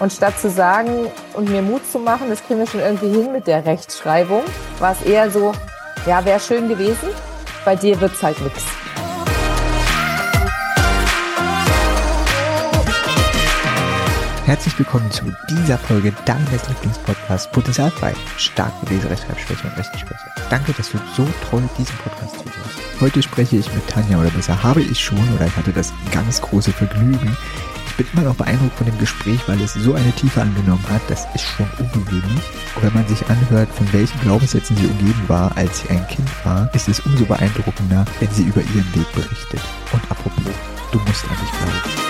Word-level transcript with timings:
Und 0.00 0.10
statt 0.14 0.40
zu 0.40 0.48
sagen 0.48 1.08
und 1.34 1.50
mir 1.50 1.60
Mut 1.60 1.82
zu 1.92 1.98
machen, 1.98 2.30
das 2.30 2.42
kriegen 2.42 2.58
wir 2.58 2.66
schon 2.66 2.80
irgendwie 2.80 3.10
hin 3.10 3.32
mit 3.32 3.46
der 3.46 3.66
Rechtschreibung, 3.66 4.42
war 4.78 4.92
es 4.92 5.02
eher 5.02 5.30
so, 5.30 5.52
ja, 6.06 6.24
wäre 6.24 6.40
schön 6.40 6.70
gewesen, 6.70 7.10
bei 7.66 7.76
dir 7.76 8.00
wird's 8.00 8.22
halt 8.22 8.40
nix. 8.40 8.64
Herzlich 14.46 14.78
willkommen 14.78 15.10
zu 15.10 15.24
dieser 15.50 15.76
Folge 15.76 16.14
deines 16.24 16.66
Lieblingspodcasts 16.68 17.52
Potenzial 17.52 17.90
frei. 17.90 18.14
Starke 18.38 18.86
Leserechtschreibschwäche 18.86 19.68
und 19.68 19.76
Rechtschwäche. 19.76 20.24
Danke, 20.48 20.72
dass 20.72 20.90
du 20.90 20.98
so 21.14 21.26
toll 21.50 21.62
diesen 21.78 21.96
Podcast 21.98 22.36
zuhörst. 22.36 22.80
Heute 23.00 23.22
spreche 23.22 23.58
ich 23.58 23.72
mit 23.74 23.86
Tanja 23.86 24.18
oder 24.18 24.30
besser 24.30 24.62
habe 24.62 24.80
ich 24.80 24.98
schon 24.98 25.18
oder 25.36 25.46
ich 25.46 25.56
hatte 25.56 25.72
das 25.72 25.92
ganz 26.10 26.40
große 26.40 26.72
Vergnügen, 26.72 27.36
bin 28.00 28.06
immer 28.14 28.30
noch 28.30 28.36
beeindruckt 28.36 28.76
von 28.78 28.86
dem 28.86 28.98
Gespräch, 28.98 29.40
weil 29.46 29.60
es 29.60 29.74
so 29.74 29.94
eine 29.94 30.12
Tiefe 30.12 30.40
angenommen 30.40 30.84
hat. 30.88 31.02
Das 31.08 31.26
ist 31.34 31.44
schon 31.44 31.66
ungewöhnlich. 31.78 32.44
Und 32.74 32.82
wenn 32.82 32.94
man 32.94 33.06
sich 33.06 33.28
anhört, 33.28 33.68
von 33.74 33.92
welchen 33.92 34.18
Glaubenssätzen 34.20 34.76
sie 34.76 34.86
umgeben 34.86 35.22
war, 35.26 35.54
als 35.56 35.80
sie 35.80 35.90
ein 35.90 36.06
Kind 36.08 36.28
war, 36.44 36.70
ist 36.74 36.88
es 36.88 37.00
umso 37.00 37.26
beeindruckender, 37.26 38.06
wenn 38.20 38.30
sie 38.30 38.44
über 38.44 38.62
ihren 38.62 38.94
Weg 38.94 39.12
berichtet. 39.12 39.60
Und 39.92 40.02
apropos, 40.10 40.54
du 40.92 40.98
musst 40.98 41.24
an 41.24 41.36
dich 41.42 41.50
glauben. 41.50 42.09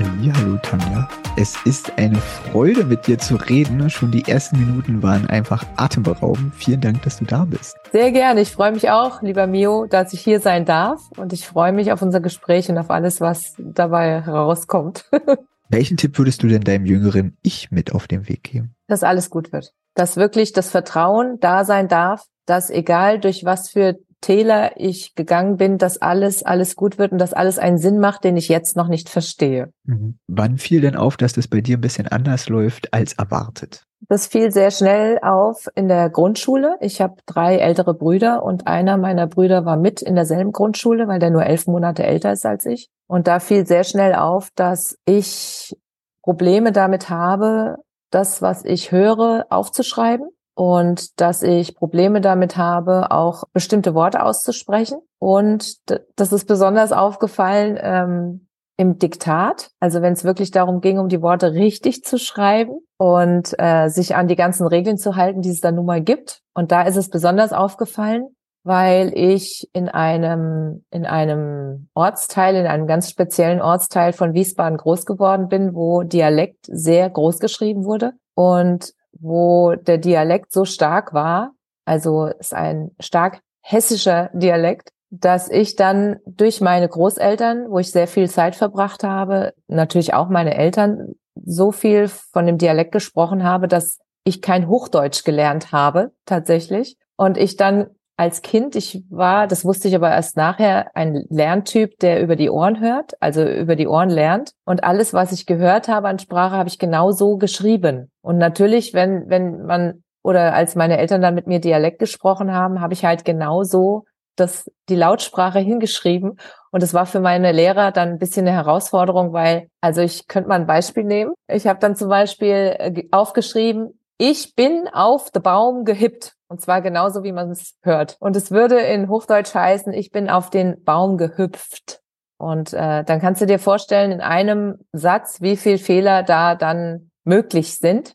Hallo 0.00 0.58
Tanja. 0.62 1.08
Es 1.36 1.56
ist 1.64 1.98
eine 1.98 2.18
Freude, 2.18 2.84
mit 2.84 3.06
dir 3.06 3.18
zu 3.18 3.36
reden. 3.36 3.90
Schon 3.90 4.10
die 4.10 4.24
ersten 4.28 4.58
Minuten 4.58 5.02
waren 5.02 5.28
einfach 5.28 5.64
atemberaubend. 5.76 6.54
Vielen 6.54 6.80
Dank, 6.80 7.02
dass 7.02 7.18
du 7.18 7.24
da 7.24 7.44
bist. 7.44 7.76
Sehr 7.92 8.12
gerne. 8.12 8.40
Ich 8.40 8.50
freue 8.50 8.72
mich 8.72 8.90
auch, 8.90 9.22
lieber 9.22 9.46
Mio, 9.46 9.86
dass 9.86 10.12
ich 10.12 10.20
hier 10.20 10.40
sein 10.40 10.64
darf. 10.64 11.00
Und 11.16 11.32
ich 11.32 11.46
freue 11.46 11.72
mich 11.72 11.90
auf 11.92 12.02
unser 12.02 12.20
Gespräch 12.20 12.68
und 12.68 12.78
auf 12.78 12.90
alles, 12.90 13.20
was 13.20 13.54
dabei 13.58 14.22
herauskommt. 14.22 15.04
Welchen 15.68 15.96
Tipp 15.96 16.16
würdest 16.18 16.42
du 16.42 16.48
denn 16.48 16.62
deinem 16.62 16.86
jüngeren 16.86 17.36
Ich 17.42 17.70
mit 17.70 17.92
auf 17.92 18.06
den 18.06 18.28
Weg 18.28 18.44
geben? 18.44 18.74
Dass 18.86 19.02
alles 19.02 19.30
gut 19.30 19.52
wird. 19.52 19.72
Dass 19.94 20.16
wirklich 20.16 20.52
das 20.52 20.70
Vertrauen 20.70 21.38
da 21.40 21.64
sein 21.64 21.88
darf, 21.88 22.24
dass 22.46 22.70
egal 22.70 23.18
durch 23.18 23.44
was 23.44 23.68
für 23.68 23.98
Täler 24.20 24.72
ich 24.76 25.14
gegangen 25.14 25.56
bin, 25.56 25.78
dass 25.78 26.00
alles, 26.02 26.42
alles 26.42 26.76
gut 26.76 26.98
wird 26.98 27.12
und 27.12 27.18
dass 27.18 27.32
alles 27.32 27.58
einen 27.58 27.78
Sinn 27.78 28.00
macht, 28.00 28.24
den 28.24 28.36
ich 28.36 28.48
jetzt 28.48 28.76
noch 28.76 28.88
nicht 28.88 29.08
verstehe. 29.08 29.72
Mhm. 29.84 30.18
Wann 30.26 30.58
fiel 30.58 30.80
denn 30.80 30.96
auf, 30.96 31.16
dass 31.16 31.32
das 31.32 31.48
bei 31.48 31.60
dir 31.60 31.78
ein 31.78 31.80
bisschen 31.80 32.08
anders 32.08 32.48
läuft 32.48 32.92
als 32.92 33.12
erwartet? 33.14 33.84
Das 34.08 34.26
fiel 34.26 34.52
sehr 34.52 34.70
schnell 34.70 35.18
auf 35.22 35.66
in 35.74 35.88
der 35.88 36.08
Grundschule. 36.10 36.76
Ich 36.80 37.00
habe 37.00 37.16
drei 37.26 37.56
ältere 37.56 37.94
Brüder 37.94 38.42
und 38.42 38.66
einer 38.66 38.96
meiner 38.96 39.26
Brüder 39.26 39.64
war 39.64 39.76
mit 39.76 40.02
in 40.02 40.14
derselben 40.14 40.52
Grundschule, 40.52 41.08
weil 41.08 41.18
der 41.18 41.30
nur 41.30 41.44
elf 41.44 41.66
Monate 41.66 42.04
älter 42.04 42.32
ist 42.32 42.46
als 42.46 42.64
ich. 42.66 42.88
Und 43.06 43.26
da 43.26 43.40
fiel 43.40 43.66
sehr 43.66 43.84
schnell 43.84 44.14
auf, 44.14 44.50
dass 44.54 44.96
ich 45.04 45.76
Probleme 46.22 46.72
damit 46.72 47.08
habe, 47.08 47.76
das, 48.10 48.40
was 48.40 48.64
ich 48.64 48.92
höre, 48.92 49.46
aufzuschreiben 49.50 50.28
und 50.58 51.20
dass 51.20 51.44
ich 51.44 51.76
Probleme 51.76 52.20
damit 52.20 52.56
habe, 52.56 53.12
auch 53.12 53.44
bestimmte 53.52 53.94
Worte 53.94 54.24
auszusprechen. 54.24 54.98
Und 55.20 55.76
das 56.16 56.32
ist 56.32 56.46
besonders 56.46 56.90
aufgefallen 56.90 57.78
ähm, 57.80 58.48
im 58.76 58.98
Diktat, 58.98 59.70
also 59.78 60.02
wenn 60.02 60.14
es 60.14 60.24
wirklich 60.24 60.50
darum 60.50 60.80
ging, 60.80 60.98
um 60.98 61.08
die 61.08 61.22
Worte 61.22 61.52
richtig 61.52 62.02
zu 62.02 62.18
schreiben 62.18 62.80
und 62.96 63.54
äh, 63.56 63.88
sich 63.88 64.16
an 64.16 64.26
die 64.26 64.34
ganzen 64.34 64.66
Regeln 64.66 64.98
zu 64.98 65.14
halten, 65.14 65.42
die 65.42 65.50
es 65.50 65.60
da 65.60 65.70
nun 65.70 65.86
mal 65.86 66.00
gibt. 66.00 66.40
Und 66.54 66.72
da 66.72 66.82
ist 66.82 66.96
es 66.96 67.08
besonders 67.08 67.52
aufgefallen, 67.52 68.26
weil 68.64 69.12
ich 69.14 69.70
in 69.72 69.88
einem, 69.88 70.84
in 70.90 71.06
einem 71.06 71.88
Ortsteil, 71.94 72.56
in 72.56 72.66
einem 72.66 72.88
ganz 72.88 73.08
speziellen 73.08 73.62
Ortsteil 73.62 74.12
von 74.12 74.34
Wiesbaden 74.34 74.76
groß 74.76 75.06
geworden 75.06 75.46
bin, 75.46 75.76
wo 75.76 76.02
Dialekt 76.02 76.66
sehr 76.66 77.08
groß 77.08 77.38
geschrieben 77.38 77.84
wurde. 77.84 78.14
Und 78.34 78.97
wo 79.12 79.74
der 79.74 79.98
Dialekt 79.98 80.52
so 80.52 80.64
stark 80.64 81.12
war, 81.12 81.52
also 81.84 82.26
ist 82.26 82.54
ein 82.54 82.90
stark 83.00 83.40
hessischer 83.60 84.30
Dialekt, 84.32 84.90
dass 85.10 85.50
ich 85.50 85.76
dann 85.76 86.16
durch 86.26 86.60
meine 86.60 86.88
Großeltern, 86.88 87.70
wo 87.70 87.78
ich 87.78 87.90
sehr 87.90 88.06
viel 88.06 88.28
Zeit 88.28 88.56
verbracht 88.56 89.04
habe, 89.04 89.54
natürlich 89.66 90.14
auch 90.14 90.28
meine 90.28 90.54
Eltern, 90.54 91.14
so 91.44 91.72
viel 91.72 92.08
von 92.08 92.46
dem 92.46 92.58
Dialekt 92.58 92.92
gesprochen 92.92 93.44
habe, 93.44 93.68
dass 93.68 93.98
ich 94.24 94.42
kein 94.42 94.68
Hochdeutsch 94.68 95.24
gelernt 95.24 95.72
habe, 95.72 96.12
tatsächlich. 96.26 96.96
Und 97.16 97.38
ich 97.38 97.56
dann 97.56 97.86
als 98.18 98.42
Kind, 98.42 98.74
ich 98.74 99.04
war, 99.10 99.46
das 99.46 99.64
wusste 99.64 99.86
ich 99.86 99.94
aber 99.94 100.10
erst 100.10 100.36
nachher, 100.36 100.90
ein 100.94 101.24
Lerntyp, 101.30 101.98
der 102.00 102.20
über 102.20 102.34
die 102.34 102.50
Ohren 102.50 102.80
hört, 102.80 103.12
also 103.22 103.44
über 103.44 103.76
die 103.76 103.86
Ohren 103.86 104.10
lernt. 104.10 104.50
Und 104.64 104.82
alles, 104.82 105.14
was 105.14 105.30
ich 105.30 105.46
gehört 105.46 105.86
habe 105.86 106.08
an 106.08 106.18
Sprache, 106.18 106.56
habe 106.56 106.68
ich 106.68 106.80
genau 106.80 107.12
so 107.12 107.36
geschrieben. 107.36 108.10
Und 108.28 108.36
natürlich, 108.36 108.92
wenn, 108.92 109.30
wenn 109.30 109.62
man, 109.62 110.04
oder 110.22 110.52
als 110.52 110.74
meine 110.74 110.98
Eltern 110.98 111.22
dann 111.22 111.34
mit 111.34 111.46
mir 111.46 111.60
Dialekt 111.60 111.98
gesprochen 111.98 112.52
haben, 112.52 112.82
habe 112.82 112.92
ich 112.92 113.06
halt 113.06 113.24
genauso 113.24 114.04
das, 114.36 114.70
die 114.90 114.96
Lautsprache 114.96 115.60
hingeschrieben. 115.60 116.38
Und 116.70 116.82
es 116.82 116.92
war 116.92 117.06
für 117.06 117.20
meine 117.20 117.52
Lehrer 117.52 117.90
dann 117.90 118.10
ein 118.10 118.18
bisschen 118.18 118.46
eine 118.46 118.54
Herausforderung, 118.54 119.32
weil, 119.32 119.70
also 119.80 120.02
ich 120.02 120.28
könnte 120.28 120.50
mal 120.50 120.56
ein 120.56 120.66
Beispiel 120.66 121.04
nehmen. 121.04 121.32
Ich 121.50 121.66
habe 121.66 121.78
dann 121.78 121.96
zum 121.96 122.10
Beispiel 122.10 122.76
äh, 122.78 123.08
aufgeschrieben, 123.12 123.98
ich 124.18 124.54
bin 124.54 124.88
auf 124.92 125.30
den 125.30 125.42
Baum 125.42 125.86
gehippt. 125.86 126.34
Und 126.48 126.60
zwar 126.60 126.82
genauso, 126.82 127.22
wie 127.22 127.32
man 127.32 127.52
es 127.52 127.76
hört. 127.82 128.18
Und 128.20 128.36
es 128.36 128.50
würde 128.50 128.78
in 128.78 129.08
Hochdeutsch 129.08 129.54
heißen, 129.54 129.94
ich 129.94 130.10
bin 130.10 130.28
auf 130.28 130.50
den 130.50 130.84
Baum 130.84 131.16
gehüpft. 131.16 132.02
Und 132.36 132.74
äh, 132.74 133.04
dann 133.04 133.22
kannst 133.22 133.40
du 133.40 133.46
dir 133.46 133.58
vorstellen, 133.58 134.12
in 134.12 134.20
einem 134.20 134.80
Satz, 134.92 135.40
wie 135.40 135.56
viel 135.56 135.78
Fehler 135.78 136.22
da 136.22 136.56
dann 136.56 137.10
möglich 137.24 137.78
sind, 137.78 138.14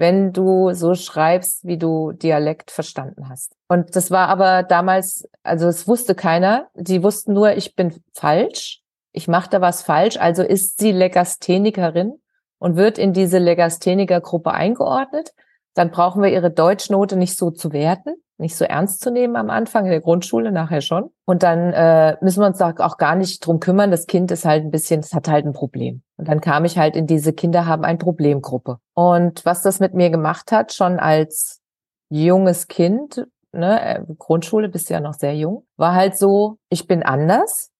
wenn 0.00 0.32
du 0.32 0.72
so 0.72 0.94
schreibst, 0.94 1.66
wie 1.66 1.76
du 1.76 2.12
Dialekt 2.12 2.70
verstanden 2.70 3.28
hast. 3.28 3.54
Und 3.68 3.94
das 3.96 4.10
war 4.10 4.28
aber 4.28 4.62
damals, 4.62 5.28
also 5.42 5.68
es 5.68 5.86
wusste 5.86 6.14
keiner. 6.14 6.68
Die 6.74 7.02
wussten 7.02 7.34
nur, 7.34 7.52
ich 7.52 7.76
bin 7.76 7.92
falsch. 8.14 8.80
Ich 9.12 9.28
mache 9.28 9.50
da 9.50 9.60
was 9.60 9.82
falsch. 9.82 10.16
Also 10.16 10.42
ist 10.42 10.78
sie 10.80 10.92
Legasthenikerin 10.92 12.14
und 12.58 12.76
wird 12.76 12.96
in 12.96 13.12
diese 13.12 13.36
Legastheniker-Gruppe 13.36 14.52
eingeordnet 14.52 15.34
dann 15.74 15.90
brauchen 15.90 16.22
wir 16.22 16.30
ihre 16.30 16.50
Deutschnote 16.50 17.16
nicht 17.16 17.36
so 17.36 17.50
zu 17.50 17.72
werten, 17.72 18.14
nicht 18.38 18.56
so 18.56 18.64
ernst 18.64 19.00
zu 19.00 19.10
nehmen 19.10 19.36
am 19.36 19.50
Anfang 19.50 19.84
in 19.84 19.90
der 19.90 20.00
Grundschule, 20.00 20.50
nachher 20.50 20.80
schon. 20.80 21.10
Und 21.26 21.42
dann 21.42 21.72
äh, 21.72 22.16
müssen 22.20 22.40
wir 22.40 22.46
uns 22.46 22.60
auch 22.60 22.96
gar 22.96 23.14
nicht 23.14 23.46
drum 23.46 23.60
kümmern. 23.60 23.90
Das 23.90 24.06
Kind 24.06 24.30
ist 24.30 24.44
halt 24.44 24.64
ein 24.64 24.70
bisschen, 24.70 25.00
es 25.00 25.12
hat 25.12 25.28
halt 25.28 25.46
ein 25.46 25.52
Problem. 25.52 26.02
Und 26.16 26.28
dann 26.28 26.40
kam 26.40 26.64
ich 26.64 26.78
halt 26.78 26.96
in 26.96 27.06
diese 27.06 27.32
Kinder 27.32 27.66
haben 27.66 27.84
ein 27.84 27.98
Problemgruppe. 27.98 28.78
Und 28.94 29.44
was 29.44 29.62
das 29.62 29.78
mit 29.78 29.94
mir 29.94 30.10
gemacht 30.10 30.52
hat, 30.52 30.72
schon 30.72 30.98
als 30.98 31.60
junges 32.08 32.66
Kind, 32.66 33.26
ne, 33.52 33.98
äh, 33.98 34.02
Grundschule 34.18 34.68
bist 34.68 34.90
ja 34.90 35.00
noch 35.00 35.14
sehr 35.14 35.36
jung, 35.36 35.66
war 35.76 35.94
halt 35.94 36.16
so, 36.16 36.56
ich 36.68 36.86
bin 36.86 37.02
anders, 37.02 37.70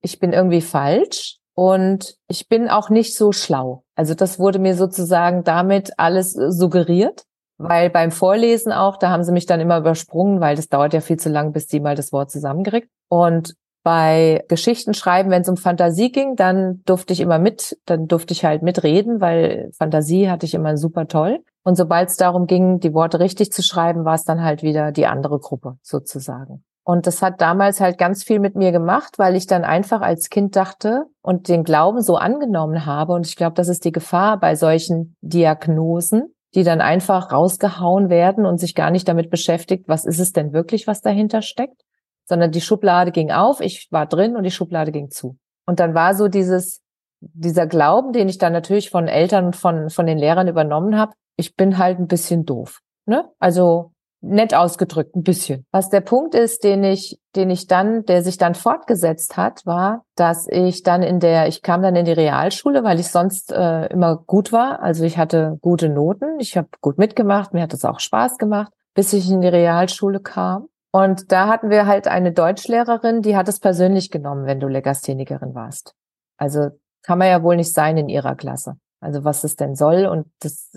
ich 0.00 0.18
bin 0.18 0.32
irgendwie 0.32 0.62
falsch 0.62 1.38
und 1.56 2.16
ich 2.28 2.48
bin 2.48 2.68
auch 2.68 2.90
nicht 2.90 3.16
so 3.16 3.32
schlau. 3.32 3.82
Also 3.94 4.14
das 4.14 4.38
wurde 4.38 4.58
mir 4.58 4.76
sozusagen 4.76 5.42
damit 5.42 5.92
alles 5.96 6.32
suggeriert, 6.32 7.24
weil 7.56 7.88
beim 7.88 8.10
Vorlesen 8.10 8.72
auch, 8.72 8.98
da 8.98 9.08
haben 9.08 9.24
sie 9.24 9.32
mich 9.32 9.46
dann 9.46 9.60
immer 9.60 9.78
übersprungen, 9.78 10.40
weil 10.40 10.54
das 10.54 10.68
dauert 10.68 10.92
ja 10.92 11.00
viel 11.00 11.16
zu 11.16 11.30
lang, 11.30 11.52
bis 11.52 11.66
die 11.66 11.80
mal 11.80 11.94
das 11.94 12.12
Wort 12.12 12.30
zusammenkriegt. 12.30 12.90
Und 13.08 13.54
bei 13.82 14.44
Geschichten 14.48 14.92
schreiben, 14.92 15.30
wenn 15.30 15.42
es 15.42 15.48
um 15.48 15.56
Fantasie 15.56 16.12
ging, 16.12 16.36
dann 16.36 16.82
durfte 16.84 17.14
ich 17.14 17.20
immer 17.20 17.38
mit, 17.38 17.78
dann 17.86 18.06
durfte 18.06 18.34
ich 18.34 18.44
halt 18.44 18.62
mitreden, 18.62 19.22
weil 19.22 19.70
Fantasie 19.78 20.28
hatte 20.28 20.44
ich 20.44 20.52
immer 20.52 20.76
super 20.76 21.08
toll. 21.08 21.42
Und 21.62 21.76
sobald 21.76 22.10
es 22.10 22.16
darum 22.16 22.46
ging, 22.46 22.80
die 22.80 22.92
Worte 22.92 23.18
richtig 23.18 23.50
zu 23.50 23.62
schreiben, 23.62 24.04
war 24.04 24.16
es 24.16 24.24
dann 24.24 24.42
halt 24.42 24.62
wieder 24.62 24.92
die 24.92 25.06
andere 25.06 25.38
Gruppe 25.38 25.78
sozusagen. 25.80 26.65
Und 26.88 27.08
das 27.08 27.20
hat 27.20 27.40
damals 27.40 27.80
halt 27.80 27.98
ganz 27.98 28.22
viel 28.22 28.38
mit 28.38 28.54
mir 28.54 28.70
gemacht, 28.70 29.18
weil 29.18 29.34
ich 29.34 29.48
dann 29.48 29.64
einfach 29.64 30.02
als 30.02 30.30
Kind 30.30 30.54
dachte 30.54 31.06
und 31.20 31.48
den 31.48 31.64
Glauben 31.64 32.00
so 32.00 32.14
angenommen 32.14 32.86
habe. 32.86 33.12
Und 33.12 33.26
ich 33.26 33.34
glaube, 33.34 33.54
das 33.54 33.66
ist 33.66 33.84
die 33.84 33.90
Gefahr 33.90 34.38
bei 34.38 34.54
solchen 34.54 35.16
Diagnosen, 35.20 36.32
die 36.54 36.62
dann 36.62 36.80
einfach 36.80 37.32
rausgehauen 37.32 38.08
werden 38.08 38.46
und 38.46 38.58
sich 38.58 38.76
gar 38.76 38.92
nicht 38.92 39.08
damit 39.08 39.30
beschäftigt, 39.30 39.88
was 39.88 40.04
ist 40.04 40.20
es 40.20 40.30
denn 40.30 40.52
wirklich, 40.52 40.86
was 40.86 41.00
dahinter 41.00 41.42
steckt, 41.42 41.82
sondern 42.24 42.52
die 42.52 42.60
Schublade 42.60 43.10
ging 43.10 43.32
auf, 43.32 43.60
ich 43.60 43.88
war 43.90 44.06
drin 44.06 44.36
und 44.36 44.44
die 44.44 44.52
Schublade 44.52 44.92
ging 44.92 45.10
zu. 45.10 45.36
Und 45.66 45.80
dann 45.80 45.92
war 45.92 46.14
so 46.14 46.28
dieses, 46.28 46.82
dieser 47.18 47.66
Glauben, 47.66 48.12
den 48.12 48.28
ich 48.28 48.38
dann 48.38 48.52
natürlich 48.52 48.90
von 48.90 49.08
Eltern 49.08 49.46
und 49.46 49.56
von, 49.56 49.90
von 49.90 50.06
den 50.06 50.18
Lehrern 50.18 50.46
übernommen 50.46 50.96
habe, 50.96 51.14
ich 51.34 51.56
bin 51.56 51.78
halt 51.78 51.98
ein 51.98 52.06
bisschen 52.06 52.44
doof. 52.44 52.78
Ne? 53.06 53.28
Also 53.40 53.90
nett 54.26 54.54
ausgedrückt, 54.54 55.16
ein 55.16 55.22
bisschen. 55.22 55.64
Was 55.72 55.88
der 55.88 56.00
Punkt 56.00 56.34
ist, 56.34 56.64
den 56.64 56.84
ich, 56.84 57.18
den 57.34 57.50
ich 57.50 57.66
dann, 57.66 58.04
der 58.04 58.22
sich 58.22 58.38
dann 58.38 58.54
fortgesetzt 58.54 59.36
hat, 59.36 59.64
war, 59.64 60.04
dass 60.16 60.46
ich 60.48 60.82
dann 60.82 61.02
in 61.02 61.20
der, 61.20 61.48
ich 61.48 61.62
kam 61.62 61.82
dann 61.82 61.96
in 61.96 62.04
die 62.04 62.12
Realschule, 62.12 62.84
weil 62.84 63.00
ich 63.00 63.08
sonst 63.08 63.52
äh, 63.52 63.86
immer 63.86 64.16
gut 64.16 64.52
war. 64.52 64.82
Also 64.82 65.04
ich 65.04 65.18
hatte 65.18 65.58
gute 65.60 65.88
Noten, 65.88 66.38
ich 66.40 66.56
habe 66.56 66.68
gut 66.80 66.98
mitgemacht, 66.98 67.54
mir 67.54 67.62
hat 67.62 67.74
es 67.74 67.84
auch 67.84 68.00
Spaß 68.00 68.38
gemacht, 68.38 68.72
bis 68.94 69.12
ich 69.12 69.30
in 69.30 69.40
die 69.40 69.48
Realschule 69.48 70.20
kam. 70.20 70.68
Und 70.92 71.30
da 71.30 71.48
hatten 71.48 71.70
wir 71.70 71.86
halt 71.86 72.08
eine 72.08 72.32
Deutschlehrerin, 72.32 73.20
die 73.20 73.36
hat 73.36 73.48
es 73.48 73.60
persönlich 73.60 74.10
genommen, 74.10 74.46
wenn 74.46 74.60
du 74.60 74.66
Legasthenikerin 74.66 75.54
warst. 75.54 75.94
Also 76.38 76.70
kann 77.02 77.18
man 77.18 77.28
ja 77.28 77.42
wohl 77.42 77.56
nicht 77.56 77.72
sein 77.72 77.96
in 77.96 78.08
ihrer 78.08 78.34
Klasse. 78.34 78.76
Also 79.00 79.24
was 79.24 79.44
es 79.44 79.56
denn 79.56 79.74
soll. 79.74 80.06
Und 80.06 80.26
das, 80.40 80.72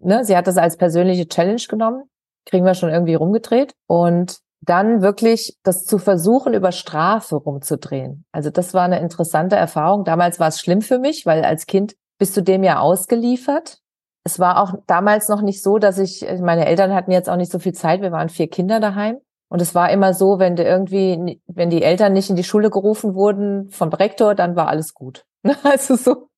ne, 0.00 0.24
sie 0.24 0.36
hat 0.36 0.46
das 0.46 0.56
als 0.56 0.76
persönliche 0.76 1.26
Challenge 1.26 1.62
genommen. 1.68 2.04
Kriegen 2.46 2.64
wir 2.64 2.74
schon 2.74 2.90
irgendwie 2.90 3.14
rumgedreht. 3.14 3.74
Und 3.86 4.38
dann 4.62 5.02
wirklich 5.02 5.58
das 5.64 5.84
zu 5.84 5.98
versuchen, 5.98 6.54
über 6.54 6.70
Strafe 6.72 7.36
rumzudrehen. 7.36 8.24
Also 8.32 8.50
das 8.50 8.74
war 8.74 8.84
eine 8.84 9.00
interessante 9.00 9.56
Erfahrung. 9.56 10.04
Damals 10.04 10.38
war 10.38 10.48
es 10.48 10.60
schlimm 10.60 10.82
für 10.82 10.98
mich, 10.98 11.26
weil 11.26 11.44
als 11.44 11.66
Kind 11.66 11.96
bist 12.18 12.36
du 12.36 12.42
dem 12.42 12.62
ja 12.62 12.78
ausgeliefert. 12.78 13.78
Es 14.24 14.38
war 14.38 14.62
auch 14.62 14.74
damals 14.86 15.28
noch 15.28 15.42
nicht 15.42 15.62
so, 15.62 15.78
dass 15.78 15.98
ich, 15.98 16.24
meine 16.40 16.66
Eltern 16.66 16.94
hatten 16.94 17.10
jetzt 17.10 17.28
auch 17.28 17.36
nicht 17.36 17.50
so 17.50 17.58
viel 17.58 17.72
Zeit. 17.72 18.02
Wir 18.02 18.12
waren 18.12 18.28
vier 18.28 18.48
Kinder 18.48 18.78
daheim. 18.78 19.18
Und 19.48 19.60
es 19.60 19.74
war 19.74 19.90
immer 19.90 20.14
so, 20.14 20.38
wenn 20.38 20.56
du 20.56 20.62
irgendwie, 20.62 21.42
wenn 21.46 21.68
die 21.68 21.82
Eltern 21.82 22.12
nicht 22.12 22.30
in 22.30 22.36
die 22.36 22.44
Schule 22.44 22.70
gerufen 22.70 23.14
wurden 23.14 23.68
vom 23.68 23.88
Rektor, 23.90 24.34
dann 24.34 24.56
war 24.56 24.68
alles 24.68 24.94
gut. 24.94 25.24
Also 25.64 25.96
so. 25.96 26.28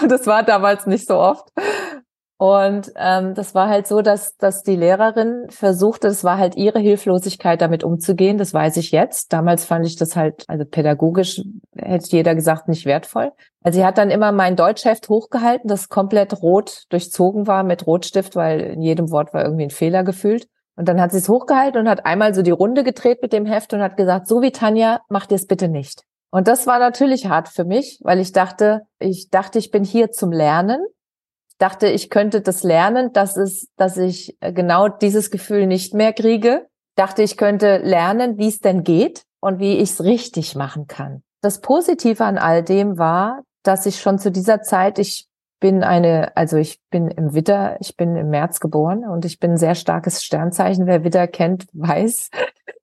Und 0.00 0.10
das 0.10 0.26
war 0.26 0.42
damals 0.42 0.86
nicht 0.86 1.06
so 1.06 1.16
oft. 1.16 1.48
Und 2.38 2.92
ähm, 2.96 3.34
das 3.34 3.54
war 3.54 3.68
halt 3.68 3.86
so, 3.86 4.02
dass, 4.02 4.36
dass 4.36 4.62
die 4.62 4.76
Lehrerin 4.76 5.46
versuchte, 5.48 6.08
es 6.08 6.22
war 6.22 6.36
halt 6.36 6.54
ihre 6.54 6.78
Hilflosigkeit, 6.78 7.62
damit 7.62 7.82
umzugehen. 7.82 8.36
Das 8.36 8.52
weiß 8.52 8.76
ich 8.76 8.90
jetzt. 8.90 9.32
Damals 9.32 9.64
fand 9.64 9.86
ich 9.86 9.96
das 9.96 10.16
halt, 10.16 10.44
also 10.46 10.66
pädagogisch 10.66 11.40
hätte 11.74 12.10
jeder 12.10 12.34
gesagt, 12.34 12.68
nicht 12.68 12.84
wertvoll. 12.84 13.32
Also 13.62 13.78
sie 13.78 13.86
hat 13.86 13.96
dann 13.96 14.10
immer 14.10 14.32
mein 14.32 14.54
Deutschheft 14.54 15.08
hochgehalten, 15.08 15.66
das 15.68 15.88
komplett 15.88 16.42
rot 16.42 16.84
durchzogen 16.90 17.46
war 17.46 17.62
mit 17.62 17.86
Rotstift, 17.86 18.36
weil 18.36 18.60
in 18.60 18.82
jedem 18.82 19.10
Wort 19.10 19.32
war 19.32 19.42
irgendwie 19.42 19.64
ein 19.64 19.70
Fehler 19.70 20.04
gefühlt. 20.04 20.46
Und 20.76 20.88
dann 20.88 21.00
hat 21.00 21.12
sie 21.12 21.18
es 21.18 21.28
hochgehalten 21.30 21.80
und 21.80 21.88
hat 21.88 22.04
einmal 22.04 22.34
so 22.34 22.42
die 22.42 22.50
Runde 22.50 22.84
gedreht 22.84 23.22
mit 23.22 23.32
dem 23.32 23.46
Heft 23.46 23.72
und 23.72 23.80
hat 23.80 23.96
gesagt, 23.96 24.28
so 24.28 24.42
wie 24.42 24.52
Tanja, 24.52 25.00
macht 25.08 25.30
ihr 25.30 25.36
es 25.36 25.46
bitte 25.46 25.68
nicht. 25.68 26.02
Und 26.30 26.48
das 26.48 26.66
war 26.66 26.78
natürlich 26.78 27.26
hart 27.28 27.48
für 27.48 27.64
mich, 27.64 27.98
weil 28.02 28.20
ich 28.20 28.32
dachte, 28.32 28.82
ich 28.98 29.30
dachte, 29.30 29.58
ich 29.58 29.70
bin 29.70 29.84
hier 29.84 30.10
zum 30.10 30.32
Lernen. 30.32 30.84
Dachte, 31.58 31.88
ich 31.88 32.10
könnte 32.10 32.42
das 32.42 32.62
lernen, 32.62 33.12
dass 33.12 33.36
es, 33.36 33.68
dass 33.76 33.96
ich 33.96 34.36
genau 34.40 34.88
dieses 34.88 35.30
Gefühl 35.30 35.66
nicht 35.66 35.94
mehr 35.94 36.12
kriege. 36.12 36.66
Dachte, 36.96 37.22
ich 37.22 37.36
könnte 37.36 37.78
lernen, 37.78 38.38
wie 38.38 38.48
es 38.48 38.60
denn 38.60 38.84
geht 38.84 39.24
und 39.40 39.58
wie 39.58 39.76
ich 39.76 39.90
es 39.90 40.04
richtig 40.04 40.54
machen 40.54 40.86
kann. 40.86 41.22
Das 41.42 41.60
Positive 41.60 42.24
an 42.24 42.38
all 42.38 42.62
dem 42.62 42.98
war, 42.98 43.42
dass 43.62 43.86
ich 43.86 44.00
schon 44.00 44.18
zu 44.18 44.30
dieser 44.30 44.62
Zeit, 44.62 44.98
ich 44.98 45.28
bin 45.60 45.82
eine, 45.82 46.36
also 46.36 46.56
ich 46.56 46.80
bin 46.90 47.08
im 47.08 47.34
Witter, 47.34 47.76
ich 47.80 47.96
bin 47.96 48.16
im 48.16 48.28
März 48.28 48.60
geboren 48.60 49.04
und 49.06 49.24
ich 49.24 49.38
bin 49.38 49.52
ein 49.52 49.56
sehr 49.56 49.74
starkes 49.74 50.22
Sternzeichen. 50.22 50.86
Wer 50.86 51.04
Witter 51.04 51.26
kennt, 51.26 51.66
weiß, 51.72 52.30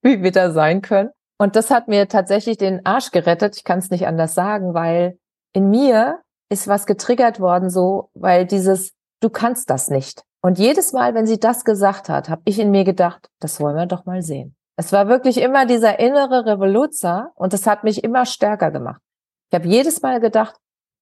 wie 0.01 0.23
Witter 0.23 0.51
sein 0.51 0.81
können. 0.81 1.09
Und 1.37 1.55
das 1.55 1.71
hat 1.71 1.87
mir 1.87 2.07
tatsächlich 2.07 2.57
den 2.57 2.85
Arsch 2.85 3.11
gerettet. 3.11 3.55
Ich 3.57 3.63
kann 3.63 3.79
es 3.79 3.89
nicht 3.89 4.07
anders 4.07 4.33
sagen, 4.33 4.73
weil 4.73 5.17
in 5.53 5.69
mir 5.69 6.19
ist 6.49 6.67
was 6.67 6.85
getriggert 6.85 7.39
worden, 7.39 7.69
so, 7.69 8.09
weil 8.13 8.45
dieses, 8.45 8.93
du 9.21 9.29
kannst 9.29 9.69
das 9.69 9.89
nicht. 9.89 10.23
Und 10.41 10.59
jedes 10.59 10.93
Mal, 10.93 11.15
wenn 11.15 11.25
sie 11.25 11.39
das 11.39 11.63
gesagt 11.63 12.09
hat, 12.09 12.29
habe 12.29 12.41
ich 12.45 12.59
in 12.59 12.71
mir 12.71 12.83
gedacht, 12.83 13.29
das 13.39 13.59
wollen 13.59 13.75
wir 13.75 13.85
doch 13.85 14.05
mal 14.05 14.21
sehen. 14.21 14.55
Es 14.75 14.91
war 14.91 15.07
wirklich 15.07 15.37
immer 15.37 15.65
dieser 15.65 15.99
innere 15.99 16.45
Revoluzer 16.45 17.31
und 17.35 17.53
das 17.53 17.67
hat 17.67 17.83
mich 17.83 18.03
immer 18.03 18.25
stärker 18.25 18.71
gemacht. 18.71 19.01
Ich 19.49 19.55
habe 19.55 19.67
jedes 19.67 20.01
Mal 20.01 20.19
gedacht, 20.19 20.55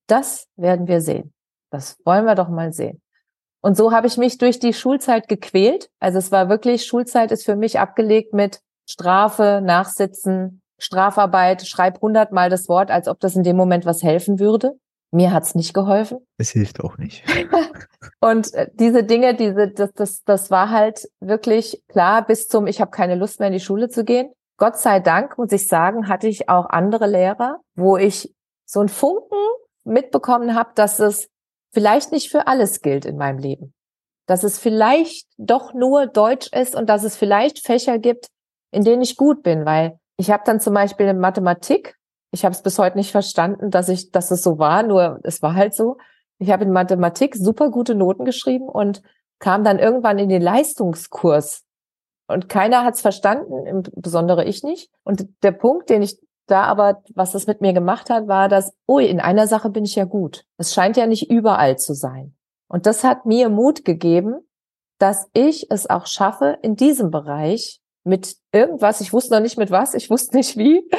das 0.07 0.47
werden 0.57 0.87
wir 0.87 1.01
sehen. 1.01 1.33
Das 1.71 1.97
wollen 2.05 2.25
wir 2.25 2.35
doch 2.35 2.49
mal 2.49 2.73
sehen. 2.73 3.01
Und 3.61 3.77
so 3.77 3.91
habe 3.91 4.07
ich 4.07 4.17
mich 4.17 4.37
durch 4.37 4.59
die 4.59 4.73
Schulzeit 4.73 5.27
gequält. 5.27 5.89
Also 5.99 6.17
es 6.17 6.31
war 6.31 6.49
wirklich, 6.49 6.85
Schulzeit 6.85 7.31
ist 7.31 7.45
für 7.45 7.55
mich 7.55 7.79
abgelegt 7.79 8.33
mit 8.33 8.59
Strafe, 8.89 9.61
Nachsitzen, 9.63 10.61
Strafarbeit, 10.79 11.65
schreib 11.65 12.01
hundertmal 12.01 12.49
das 12.49 12.67
Wort, 12.67 12.89
als 12.89 13.07
ob 13.07 13.19
das 13.19 13.35
in 13.35 13.43
dem 13.43 13.55
Moment 13.55 13.85
was 13.85 14.03
helfen 14.03 14.39
würde. 14.39 14.73
Mir 15.11 15.33
hat's 15.33 15.55
nicht 15.55 15.73
geholfen. 15.73 16.25
Es 16.37 16.51
hilft 16.51 16.81
auch 16.81 16.97
nicht. 16.97 17.23
und 18.21 18.53
äh, 18.53 18.69
diese 18.73 19.03
Dinge, 19.03 19.35
diese, 19.35 19.67
das, 19.67 19.91
das, 19.93 20.23
das 20.23 20.51
war 20.51 20.69
halt 20.69 21.09
wirklich 21.19 21.83
klar 21.89 22.25
bis 22.25 22.47
zum, 22.47 22.65
ich 22.65 22.79
habe 22.79 22.91
keine 22.91 23.15
Lust 23.15 23.39
mehr 23.39 23.47
in 23.47 23.53
die 23.53 23.59
Schule 23.59 23.89
zu 23.89 24.05
gehen. 24.05 24.31
Gott 24.57 24.77
sei 24.77 24.99
Dank, 24.99 25.37
muss 25.37 25.51
ich 25.51 25.67
sagen, 25.67 26.07
hatte 26.07 26.27
ich 26.27 26.47
auch 26.47 26.69
andere 26.69 27.07
Lehrer, 27.07 27.59
wo 27.75 27.97
ich 27.97 28.33
so 28.65 28.79
einen 28.79 28.89
Funken 28.89 29.37
mitbekommen 29.83 30.55
habe, 30.55 30.71
dass 30.75 30.99
es 30.99 31.29
vielleicht 31.73 32.11
nicht 32.11 32.29
für 32.29 32.47
alles 32.47 32.81
gilt 32.81 33.05
in 33.05 33.17
meinem 33.17 33.39
Leben. 33.39 33.73
Dass 34.27 34.43
es 34.43 34.59
vielleicht 34.59 35.27
doch 35.37 35.73
nur 35.73 36.07
Deutsch 36.07 36.47
ist 36.53 36.75
und 36.75 36.89
dass 36.89 37.03
es 37.03 37.17
vielleicht 37.17 37.65
Fächer 37.65 37.99
gibt, 37.99 38.27
in 38.71 38.83
denen 38.83 39.01
ich 39.01 39.17
gut 39.17 39.43
bin, 39.43 39.65
weil 39.65 39.99
ich 40.17 40.31
habe 40.31 40.43
dann 40.45 40.59
zum 40.59 40.73
Beispiel 40.73 41.07
in 41.07 41.19
Mathematik, 41.19 41.97
ich 42.31 42.45
habe 42.45 42.53
es 42.53 42.61
bis 42.61 42.79
heute 42.79 42.97
nicht 42.97 43.11
verstanden, 43.11 43.71
dass 43.71 43.89
ich, 43.89 44.11
dass 44.11 44.31
es 44.31 44.41
so 44.41 44.57
war, 44.57 44.83
nur 44.83 45.19
es 45.23 45.41
war 45.41 45.53
halt 45.53 45.75
so. 45.75 45.97
Ich 46.39 46.49
habe 46.49 46.63
in 46.63 46.71
Mathematik 46.71 47.35
super 47.35 47.69
gute 47.69 47.93
Noten 47.93 48.25
geschrieben 48.25 48.67
und 48.67 49.01
kam 49.39 49.63
dann 49.63 49.79
irgendwann 49.79 50.17
in 50.17 50.29
den 50.29 50.41
Leistungskurs. 50.41 51.63
Und 52.27 52.47
keiner 52.47 52.85
hat 52.85 52.95
es 52.95 53.01
verstanden, 53.01 53.65
insbesondere 53.65 54.45
ich 54.45 54.63
nicht. 54.63 54.89
Und 55.03 55.27
der 55.43 55.51
Punkt, 55.51 55.89
den 55.89 56.01
ich 56.01 56.17
da 56.47 56.63
aber, 56.63 57.03
was 57.13 57.33
das 57.33 57.47
mit 57.47 57.61
mir 57.61 57.73
gemacht 57.73 58.09
hat, 58.09 58.27
war, 58.27 58.49
dass, 58.49 58.73
ui, 58.87 59.05
in 59.05 59.19
einer 59.19 59.47
Sache 59.47 59.69
bin 59.69 59.83
ich 59.83 59.95
ja 59.95 60.05
gut. 60.05 60.45
Es 60.57 60.73
scheint 60.73 60.97
ja 60.97 61.07
nicht 61.07 61.29
überall 61.29 61.77
zu 61.77 61.93
sein. 61.93 62.35
Und 62.67 62.85
das 62.85 63.03
hat 63.03 63.25
mir 63.25 63.49
Mut 63.49 63.83
gegeben, 63.83 64.47
dass 64.97 65.27
ich 65.33 65.69
es 65.71 65.89
auch 65.89 66.05
schaffe, 66.05 66.57
in 66.61 66.75
diesem 66.75 67.11
Bereich 67.11 67.81
mit 68.03 68.37
irgendwas, 68.51 69.01
ich 69.01 69.13
wusste 69.13 69.33
noch 69.33 69.41
nicht 69.41 69.57
mit 69.57 69.71
was, 69.71 69.93
ich 69.93 70.09
wusste 70.09 70.37
nicht 70.37 70.57
wie. 70.57 70.89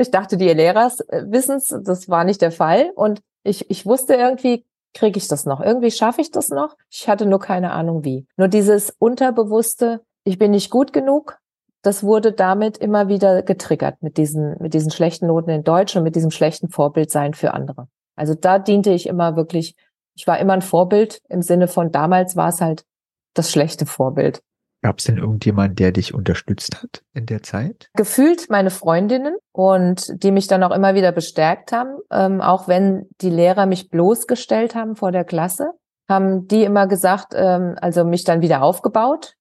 Ich 0.00 0.10
dachte, 0.10 0.36
die 0.36 0.48
Lehrer 0.48 0.90
äh, 1.08 1.24
wissen 1.26 1.56
es, 1.56 1.74
das 1.84 2.08
war 2.08 2.24
nicht 2.24 2.42
der 2.42 2.52
Fall. 2.52 2.90
Und 2.94 3.20
ich, 3.42 3.70
ich 3.70 3.86
wusste 3.86 4.14
irgendwie, 4.14 4.64
kriege 4.94 5.18
ich 5.18 5.28
das 5.28 5.46
noch? 5.46 5.60
Irgendwie 5.60 5.90
schaffe 5.90 6.20
ich 6.20 6.30
das 6.30 6.48
noch? 6.48 6.76
Ich 6.90 7.08
hatte 7.08 7.26
nur 7.26 7.40
keine 7.40 7.72
Ahnung 7.72 8.04
wie. 8.04 8.26
Nur 8.36 8.48
dieses 8.48 8.90
unterbewusste, 8.98 10.02
ich 10.24 10.38
bin 10.38 10.50
nicht 10.50 10.70
gut 10.70 10.92
genug, 10.92 11.38
das 11.82 12.02
wurde 12.02 12.32
damit 12.32 12.76
immer 12.78 13.08
wieder 13.08 13.42
getriggert 13.42 14.02
mit 14.02 14.16
diesen, 14.16 14.56
mit 14.60 14.74
diesen 14.74 14.90
schlechten 14.90 15.26
Noten 15.26 15.50
in 15.50 15.64
Deutsch 15.64 15.96
und 15.96 16.02
mit 16.02 16.14
diesem 16.14 16.30
schlechten 16.30 16.68
Vorbild 16.68 17.10
sein 17.10 17.32
für 17.34 17.54
andere. 17.54 17.88
Also 18.16 18.34
da 18.34 18.58
diente 18.58 18.90
ich 18.90 19.06
immer 19.06 19.36
wirklich, 19.36 19.76
ich 20.14 20.26
war 20.26 20.38
immer 20.38 20.52
ein 20.52 20.62
Vorbild 20.62 21.22
im 21.28 21.40
Sinne 21.40 21.68
von 21.68 21.90
damals 21.90 22.36
war 22.36 22.48
es 22.48 22.60
halt 22.60 22.84
das 23.34 23.50
schlechte 23.50 23.86
Vorbild. 23.86 24.42
Gab 24.82 24.98
es 24.98 25.04
denn 25.04 25.18
irgendjemand, 25.18 25.78
der 25.78 25.92
dich 25.92 26.14
unterstützt 26.14 26.82
hat 26.82 27.02
in 27.12 27.26
der 27.26 27.42
Zeit? 27.42 27.90
Gefühlt 27.94 28.48
meine 28.48 28.70
Freundinnen 28.70 29.36
und 29.52 30.22
die 30.22 30.32
mich 30.32 30.46
dann 30.46 30.62
auch 30.62 30.70
immer 30.70 30.94
wieder 30.94 31.12
bestärkt 31.12 31.72
haben, 31.72 31.98
ähm, 32.10 32.40
auch 32.40 32.66
wenn 32.66 33.06
die 33.20 33.28
Lehrer 33.28 33.66
mich 33.66 33.90
bloßgestellt 33.90 34.74
haben 34.74 34.96
vor 34.96 35.12
der 35.12 35.24
Klasse, 35.24 35.72
haben 36.08 36.48
die 36.48 36.64
immer 36.64 36.86
gesagt, 36.86 37.34
ähm, 37.36 37.76
also 37.80 38.04
mich 38.04 38.24
dann 38.24 38.40
wieder 38.40 38.62
aufgebaut, 38.62 39.34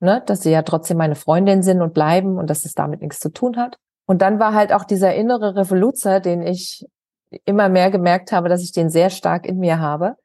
ne, 0.00 0.22
dass 0.26 0.42
sie 0.42 0.50
ja 0.50 0.62
trotzdem 0.62 0.98
meine 0.98 1.14
Freundin 1.14 1.62
sind 1.62 1.80
und 1.80 1.94
bleiben 1.94 2.36
und 2.36 2.50
dass 2.50 2.66
es 2.66 2.74
damit 2.74 3.00
nichts 3.00 3.18
zu 3.18 3.30
tun 3.30 3.56
hat. 3.56 3.78
Und 4.06 4.20
dann 4.20 4.38
war 4.38 4.52
halt 4.52 4.74
auch 4.74 4.84
dieser 4.84 5.14
innere 5.14 5.56
Revoluzer, 5.56 6.20
den 6.20 6.42
ich 6.42 6.84
immer 7.46 7.70
mehr 7.70 7.90
gemerkt 7.90 8.30
habe, 8.30 8.50
dass 8.50 8.62
ich 8.62 8.72
den 8.72 8.90
sehr 8.90 9.08
stark 9.08 9.46
in 9.46 9.58
mir 9.58 9.78
habe, 9.78 10.16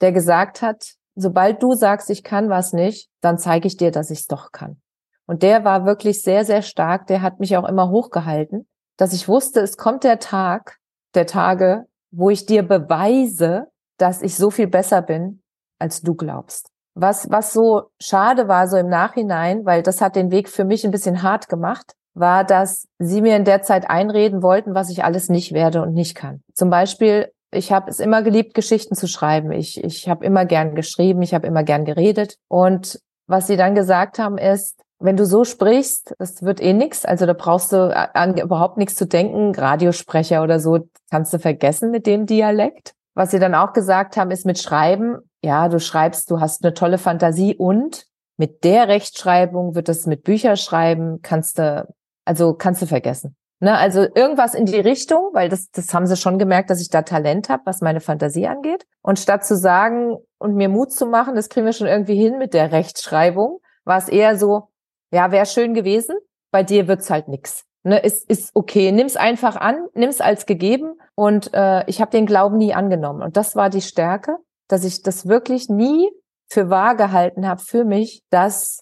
der 0.00 0.12
gesagt 0.12 0.62
hat, 0.62 0.94
sobald 1.16 1.62
du 1.62 1.74
sagst, 1.74 2.10
ich 2.10 2.22
kann 2.22 2.48
was 2.48 2.72
nicht, 2.72 3.08
dann 3.20 3.38
zeige 3.38 3.66
ich 3.66 3.76
dir, 3.76 3.90
dass 3.90 4.10
ich 4.10 4.20
es 4.20 4.26
doch 4.26 4.52
kann. 4.52 4.80
Und 5.26 5.42
der 5.42 5.64
war 5.64 5.84
wirklich 5.84 6.22
sehr, 6.22 6.44
sehr 6.44 6.62
stark. 6.62 7.08
Der 7.08 7.20
hat 7.20 7.40
mich 7.40 7.56
auch 7.56 7.68
immer 7.68 7.90
hochgehalten, 7.90 8.68
dass 8.96 9.12
ich 9.12 9.26
wusste, 9.26 9.60
es 9.60 9.76
kommt 9.76 10.04
der 10.04 10.20
Tag, 10.20 10.78
der 11.14 11.26
Tage, 11.26 11.86
wo 12.12 12.30
ich 12.30 12.46
dir 12.46 12.62
beweise, 12.62 13.66
dass 13.98 14.22
ich 14.22 14.36
so 14.36 14.50
viel 14.50 14.68
besser 14.68 15.02
bin, 15.02 15.42
als 15.78 16.02
du 16.02 16.14
glaubst. 16.14 16.70
Was, 16.94 17.30
was 17.30 17.52
so 17.52 17.90
schade 18.00 18.48
war, 18.48 18.68
so 18.68 18.76
im 18.76 18.88
Nachhinein, 18.88 19.66
weil 19.66 19.82
das 19.82 20.00
hat 20.00 20.16
den 20.16 20.30
Weg 20.30 20.48
für 20.48 20.64
mich 20.64 20.84
ein 20.84 20.90
bisschen 20.90 21.22
hart 21.22 21.48
gemacht, 21.48 21.94
war, 22.14 22.44
dass 22.44 22.88
sie 22.98 23.20
mir 23.20 23.36
in 23.36 23.44
der 23.44 23.62
Zeit 23.62 23.90
einreden 23.90 24.42
wollten, 24.42 24.74
was 24.74 24.88
ich 24.88 25.04
alles 25.04 25.28
nicht 25.28 25.52
werde 25.52 25.82
und 25.82 25.92
nicht 25.92 26.14
kann. 26.14 26.42
Zum 26.54 26.70
Beispiel 26.70 27.30
ich 27.50 27.72
habe 27.72 27.90
es 27.90 28.00
immer 28.00 28.22
geliebt, 28.22 28.54
Geschichten 28.54 28.94
zu 28.94 29.06
schreiben. 29.06 29.52
Ich, 29.52 29.82
ich 29.82 30.08
habe 30.08 30.24
immer 30.24 30.44
gern 30.44 30.74
geschrieben, 30.74 31.22
ich 31.22 31.34
habe 31.34 31.46
immer 31.46 31.62
gern 31.62 31.84
geredet. 31.84 32.38
Und 32.48 33.00
was 33.26 33.46
sie 33.46 33.56
dann 33.56 33.74
gesagt 33.74 34.18
haben, 34.18 34.38
ist, 34.38 34.80
wenn 34.98 35.16
du 35.16 35.26
so 35.26 35.44
sprichst, 35.44 36.14
das 36.18 36.42
wird 36.42 36.60
eh 36.60 36.72
nix. 36.72 37.04
Also 37.04 37.26
da 37.26 37.34
brauchst 37.34 37.72
du 37.72 37.94
an 38.14 38.36
überhaupt 38.38 38.78
nichts 38.78 38.94
zu 38.94 39.06
denken. 39.06 39.54
Radiosprecher 39.54 40.42
oder 40.42 40.60
so 40.60 40.88
kannst 41.10 41.32
du 41.32 41.38
vergessen 41.38 41.90
mit 41.90 42.06
dem 42.06 42.26
Dialekt. 42.26 42.94
Was 43.14 43.30
sie 43.30 43.38
dann 43.38 43.54
auch 43.54 43.72
gesagt 43.72 44.16
haben, 44.16 44.30
ist 44.30 44.46
mit 44.46 44.58
Schreiben, 44.58 45.18
ja, 45.42 45.68
du 45.68 45.80
schreibst, 45.80 46.30
du 46.30 46.40
hast 46.40 46.64
eine 46.64 46.74
tolle 46.74 46.98
Fantasie 46.98 47.56
und 47.56 48.06
mit 48.36 48.64
der 48.64 48.88
Rechtschreibung 48.88 49.74
wird 49.74 49.88
es 49.88 50.06
mit 50.06 50.22
Bücherschreiben, 50.22 51.20
kannst 51.22 51.58
du, 51.58 51.88
also 52.26 52.54
kannst 52.54 52.82
du 52.82 52.86
vergessen. 52.86 53.36
Ne, 53.58 53.74
also 53.76 54.02
irgendwas 54.14 54.54
in 54.54 54.66
die 54.66 54.78
Richtung, 54.78 55.30
weil 55.32 55.48
das, 55.48 55.70
das 55.70 55.94
haben 55.94 56.06
sie 56.06 56.16
schon 56.16 56.38
gemerkt, 56.38 56.68
dass 56.68 56.80
ich 56.80 56.90
da 56.90 57.00
Talent 57.02 57.48
habe, 57.48 57.62
was 57.64 57.80
meine 57.80 58.00
Fantasie 58.00 58.46
angeht. 58.46 58.86
Und 59.00 59.18
statt 59.18 59.46
zu 59.46 59.56
sagen 59.56 60.18
und 60.38 60.56
mir 60.56 60.68
Mut 60.68 60.92
zu 60.92 61.06
machen, 61.06 61.34
das 61.34 61.48
kriegen 61.48 61.64
wir 61.64 61.72
schon 61.72 61.86
irgendwie 61.86 62.16
hin 62.16 62.36
mit 62.36 62.52
der 62.52 62.70
Rechtschreibung, 62.70 63.60
war 63.84 63.96
es 63.96 64.08
eher 64.08 64.36
so, 64.36 64.68
ja, 65.10 65.30
wäre 65.30 65.46
schön 65.46 65.72
gewesen, 65.72 66.16
bei 66.50 66.62
dir 66.62 66.86
wird's 66.86 67.08
halt 67.08 67.28
nix. 67.28 67.64
Ne, 67.82 67.98
ist, 67.98 68.28
ist 68.28 68.50
okay, 68.52 68.92
nimm's 68.92 69.16
einfach 69.16 69.56
an, 69.56 69.86
nimm's 69.94 70.20
als 70.20 70.44
gegeben 70.44 70.98
und 71.14 71.54
äh, 71.54 71.88
ich 71.88 72.00
habe 72.00 72.10
den 72.10 72.26
Glauben 72.26 72.58
nie 72.58 72.74
angenommen. 72.74 73.22
Und 73.22 73.38
das 73.38 73.56
war 73.56 73.70
die 73.70 73.80
Stärke, 73.80 74.36
dass 74.68 74.84
ich 74.84 75.02
das 75.02 75.28
wirklich 75.28 75.70
nie 75.70 76.10
für 76.48 76.68
wahr 76.68 76.94
gehalten 76.94 77.48
habe 77.48 77.60
für 77.60 77.84
mich, 77.84 78.22
dass 78.30 78.80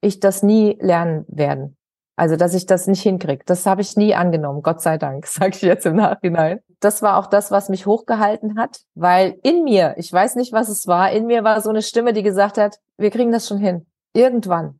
ich 0.00 0.20
das 0.20 0.42
nie 0.42 0.78
lernen 0.80 1.24
werden. 1.28 1.76
Also, 2.16 2.36
dass 2.36 2.54
ich 2.54 2.66
das 2.66 2.86
nicht 2.86 3.02
hinkriege. 3.02 3.44
Das 3.44 3.66
habe 3.66 3.80
ich 3.80 3.96
nie 3.96 4.14
angenommen, 4.14 4.62
Gott 4.62 4.80
sei 4.80 4.98
Dank, 4.98 5.26
sage 5.28 5.56
ich 5.56 5.62
jetzt 5.62 5.86
im 5.86 5.96
Nachhinein. 5.96 6.60
Das 6.80 7.02
war 7.02 7.18
auch 7.18 7.26
das, 7.26 7.50
was 7.50 7.68
mich 7.68 7.86
hochgehalten 7.86 8.58
hat, 8.58 8.80
weil 8.94 9.38
in 9.42 9.64
mir, 9.64 9.94
ich 9.96 10.12
weiß 10.12 10.36
nicht, 10.36 10.52
was 10.52 10.68
es 10.68 10.86
war, 10.86 11.10
in 11.10 11.26
mir 11.26 11.42
war 11.44 11.60
so 11.60 11.70
eine 11.70 11.82
Stimme, 11.82 12.12
die 12.12 12.22
gesagt 12.22 12.58
hat, 12.58 12.78
wir 12.98 13.10
kriegen 13.10 13.32
das 13.32 13.48
schon 13.48 13.58
hin. 13.58 13.86
Irgendwann. 14.14 14.78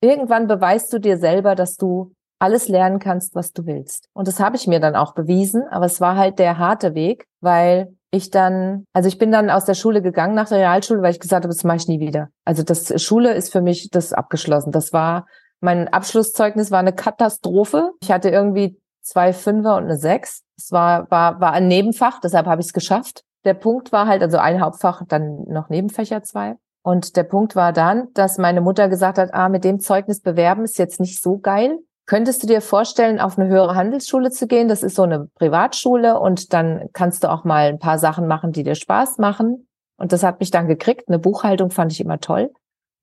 Irgendwann 0.00 0.46
beweist 0.46 0.92
du 0.92 0.98
dir 0.98 1.16
selber, 1.16 1.54
dass 1.54 1.76
du 1.76 2.12
alles 2.38 2.68
lernen 2.68 2.98
kannst, 2.98 3.34
was 3.34 3.52
du 3.52 3.64
willst. 3.64 4.08
Und 4.12 4.28
das 4.28 4.40
habe 4.40 4.56
ich 4.56 4.66
mir 4.66 4.80
dann 4.80 4.96
auch 4.96 5.14
bewiesen, 5.14 5.62
aber 5.70 5.86
es 5.86 6.00
war 6.00 6.16
halt 6.16 6.38
der 6.38 6.58
harte 6.58 6.94
Weg, 6.94 7.26
weil 7.40 7.96
ich 8.10 8.30
dann, 8.30 8.84
also 8.92 9.08
ich 9.08 9.18
bin 9.18 9.32
dann 9.32 9.50
aus 9.50 9.64
der 9.64 9.74
Schule 9.74 10.02
gegangen 10.02 10.34
nach 10.34 10.48
der 10.48 10.58
Realschule, 10.58 11.02
weil 11.02 11.12
ich 11.12 11.20
gesagt 11.20 11.44
habe, 11.44 11.54
das 11.54 11.64
mache 11.64 11.78
ich 11.78 11.88
nie 11.88 12.00
wieder. 12.00 12.28
Also 12.44 12.62
das 12.62 13.02
Schule 13.02 13.32
ist 13.32 13.50
für 13.50 13.62
mich 13.62 13.88
das 13.90 14.12
abgeschlossen. 14.12 14.72
Das 14.72 14.92
war 14.92 15.26
mein 15.64 15.88
Abschlusszeugnis 15.88 16.70
war 16.70 16.78
eine 16.78 16.92
Katastrophe. 16.92 17.92
Ich 18.02 18.12
hatte 18.12 18.28
irgendwie 18.28 18.78
zwei 19.00 19.32
Fünfer 19.32 19.76
und 19.76 19.84
eine 19.84 19.96
Sechs. 19.96 20.42
Es 20.56 20.70
war 20.70 21.10
war 21.10 21.40
war 21.40 21.52
ein 21.52 21.66
Nebenfach, 21.66 22.20
deshalb 22.20 22.46
habe 22.46 22.60
ich 22.60 22.68
es 22.68 22.72
geschafft. 22.72 23.24
Der 23.44 23.54
Punkt 23.54 23.90
war 23.90 24.06
halt 24.06 24.22
also 24.22 24.38
ein 24.38 24.60
Hauptfach, 24.60 25.02
dann 25.08 25.44
noch 25.48 25.70
Nebenfächer 25.70 26.22
zwei. 26.22 26.56
Und 26.82 27.16
der 27.16 27.24
Punkt 27.24 27.56
war 27.56 27.72
dann, 27.72 28.08
dass 28.12 28.36
meine 28.36 28.60
Mutter 28.60 28.88
gesagt 28.88 29.16
hat, 29.16 29.32
ah, 29.32 29.48
mit 29.48 29.64
dem 29.64 29.80
Zeugnis 29.80 30.20
bewerben 30.20 30.64
ist 30.64 30.78
jetzt 30.78 31.00
nicht 31.00 31.22
so 31.22 31.38
geil. 31.38 31.78
Könntest 32.06 32.42
du 32.42 32.46
dir 32.46 32.60
vorstellen, 32.60 33.18
auf 33.18 33.38
eine 33.38 33.48
höhere 33.48 33.74
Handelsschule 33.74 34.30
zu 34.30 34.46
gehen? 34.46 34.68
Das 34.68 34.82
ist 34.82 34.96
so 34.96 35.04
eine 35.04 35.28
Privatschule 35.34 36.20
und 36.20 36.52
dann 36.52 36.90
kannst 36.92 37.24
du 37.24 37.30
auch 37.30 37.44
mal 37.44 37.68
ein 37.68 37.78
paar 37.78 37.98
Sachen 37.98 38.26
machen, 38.26 38.52
die 38.52 38.62
dir 38.62 38.74
Spaß 38.74 39.16
machen. 39.16 39.66
Und 39.96 40.12
das 40.12 40.22
hat 40.22 40.40
mich 40.40 40.50
dann 40.50 40.68
gekriegt. 40.68 41.08
Eine 41.08 41.18
Buchhaltung 41.18 41.70
fand 41.70 41.92
ich 41.92 42.02
immer 42.02 42.20
toll. 42.20 42.50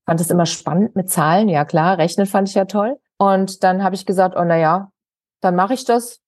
Fand 0.05 0.20
es 0.20 0.29
immer 0.29 0.46
spannend 0.46 0.96
mit 0.96 1.10
Zahlen. 1.10 1.50
Ja 1.50 1.65
klar, 1.65 1.98
rechnen 1.98 2.25
fand 2.25 2.50
ich 2.50 2.55
ja 2.55 2.65
toll. 2.65 3.00
Und 3.17 3.63
dann 3.63 3.84
habe 3.84 3.96
ich 3.96 4.05
gesagt, 4.05 4.36
oh 4.36 4.43
na 4.43 4.58
ja, 4.58 4.91
dann 5.41 5.55
mache 5.55 5.74
ich 5.74 5.86
das. 5.86 6.20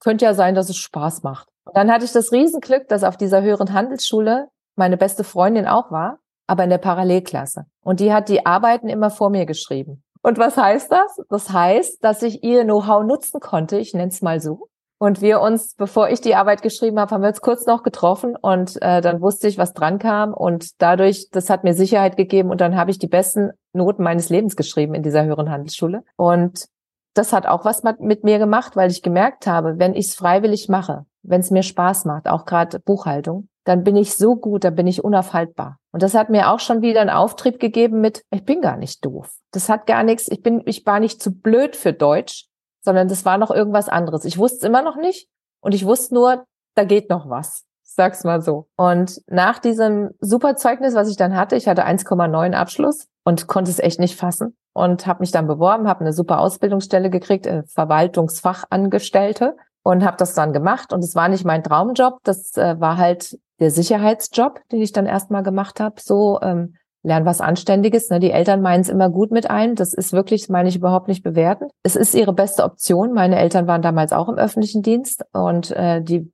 Könnte 0.00 0.24
ja 0.24 0.34
sein, 0.34 0.54
dass 0.54 0.68
es 0.68 0.76
Spaß 0.76 1.22
macht. 1.22 1.48
Und 1.64 1.76
dann 1.76 1.92
hatte 1.92 2.04
ich 2.04 2.12
das 2.12 2.32
Riesenglück, 2.32 2.88
dass 2.88 3.04
auf 3.04 3.16
dieser 3.16 3.42
höheren 3.42 3.72
Handelsschule 3.72 4.48
meine 4.76 4.96
beste 4.96 5.24
Freundin 5.24 5.66
auch 5.66 5.90
war, 5.90 6.18
aber 6.46 6.64
in 6.64 6.70
der 6.70 6.78
Parallelklasse. 6.78 7.66
Und 7.82 8.00
die 8.00 8.12
hat 8.12 8.28
die 8.28 8.46
Arbeiten 8.46 8.88
immer 8.88 9.10
vor 9.10 9.30
mir 9.30 9.46
geschrieben. 9.46 10.02
Und 10.22 10.38
was 10.38 10.56
heißt 10.56 10.90
das? 10.90 11.20
Das 11.28 11.50
heißt, 11.50 12.02
dass 12.02 12.22
ich 12.22 12.42
ihr 12.42 12.64
Know-how 12.64 13.04
nutzen 13.04 13.40
konnte, 13.40 13.78
ich 13.78 13.94
nenne 13.94 14.08
es 14.08 14.22
mal 14.22 14.40
so. 14.40 14.69
Und 15.02 15.22
wir 15.22 15.40
uns, 15.40 15.76
bevor 15.76 16.10
ich 16.10 16.20
die 16.20 16.34
Arbeit 16.34 16.60
geschrieben 16.60 17.00
habe, 17.00 17.14
haben 17.14 17.22
wir 17.22 17.30
uns 17.30 17.40
kurz 17.40 17.64
noch 17.64 17.82
getroffen 17.82 18.36
und 18.36 18.76
äh, 18.82 19.00
dann 19.00 19.22
wusste 19.22 19.48
ich, 19.48 19.56
was 19.56 19.72
dran 19.72 19.98
kam. 19.98 20.34
Und 20.34 20.82
dadurch, 20.82 21.30
das 21.30 21.48
hat 21.48 21.64
mir 21.64 21.72
Sicherheit 21.72 22.18
gegeben 22.18 22.50
und 22.50 22.60
dann 22.60 22.76
habe 22.76 22.90
ich 22.90 22.98
die 22.98 23.06
besten 23.06 23.50
Noten 23.72 24.02
meines 24.02 24.28
Lebens 24.28 24.56
geschrieben 24.56 24.94
in 24.94 25.02
dieser 25.02 25.24
höheren 25.24 25.50
Handelsschule. 25.50 26.04
Und 26.16 26.66
das 27.14 27.32
hat 27.32 27.46
auch 27.46 27.64
was 27.64 27.82
mit 27.98 28.24
mir 28.24 28.38
gemacht, 28.38 28.76
weil 28.76 28.90
ich 28.90 29.00
gemerkt 29.00 29.46
habe, 29.46 29.78
wenn 29.78 29.94
ich 29.94 30.08
es 30.08 30.14
freiwillig 30.14 30.68
mache, 30.68 31.06
wenn 31.22 31.40
es 31.40 31.50
mir 31.50 31.62
Spaß 31.62 32.04
macht, 32.04 32.28
auch 32.28 32.44
gerade 32.44 32.78
Buchhaltung, 32.78 33.48
dann 33.64 33.84
bin 33.84 33.96
ich 33.96 34.14
so 34.14 34.36
gut, 34.36 34.64
dann 34.64 34.74
bin 34.74 34.86
ich 34.86 35.02
unaufhaltbar. 35.02 35.78
Und 35.92 36.02
das 36.02 36.12
hat 36.12 36.28
mir 36.28 36.50
auch 36.50 36.60
schon 36.60 36.82
wieder 36.82 37.00
einen 37.00 37.08
Auftrieb 37.08 37.58
gegeben 37.58 38.02
mit, 38.02 38.22
ich 38.30 38.44
bin 38.44 38.60
gar 38.60 38.76
nicht 38.76 39.02
doof. 39.02 39.30
Das 39.50 39.70
hat 39.70 39.86
gar 39.86 40.02
nichts, 40.02 40.28
ich 40.30 40.42
bin, 40.42 40.60
ich 40.66 40.84
war 40.84 41.00
nicht 41.00 41.22
zu 41.22 41.32
blöd 41.32 41.74
für 41.74 41.94
Deutsch, 41.94 42.49
sondern 42.80 43.08
das 43.08 43.24
war 43.24 43.38
noch 43.38 43.50
irgendwas 43.50 43.88
anderes. 43.88 44.24
Ich 44.24 44.38
wusste 44.38 44.58
es 44.58 44.64
immer 44.64 44.82
noch 44.82 44.96
nicht 44.96 45.28
und 45.60 45.74
ich 45.74 45.84
wusste 45.84 46.14
nur, 46.14 46.44
da 46.74 46.84
geht 46.84 47.10
noch 47.10 47.28
was. 47.28 47.64
Ich 47.84 47.94
sag's 47.94 48.24
mal 48.24 48.40
so. 48.40 48.68
Und 48.76 49.20
nach 49.26 49.58
diesem 49.58 50.10
super 50.20 50.56
Zeugnis, 50.56 50.94
was 50.94 51.08
ich 51.08 51.16
dann 51.16 51.36
hatte, 51.36 51.56
ich 51.56 51.66
hatte 51.66 51.86
1,9 51.86 52.54
Abschluss 52.54 53.08
und 53.24 53.46
konnte 53.46 53.70
es 53.70 53.78
echt 53.78 53.98
nicht 53.98 54.16
fassen 54.16 54.56
und 54.72 55.06
habe 55.06 55.20
mich 55.20 55.32
dann 55.32 55.46
beworben, 55.46 55.88
habe 55.88 56.00
eine 56.00 56.12
super 56.12 56.40
Ausbildungsstelle 56.40 57.10
gekriegt, 57.10 57.46
äh, 57.46 57.64
Verwaltungsfachangestellte 57.64 59.56
und 59.82 60.04
habe 60.04 60.16
das 60.16 60.34
dann 60.34 60.52
gemacht 60.52 60.92
und 60.92 61.02
es 61.02 61.14
war 61.14 61.28
nicht 61.28 61.44
mein 61.44 61.64
Traumjob, 61.64 62.18
das 62.22 62.56
äh, 62.56 62.80
war 62.80 62.96
halt 62.96 63.38
der 63.58 63.70
Sicherheitsjob, 63.70 64.60
den 64.70 64.80
ich 64.80 64.92
dann 64.92 65.06
erstmal 65.06 65.42
gemacht 65.42 65.80
habe, 65.80 66.00
so 66.00 66.40
ähm, 66.42 66.76
lern 67.02 67.24
was 67.24 67.40
Anständiges. 67.40 68.10
Ne? 68.10 68.20
Die 68.20 68.30
Eltern 68.30 68.62
meinen 68.62 68.82
es 68.82 68.88
immer 68.88 69.10
gut 69.10 69.30
mit 69.30 69.50
ein. 69.50 69.74
Das 69.74 69.94
ist 69.94 70.12
wirklich, 70.12 70.48
meine 70.48 70.68
ich, 70.68 70.76
überhaupt 70.76 71.08
nicht 71.08 71.22
bewerten. 71.22 71.68
Es 71.82 71.96
ist 71.96 72.14
ihre 72.14 72.32
beste 72.32 72.64
Option. 72.64 73.12
Meine 73.12 73.38
Eltern 73.38 73.66
waren 73.66 73.82
damals 73.82 74.12
auch 74.12 74.28
im 74.28 74.36
öffentlichen 74.36 74.82
Dienst 74.82 75.24
und 75.32 75.70
äh, 75.72 76.02
die 76.02 76.30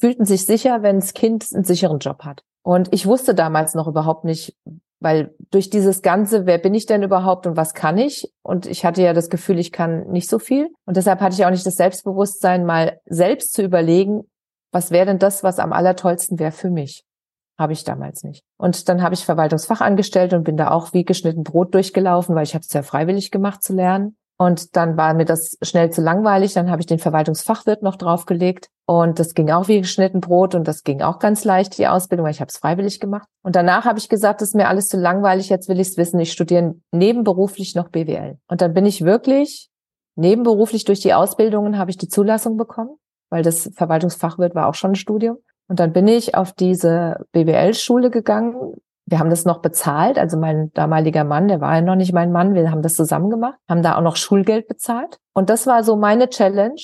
fühlten 0.00 0.24
sich 0.24 0.46
sicher, 0.46 0.82
wenn 0.82 1.00
das 1.00 1.12
Kind 1.12 1.46
einen 1.52 1.64
sicheren 1.64 1.98
Job 1.98 2.24
hat. 2.24 2.42
Und 2.62 2.92
ich 2.92 3.06
wusste 3.06 3.34
damals 3.34 3.74
noch 3.74 3.88
überhaupt 3.88 4.24
nicht, 4.24 4.56
weil 5.00 5.34
durch 5.50 5.70
dieses 5.70 6.02
Ganze, 6.02 6.46
wer 6.46 6.58
bin 6.58 6.74
ich 6.74 6.86
denn 6.86 7.02
überhaupt 7.02 7.46
und 7.46 7.56
was 7.56 7.74
kann 7.74 7.98
ich? 7.98 8.32
Und 8.42 8.66
ich 8.66 8.84
hatte 8.84 9.02
ja 9.02 9.12
das 9.12 9.30
Gefühl, 9.30 9.58
ich 9.58 9.72
kann 9.72 10.08
nicht 10.08 10.28
so 10.28 10.38
viel. 10.38 10.68
Und 10.84 10.96
deshalb 10.96 11.20
hatte 11.20 11.34
ich 11.34 11.44
auch 11.46 11.50
nicht 11.50 11.66
das 11.66 11.76
Selbstbewusstsein, 11.76 12.64
mal 12.64 13.00
selbst 13.06 13.52
zu 13.54 13.62
überlegen, 13.62 14.24
was 14.70 14.90
wäre 14.90 15.06
denn 15.06 15.18
das, 15.18 15.42
was 15.42 15.58
am 15.58 15.72
allertollsten 15.72 16.38
wäre 16.38 16.52
für 16.52 16.70
mich? 16.70 17.04
Habe 17.58 17.72
ich 17.72 17.84
damals 17.84 18.22
nicht. 18.22 18.44
Und 18.56 18.88
dann 18.88 19.02
habe 19.02 19.14
ich 19.14 19.24
Verwaltungsfach 19.24 19.80
angestellt 19.80 20.32
und 20.32 20.44
bin 20.44 20.56
da 20.56 20.70
auch 20.70 20.92
wie 20.92 21.04
geschnitten 21.04 21.42
Brot 21.42 21.74
durchgelaufen, 21.74 22.34
weil 22.34 22.44
ich 22.44 22.54
habe 22.54 22.62
es 22.62 22.72
ja 22.72 22.82
freiwillig 22.82 23.30
gemacht 23.30 23.62
zu 23.62 23.72
lernen. 23.72 24.16
Und 24.40 24.76
dann 24.76 24.96
war 24.96 25.14
mir 25.14 25.24
das 25.24 25.58
schnell 25.62 25.90
zu 25.90 26.00
langweilig. 26.00 26.54
Dann 26.54 26.70
habe 26.70 26.80
ich 26.80 26.86
den 26.86 27.00
Verwaltungsfachwirt 27.00 27.82
noch 27.82 27.96
draufgelegt. 27.96 28.68
Und 28.86 29.18
das 29.18 29.34
ging 29.34 29.50
auch 29.50 29.66
wie 29.66 29.80
geschnitten 29.80 30.20
Brot 30.20 30.54
und 30.54 30.66
das 30.68 30.84
ging 30.84 31.02
auch 31.02 31.18
ganz 31.18 31.44
leicht, 31.44 31.76
die 31.76 31.88
Ausbildung, 31.88 32.24
weil 32.24 32.32
ich 32.32 32.40
habe 32.40 32.48
es 32.48 32.56
freiwillig 32.56 33.00
gemacht. 33.00 33.28
Und 33.42 33.56
danach 33.56 33.84
habe 33.84 33.98
ich 33.98 34.08
gesagt, 34.08 34.40
das 34.40 34.50
ist 34.50 34.54
mir 34.54 34.68
alles 34.68 34.86
zu 34.86 34.96
langweilig, 34.96 35.48
jetzt 35.48 35.68
will 35.68 35.80
ich 35.80 35.88
es 35.88 35.96
wissen. 35.96 36.20
Ich 36.20 36.32
studiere 36.32 36.76
nebenberuflich 36.92 37.74
noch 37.74 37.88
BWL. 37.88 38.38
Und 38.46 38.60
dann 38.62 38.72
bin 38.72 38.86
ich 38.86 39.04
wirklich 39.04 39.68
nebenberuflich 40.14 40.84
durch 40.84 41.00
die 41.00 41.14
Ausbildungen 41.14 41.76
habe 41.76 41.90
ich 41.90 41.98
die 41.98 42.08
Zulassung 42.08 42.56
bekommen 42.56 42.96
weil 43.30 43.42
das 43.42 43.70
Verwaltungsfachwirt 43.74 44.54
war 44.54 44.66
auch 44.66 44.74
schon 44.74 44.92
ein 44.92 44.96
Studium. 44.96 45.38
Und 45.68 45.80
dann 45.80 45.92
bin 45.92 46.08
ich 46.08 46.34
auf 46.34 46.52
diese 46.52 47.26
BWL-Schule 47.32 48.10
gegangen. 48.10 48.74
Wir 49.04 49.18
haben 49.18 49.30
das 49.30 49.44
noch 49.44 49.60
bezahlt. 49.60 50.18
Also 50.18 50.38
mein 50.38 50.72
damaliger 50.72 51.24
Mann, 51.24 51.48
der 51.48 51.60
war 51.60 51.76
ja 51.76 51.80
noch 51.82 51.94
nicht 51.94 52.12
mein 52.12 52.32
Mann. 52.32 52.54
Wir 52.54 52.70
haben 52.70 52.82
das 52.82 52.94
zusammen 52.94 53.30
gemacht, 53.30 53.58
haben 53.68 53.82
da 53.82 53.96
auch 53.96 54.02
noch 54.02 54.16
Schulgeld 54.16 54.66
bezahlt. 54.66 55.18
Und 55.34 55.50
das 55.50 55.66
war 55.66 55.84
so 55.84 55.96
meine 55.96 56.28
Challenge. 56.28 56.80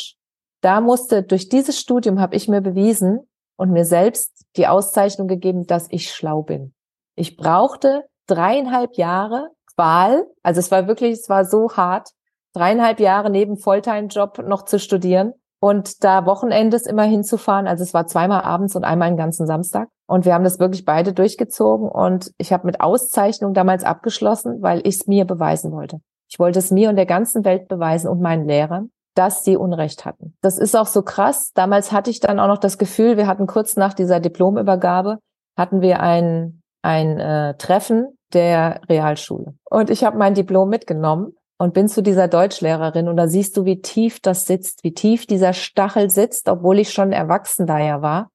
Da 0.61 0.81
musste, 0.81 1.23
durch 1.23 1.49
dieses 1.49 1.79
Studium 1.79 2.21
habe 2.21 2.37
ich 2.37 2.49
mir 2.49 2.61
bewiesen 2.61 3.21
und 3.57 3.71
mir 3.71 3.85
selbst 3.85 4.45
die 4.57 4.67
Auszeichnung 4.67 5.29
gegeben, 5.29 5.67
dass 5.67 5.87
ich 5.91 6.11
schlau 6.11 6.43
bin. 6.43 6.75
Ich 7.17 7.37
brauchte 7.37 8.05
dreieinhalb 8.27 8.97
Jahre 8.97 9.51
Qual. 9.75 10.27
Also 10.43 10.61
es 10.61 10.71
war 10.71 10.87
wirklich, 10.87 11.13
es 11.13 11.29
war 11.29 11.45
so 11.45 11.71
hart, 11.73 12.11
dreieinhalb 12.55 13.01
Jahre 13.01 13.31
neben 13.31 13.57
Volltime-Job 13.57 14.45
noch 14.47 14.65
zu 14.65 14.79
studieren 14.79 15.35
und 15.65 16.05
da 16.05 16.27
Wochenendes 16.27 16.85
immer 16.85 17.05
hinzufahren. 17.05 17.67
Also 17.67 17.85
es 17.85 17.95
war 17.95 18.07
zweimal 18.07 18.43
abends 18.43 18.77
und 18.77 18.85
einmal 18.85 19.09
einen 19.09 19.17
ganzen 19.17 19.47
Samstag. 19.47 19.89
Und 20.07 20.27
wir 20.27 20.35
haben 20.35 20.45
das 20.45 20.59
wirklich 20.59 20.85
beide 20.85 21.15
durchgezogen 21.15 21.89
und 21.89 22.33
ich 22.37 22.53
habe 22.53 22.67
mit 22.67 22.83
Auszeichnung 22.83 23.55
damals 23.55 23.83
abgeschlossen, 23.83 24.61
weil 24.61 24.81
ich 24.81 24.97
es 24.97 25.07
mir 25.07 25.25
beweisen 25.25 25.73
wollte. 25.73 26.03
Ich 26.29 26.39
wollte 26.39 26.59
es 26.59 26.71
mir 26.71 26.91
und 26.91 26.97
der 26.97 27.07
ganzen 27.07 27.47
Welt 27.47 27.67
beweisen 27.67 28.11
und 28.11 28.21
meinen 28.21 28.47
Lehrern, 28.47 28.91
dass 29.15 29.43
sie 29.43 29.57
Unrecht 29.57 30.05
hatten. 30.05 30.37
Das 30.43 30.59
ist 30.59 30.77
auch 30.77 30.87
so 30.87 31.01
krass. 31.01 31.53
Damals 31.55 31.93
hatte 31.93 32.11
ich 32.11 32.21
dann 32.21 32.41
auch 32.41 32.49
noch 32.49 32.59
das 32.59 32.77
Gefühl, 32.77 33.17
wir 33.17 33.27
hatten 33.27 33.47
kurz 33.47 33.75
nach 33.75 33.95
dieser 33.95 34.21
Diplomübergabe, 34.21 35.17
hatten 35.57 35.81
wir 35.81 36.01
ein, 36.01 36.61
ein 36.83 37.19
äh, 37.19 37.57
Treffen 37.57 38.19
der 38.35 38.83
Realschule. 38.91 39.55
Und 39.71 39.89
ich 39.89 40.05
habe 40.05 40.19
mein 40.19 40.35
Diplom 40.35 40.69
mitgenommen 40.69 41.33
und 41.59 41.75
bin 41.75 41.89
zu 41.89 42.03
dieser 42.03 42.29
Deutschlehrerin 42.29 43.09
und 43.09 43.17
da 43.17 43.29
siehst 43.29 43.57
du, 43.57 43.65
wie 43.65 43.81
tief 43.81 44.21
das 44.21 44.45
sitzt, 44.47 44.85
wie 44.85 44.93
tief 44.93 45.27
dieser 45.27 45.53
Stachel 45.53 46.11
sitzt, 46.11 46.49
obwohl 46.49 46.79
ich 46.79 46.93
schon 46.93 47.13
erwachsen 47.13 47.67
da 47.67 47.79
ja 47.79 48.03
war. 48.03 48.31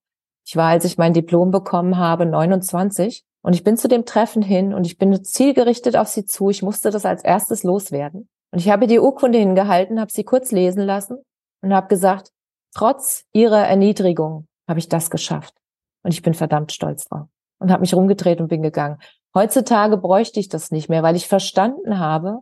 Ich 0.46 0.56
war, 0.56 0.68
als 0.68 0.84
ich 0.84 0.98
mein 0.98 1.12
Diplom 1.12 1.50
bekommen 1.50 1.98
habe, 1.98 2.26
29 2.26 3.24
und 3.42 3.54
ich 3.54 3.64
bin 3.64 3.76
zu 3.76 3.88
dem 3.88 4.04
Treffen 4.04 4.42
hin 4.42 4.74
und 4.74 4.86
ich 4.86 4.98
bin 4.98 5.24
zielgerichtet 5.24 5.96
auf 5.96 6.08
sie 6.08 6.24
zu. 6.24 6.50
Ich 6.50 6.62
musste 6.62 6.90
das 6.90 7.04
als 7.04 7.22
erstes 7.22 7.62
loswerden. 7.62 8.28
Und 8.52 8.58
ich 8.58 8.68
habe 8.68 8.86
die 8.86 8.98
Urkunde 8.98 9.38
hingehalten, 9.38 10.00
habe 10.00 10.10
sie 10.10 10.24
kurz 10.24 10.50
lesen 10.50 10.82
lassen 10.82 11.18
und 11.62 11.72
habe 11.72 11.88
gesagt, 11.88 12.32
trotz 12.74 13.24
ihrer 13.32 13.66
Erniedrigung 13.66 14.48
habe 14.68 14.80
ich 14.80 14.88
das 14.88 15.10
geschafft. 15.10 15.54
Und 16.02 16.12
ich 16.12 16.22
bin 16.22 16.34
verdammt 16.34 16.72
stolz 16.72 17.06
drauf. 17.06 17.26
Und 17.58 17.70
habe 17.70 17.82
mich 17.82 17.94
rumgedreht 17.94 18.40
und 18.40 18.48
bin 18.48 18.62
gegangen. 18.62 18.98
Heutzutage 19.34 19.96
bräuchte 19.98 20.40
ich 20.40 20.48
das 20.48 20.70
nicht 20.70 20.88
mehr, 20.88 21.02
weil 21.02 21.14
ich 21.14 21.28
verstanden 21.28 21.98
habe, 21.98 22.40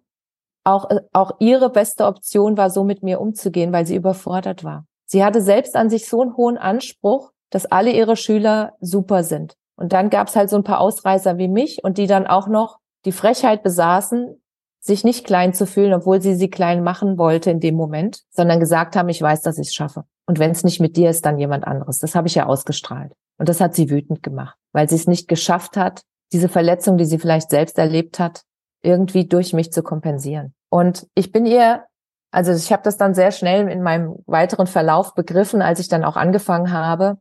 auch, 0.69 0.91
äh, 0.91 1.01
auch 1.13 1.33
ihre 1.41 1.71
beste 1.71 2.07
Option 2.07 2.57
war, 2.57 2.71
so 2.71 2.85
mit 2.85 3.03
mir 3.03 3.21
umzugehen, 3.21 3.73
weil 3.73 3.87
sie 3.87 3.97
überfordert 3.97 4.65
war. 4.65 4.85
Sie 5.07 5.25
hatte 5.25 5.41
selbst 5.41 5.75
an 5.77 5.91
sich 5.91 6.09
so 6.09 6.21
einen 6.23 6.37
hohen 6.37 6.59
Anspruch, 6.59 7.31
dass 7.51 7.67
alle 7.67 7.91
ihre 7.91 8.17
Schüler 8.17 8.75
super 8.81 9.23
sind. 9.23 9.55
Und 9.77 9.93
dann 9.93 10.11
gab 10.11 10.29
es 10.29 10.37
halt 10.37 10.51
so 10.51 10.57
ein 10.57 10.65
paar 10.65 10.81
Ausreißer 10.81 11.39
wie 11.39 11.49
mich 11.49 11.83
und 11.83 11.99
die 11.99 12.07
dann 12.07 12.27
auch 12.27 12.49
noch 12.49 12.79
die 13.05 13.13
Frechheit 13.13 13.63
besaßen, 13.63 14.41
sich 14.81 15.05
nicht 15.05 15.25
klein 15.25 15.55
zu 15.55 15.67
fühlen, 15.67 15.95
obwohl 15.95 16.21
sie 16.21 16.35
sie 16.35 16.51
klein 16.51 16.83
machen 16.83 17.19
wollte 17.19 17.51
in 17.51 17.61
dem 17.61 17.75
Moment, 17.75 18.23
sondern 18.31 18.61
gesagt 18.61 18.97
haben, 18.97 19.09
ich 19.09 19.23
weiß, 19.23 19.43
dass 19.43 19.59
ich 19.59 19.69
es 19.69 19.75
schaffe. 19.75 20.05
Und 20.27 20.39
wenn 20.39 20.51
es 20.51 20.65
nicht 20.65 20.81
mit 20.81 20.97
dir 20.97 21.11
ist, 21.11 21.25
dann 21.25 21.39
jemand 21.39 21.67
anderes. 21.67 21.99
Das 21.99 22.15
habe 22.15 22.29
ich 22.29 22.35
ja 22.35 22.47
ausgestrahlt. 22.47 23.13
Und 23.39 23.49
das 23.49 23.61
hat 23.61 23.75
sie 23.75 23.91
wütend 23.91 24.23
gemacht, 24.23 24.57
weil 24.73 24.89
sie 24.89 24.97
es 24.97 25.07
nicht 25.07 25.29
geschafft 25.29 25.77
hat, 25.77 26.03
diese 26.33 26.49
Verletzung, 26.49 26.99
die 26.99 27.07
sie 27.07 27.19
vielleicht 27.19 27.51
selbst 27.51 27.79
erlebt 27.79 28.19
hat, 28.19 28.43
irgendwie 28.83 29.27
durch 29.27 29.53
mich 29.53 29.73
zu 29.73 29.83
kompensieren. 29.83 30.55
Und 30.71 31.07
ich 31.15 31.33
bin 31.33 31.47
ihr, 31.47 31.85
also 32.31 32.53
ich 32.53 32.73
habe 32.73 32.83
das 32.83 32.97
dann 32.97 33.15
sehr 33.15 33.33
schnell 33.33 33.69
in 33.69 33.83
meinem 33.83 34.17
weiteren 34.27 34.67
Verlauf 34.67 35.15
begriffen, 35.15 35.63
als 35.63 35.81
ich 35.81 35.89
dann 35.89 36.05
auch 36.05 36.17
angefangen 36.17 36.73
habe, 36.73 37.19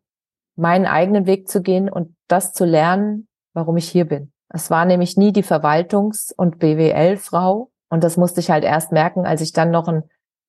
meinen 0.55 0.85
eigenen 0.85 1.25
Weg 1.25 1.47
zu 1.47 1.61
gehen 1.61 1.89
und 1.89 2.15
das 2.27 2.53
zu 2.53 2.65
lernen, 2.65 3.27
warum 3.53 3.77
ich 3.77 3.89
hier 3.89 4.05
bin. 4.05 4.31
Es 4.49 4.69
war 4.69 4.85
nämlich 4.85 5.17
nie 5.17 5.31
die 5.31 5.43
Verwaltungs- 5.43 6.33
und 6.35 6.59
BWL-Frau. 6.59 7.69
Und 7.89 8.03
das 8.03 8.17
musste 8.17 8.39
ich 8.39 8.49
halt 8.49 8.63
erst 8.63 8.91
merken, 8.91 9.25
als 9.25 9.41
ich 9.41 9.53
dann 9.53 9.71
noch 9.71 9.87
einen 9.87 10.03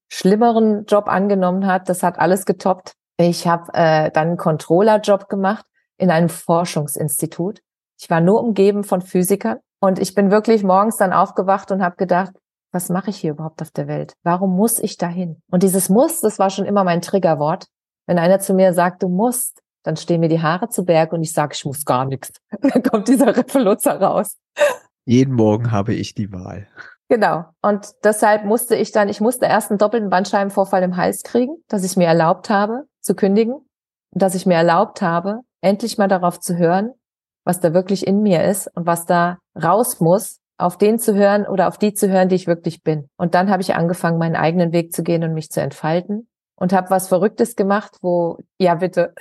schlimmeren 0.08 0.84
Job 0.86 1.08
angenommen 1.08 1.66
hat. 1.66 1.88
Das 1.88 2.02
hat 2.02 2.18
alles 2.18 2.46
getoppt. 2.46 2.94
Ich 3.16 3.46
habe 3.46 3.72
äh, 3.74 4.10
dann 4.10 4.28
einen 4.28 4.36
Controller-Job 4.36 5.28
gemacht 5.28 5.66
in 5.98 6.10
einem 6.10 6.28
Forschungsinstitut. 6.28 7.60
Ich 8.00 8.08
war 8.08 8.20
nur 8.20 8.40
umgeben 8.40 8.84
von 8.84 9.02
Physikern 9.02 9.58
und 9.80 9.98
ich 9.98 10.14
bin 10.14 10.30
wirklich 10.30 10.62
morgens 10.62 10.96
dann 10.96 11.12
aufgewacht 11.12 11.70
und 11.70 11.82
habe 11.82 11.96
gedacht, 11.96 12.32
was 12.72 12.90
mache 12.90 13.10
ich 13.10 13.16
hier 13.16 13.32
überhaupt 13.32 13.62
auf 13.62 13.70
der 13.70 13.88
Welt? 13.88 14.14
Warum 14.22 14.54
muss 14.54 14.78
ich 14.78 14.98
dahin? 14.98 15.40
Und 15.50 15.62
dieses 15.62 15.88
Muss, 15.88 16.20
das 16.20 16.38
war 16.38 16.50
schon 16.50 16.66
immer 16.66 16.84
mein 16.84 17.00
Triggerwort. 17.00 17.66
Wenn 18.06 18.18
einer 18.18 18.40
zu 18.40 18.54
mir 18.54 18.74
sagt, 18.74 19.02
du 19.02 19.08
musst, 19.08 19.62
dann 19.84 19.96
stehen 19.96 20.20
mir 20.20 20.28
die 20.28 20.42
Haare 20.42 20.68
zu 20.68 20.84
Berg 20.84 21.12
und 21.12 21.22
ich 21.22 21.32
sage, 21.32 21.54
ich 21.54 21.64
muss 21.64 21.84
gar 21.84 22.04
nichts. 22.04 22.32
Dann 22.60 22.82
kommt 22.82 23.08
dieser 23.08 23.34
Revoluzzer 23.34 24.00
raus. 24.00 24.36
Jeden 25.06 25.34
Morgen 25.34 25.70
habe 25.70 25.94
ich 25.94 26.14
die 26.14 26.30
Wahl. 26.32 26.66
Genau. 27.08 27.46
Und 27.62 27.92
deshalb 28.04 28.44
musste 28.44 28.76
ich 28.76 28.92
dann, 28.92 29.08
ich 29.08 29.20
musste 29.20 29.46
erst 29.46 29.70
einen 29.70 29.78
doppelten 29.78 30.10
Bandscheibenvorfall 30.10 30.82
im 30.82 30.96
Hals 30.96 31.22
kriegen, 31.22 31.56
dass 31.68 31.84
ich 31.84 31.96
mir 31.96 32.06
erlaubt 32.06 32.50
habe, 32.50 32.84
zu 33.00 33.14
kündigen. 33.14 33.54
Und 33.54 34.22
dass 34.22 34.34
ich 34.34 34.44
mir 34.44 34.56
erlaubt 34.56 35.00
habe, 35.00 35.40
endlich 35.62 35.96
mal 35.96 36.08
darauf 36.08 36.38
zu 36.38 36.56
hören, 36.58 36.92
was 37.48 37.60
da 37.60 37.72
wirklich 37.72 38.06
in 38.06 38.22
mir 38.22 38.44
ist 38.44 38.70
und 38.74 38.84
was 38.84 39.06
da 39.06 39.38
raus 39.60 40.00
muss, 40.00 40.38
auf 40.58 40.76
den 40.76 40.98
zu 40.98 41.14
hören 41.14 41.46
oder 41.46 41.66
auf 41.66 41.78
die 41.78 41.94
zu 41.94 42.10
hören, 42.10 42.28
die 42.28 42.34
ich 42.34 42.46
wirklich 42.46 42.82
bin. 42.82 43.08
Und 43.16 43.34
dann 43.34 43.48
habe 43.48 43.62
ich 43.62 43.74
angefangen, 43.74 44.18
meinen 44.18 44.36
eigenen 44.36 44.72
Weg 44.72 44.92
zu 44.92 45.02
gehen 45.02 45.24
und 45.24 45.32
mich 45.32 45.48
zu 45.50 45.62
entfalten 45.62 46.28
und 46.56 46.74
habe 46.74 46.90
was 46.90 47.08
Verrücktes 47.08 47.56
gemacht, 47.56 47.96
wo, 48.02 48.36
ja 48.58 48.74
bitte. 48.74 49.14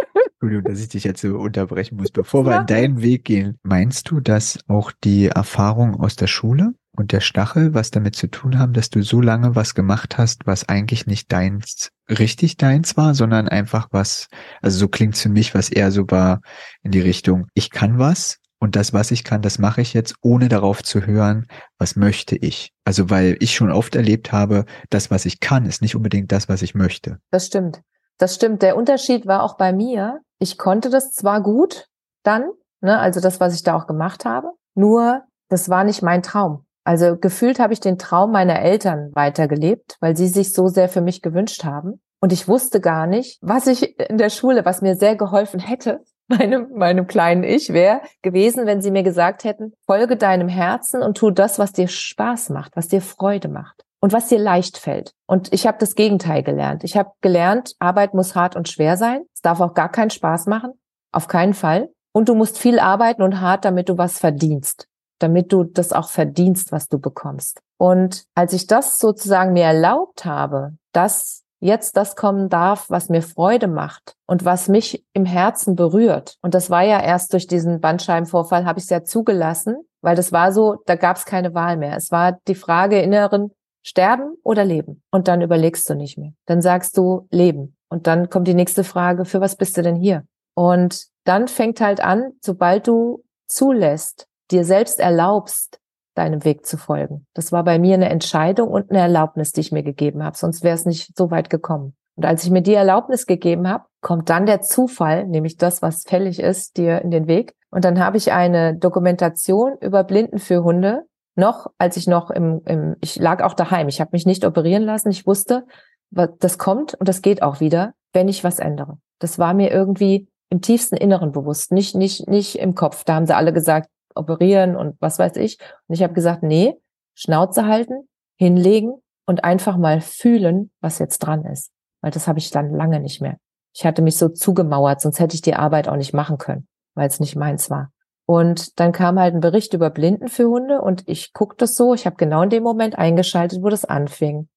Entschuldigung, 0.40 0.64
dass 0.64 0.80
ich 0.80 0.88
dich 0.88 1.04
jetzt 1.04 1.20
so 1.20 1.36
unterbrechen 1.36 1.96
muss. 1.98 2.10
Bevor 2.10 2.46
wir 2.46 2.60
in 2.60 2.66
deinen 2.66 3.02
Weg 3.02 3.26
gehen, 3.26 3.58
meinst 3.62 4.10
du, 4.10 4.20
dass 4.20 4.58
auch 4.66 4.90
die 5.04 5.26
Erfahrung 5.26 6.00
aus 6.00 6.16
der 6.16 6.26
Schule 6.26 6.72
und 6.96 7.12
der 7.12 7.20
Stachel 7.20 7.74
was 7.74 7.90
damit 7.90 8.16
zu 8.16 8.28
tun 8.28 8.58
haben, 8.58 8.72
dass 8.72 8.90
du 8.90 9.02
so 9.02 9.20
lange 9.20 9.54
was 9.54 9.74
gemacht 9.74 10.18
hast, 10.18 10.46
was 10.46 10.68
eigentlich 10.68 11.06
nicht 11.06 11.30
deins, 11.32 11.90
richtig 12.08 12.56
deins 12.56 12.96
war, 12.96 13.14
sondern 13.14 13.48
einfach 13.48 13.88
was, 13.90 14.28
also 14.62 14.78
so 14.78 14.88
klingt's 14.88 15.22
für 15.22 15.28
mich, 15.28 15.54
was 15.54 15.68
eher 15.68 15.90
so 15.90 16.04
war 16.08 16.40
in 16.82 16.90
die 16.90 17.00
Richtung, 17.00 17.46
ich 17.54 17.70
kann 17.70 17.98
was, 17.98 18.38
und 18.60 18.76
das, 18.76 18.94
was 18.94 19.10
ich 19.10 19.24
kann, 19.24 19.42
das 19.42 19.58
mache 19.58 19.82
ich 19.82 19.92
jetzt, 19.92 20.14
ohne 20.22 20.48
darauf 20.48 20.82
zu 20.82 21.04
hören, 21.04 21.46
was 21.78 21.96
möchte 21.96 22.34
ich. 22.34 22.72
Also 22.84 23.10
weil 23.10 23.36
ich 23.40 23.54
schon 23.54 23.70
oft 23.70 23.94
erlebt 23.94 24.32
habe, 24.32 24.64
das, 24.88 25.10
was 25.10 25.26
ich 25.26 25.40
kann, 25.40 25.66
ist 25.66 25.82
nicht 25.82 25.94
unbedingt 25.94 26.32
das, 26.32 26.48
was 26.48 26.62
ich 26.62 26.74
möchte. 26.74 27.18
Das 27.30 27.46
stimmt. 27.46 27.82
Das 28.16 28.34
stimmt. 28.34 28.62
Der 28.62 28.76
Unterschied 28.76 29.26
war 29.26 29.42
auch 29.42 29.58
bei 29.58 29.74
mir. 29.74 30.20
Ich 30.38 30.56
konnte 30.56 30.88
das 30.88 31.12
zwar 31.12 31.42
gut 31.42 31.88
dann, 32.22 32.50
ne, 32.80 32.98
also 32.98 33.20
das, 33.20 33.38
was 33.38 33.54
ich 33.54 33.64
da 33.64 33.74
auch 33.74 33.86
gemacht 33.86 34.24
habe, 34.24 34.52
nur 34.74 35.24
das 35.50 35.68
war 35.68 35.84
nicht 35.84 36.02
mein 36.02 36.22
Traum. 36.22 36.64
Also 36.84 37.16
gefühlt 37.16 37.58
habe 37.58 37.72
ich 37.72 37.80
den 37.80 37.98
Traum 37.98 38.30
meiner 38.30 38.60
Eltern 38.60 39.10
weitergelebt, 39.14 39.96
weil 40.00 40.16
sie 40.16 40.28
sich 40.28 40.52
so 40.52 40.68
sehr 40.68 40.88
für 40.88 41.00
mich 41.00 41.22
gewünscht 41.22 41.64
haben. 41.64 42.00
Und 42.20 42.32
ich 42.32 42.46
wusste 42.46 42.80
gar 42.80 43.06
nicht, 43.06 43.38
was 43.42 43.66
ich 43.66 43.98
in 43.98 44.18
der 44.18 44.30
Schule, 44.30 44.64
was 44.64 44.82
mir 44.82 44.96
sehr 44.96 45.16
geholfen 45.16 45.60
hätte, 45.60 46.00
meinem, 46.28 46.70
meinem 46.74 47.06
kleinen 47.06 47.42
Ich 47.42 47.72
wäre 47.72 48.00
gewesen, 48.22 48.66
wenn 48.66 48.80
sie 48.80 48.90
mir 48.90 49.02
gesagt 49.02 49.44
hätten, 49.44 49.72
folge 49.86 50.16
deinem 50.16 50.48
Herzen 50.48 51.02
und 51.02 51.18
tu 51.18 51.30
das, 51.30 51.58
was 51.58 51.72
dir 51.72 51.88
Spaß 51.88 52.50
macht, 52.50 52.76
was 52.76 52.88
dir 52.88 53.02
Freude 53.02 53.48
macht 53.48 53.84
und 54.00 54.12
was 54.12 54.28
dir 54.28 54.38
leicht 54.38 54.78
fällt. 54.78 55.12
Und 55.26 55.52
ich 55.52 55.66
habe 55.66 55.78
das 55.78 55.94
Gegenteil 55.94 56.42
gelernt. 56.42 56.84
Ich 56.84 56.96
habe 56.96 57.10
gelernt, 57.20 57.74
Arbeit 57.78 58.14
muss 58.14 58.34
hart 58.34 58.56
und 58.56 58.68
schwer 58.68 58.96
sein. 58.96 59.24
Es 59.34 59.40
darf 59.40 59.60
auch 59.60 59.74
gar 59.74 59.90
keinen 59.90 60.10
Spaß 60.10 60.46
machen. 60.46 60.72
Auf 61.12 61.28
keinen 61.28 61.54
Fall. 61.54 61.88
Und 62.12 62.28
du 62.28 62.34
musst 62.34 62.58
viel 62.58 62.78
arbeiten 62.78 63.22
und 63.22 63.40
hart, 63.40 63.64
damit 63.64 63.88
du 63.88 63.98
was 63.98 64.18
verdienst. 64.18 64.88
Damit 65.18 65.52
du 65.52 65.64
das 65.64 65.92
auch 65.92 66.08
verdienst, 66.08 66.72
was 66.72 66.88
du 66.88 66.98
bekommst. 66.98 67.60
Und 67.78 68.24
als 68.34 68.52
ich 68.52 68.66
das 68.66 68.98
sozusagen 68.98 69.52
mir 69.52 69.64
erlaubt 69.64 70.24
habe, 70.24 70.72
das 70.92 71.44
jetzt 71.60 71.96
das 71.96 72.14
kommen 72.14 72.50
darf, 72.50 72.90
was 72.90 73.08
mir 73.08 73.22
Freude 73.22 73.68
macht 73.68 74.16
und 74.26 74.44
was 74.44 74.68
mich 74.68 75.02
im 75.14 75.24
Herzen 75.24 75.76
berührt. 75.76 76.36
Und 76.42 76.54
das 76.54 76.68
war 76.68 76.82
ja 76.82 77.00
erst 77.00 77.32
durch 77.32 77.46
diesen 77.46 77.80
Bandscheibenvorfall, 77.80 78.66
habe 78.66 78.78
ich 78.78 78.84
es 78.84 78.90
ja 78.90 79.02
zugelassen, 79.02 79.76
weil 80.02 80.14
das 80.14 80.30
war 80.30 80.52
so, 80.52 80.76
da 80.84 80.94
gab 80.94 81.16
es 81.16 81.24
keine 81.24 81.54
Wahl 81.54 81.78
mehr. 81.78 81.96
Es 81.96 82.10
war 82.10 82.38
die 82.46 82.54
Frage 82.54 83.00
inneren, 83.00 83.50
sterben 83.82 84.36
oder 84.42 84.64
leben. 84.64 85.02
Und 85.10 85.26
dann 85.26 85.40
überlegst 85.40 85.88
du 85.88 85.94
nicht 85.94 86.18
mehr. 86.18 86.32
Dann 86.46 86.60
sagst 86.60 86.98
du 86.98 87.26
leben. 87.30 87.76
Und 87.88 88.06
dann 88.06 88.28
kommt 88.28 88.46
die 88.46 88.54
nächste 88.54 88.84
Frage, 88.84 89.24
für 89.24 89.40
was 89.40 89.56
bist 89.56 89.76
du 89.76 89.82
denn 89.82 89.96
hier? 89.96 90.24
Und 90.54 91.06
dann 91.24 91.48
fängt 91.48 91.80
halt 91.80 92.00
an, 92.00 92.32
sobald 92.42 92.86
du 92.86 93.24
zulässt, 93.46 94.26
dir 94.54 94.64
selbst 94.64 95.00
erlaubst, 95.00 95.80
deinem 96.14 96.44
Weg 96.44 96.64
zu 96.64 96.76
folgen. 96.76 97.26
Das 97.34 97.52
war 97.52 97.64
bei 97.64 97.78
mir 97.78 97.94
eine 97.94 98.08
Entscheidung 98.08 98.70
und 98.70 98.90
eine 98.90 99.00
Erlaubnis, 99.00 99.52
die 99.52 99.60
ich 99.60 99.72
mir 99.72 99.82
gegeben 99.82 100.22
habe, 100.22 100.36
sonst 100.36 100.62
wäre 100.62 100.74
es 100.74 100.86
nicht 100.86 101.16
so 101.16 101.30
weit 101.30 101.50
gekommen. 101.50 101.96
Und 102.16 102.24
als 102.24 102.44
ich 102.44 102.50
mir 102.50 102.62
die 102.62 102.74
Erlaubnis 102.74 103.26
gegeben 103.26 103.68
habe, 103.68 103.84
kommt 104.00 104.30
dann 104.30 104.46
der 104.46 104.60
Zufall, 104.60 105.26
nämlich 105.26 105.56
das, 105.56 105.82
was 105.82 106.04
fällig 106.04 106.38
ist, 106.38 106.76
dir 106.76 107.02
in 107.02 107.10
den 107.10 107.26
Weg. 107.26 107.54
Und 107.70 107.84
dann 107.84 107.98
habe 107.98 108.16
ich 108.16 108.30
eine 108.30 108.76
Dokumentation 108.76 109.76
über 109.80 110.04
Blinden 110.04 110.38
für 110.38 110.62
Hunde, 110.62 111.02
noch 111.34 111.66
als 111.78 111.96
ich 111.96 112.06
noch 112.06 112.30
im, 112.30 112.62
im 112.64 112.94
ich 113.00 113.16
lag 113.16 113.42
auch 113.42 113.54
daheim, 113.54 113.88
ich 113.88 114.00
habe 114.00 114.10
mich 114.12 114.26
nicht 114.26 114.44
operieren 114.44 114.84
lassen, 114.84 115.10
ich 115.10 115.26
wusste, 115.26 115.66
das 116.12 116.58
kommt 116.58 116.94
und 116.94 117.08
das 117.08 117.22
geht 117.22 117.42
auch 117.42 117.58
wieder, 117.58 117.94
wenn 118.12 118.28
ich 118.28 118.44
was 118.44 118.60
ändere. 118.60 118.98
Das 119.18 119.40
war 119.40 119.52
mir 119.52 119.72
irgendwie 119.72 120.28
im 120.50 120.60
tiefsten 120.60 120.96
Inneren 120.96 121.32
bewusst, 121.32 121.72
nicht 121.72 121.96
nicht 121.96 122.28
nicht 122.28 122.56
im 122.60 122.76
Kopf. 122.76 123.02
Da 123.02 123.16
haben 123.16 123.26
sie 123.26 123.34
alle 123.34 123.52
gesagt, 123.52 123.88
operieren 124.14 124.76
und 124.76 124.96
was 125.00 125.18
weiß 125.18 125.36
ich. 125.36 125.58
Und 125.88 125.94
ich 125.94 126.02
habe 126.02 126.14
gesagt, 126.14 126.42
nee, 126.42 126.74
Schnauze 127.14 127.66
halten, 127.66 128.08
hinlegen 128.36 128.94
und 129.26 129.44
einfach 129.44 129.76
mal 129.76 130.00
fühlen, 130.00 130.70
was 130.80 130.98
jetzt 130.98 131.20
dran 131.20 131.44
ist. 131.44 131.70
Weil 132.00 132.10
das 132.10 132.28
habe 132.28 132.38
ich 132.38 132.50
dann 132.50 132.74
lange 132.74 133.00
nicht 133.00 133.20
mehr. 133.20 133.38
Ich 133.74 133.84
hatte 133.84 134.02
mich 134.02 134.16
so 134.16 134.28
zugemauert, 134.28 135.00
sonst 135.00 135.20
hätte 135.20 135.34
ich 135.34 135.42
die 135.42 135.54
Arbeit 135.54 135.88
auch 135.88 135.96
nicht 135.96 136.14
machen 136.14 136.38
können, 136.38 136.68
weil 136.94 137.08
es 137.08 137.20
nicht 137.20 137.36
meins 137.36 137.70
war. 137.70 137.90
Und 138.26 138.78
dann 138.80 138.92
kam 138.92 139.18
halt 139.18 139.34
ein 139.34 139.40
Bericht 139.40 139.74
über 139.74 139.90
Blinden 139.90 140.28
für 140.28 140.48
Hunde 140.48 140.80
und 140.80 141.02
ich 141.06 141.32
guckte 141.32 141.64
das 141.64 141.76
so, 141.76 141.92
ich 141.92 142.06
habe 142.06 142.16
genau 142.16 142.42
in 142.42 142.50
dem 142.50 142.62
Moment 142.62 142.96
eingeschaltet, 142.96 143.62
wo 143.62 143.68
das 143.68 143.84
anfing. 143.84 144.48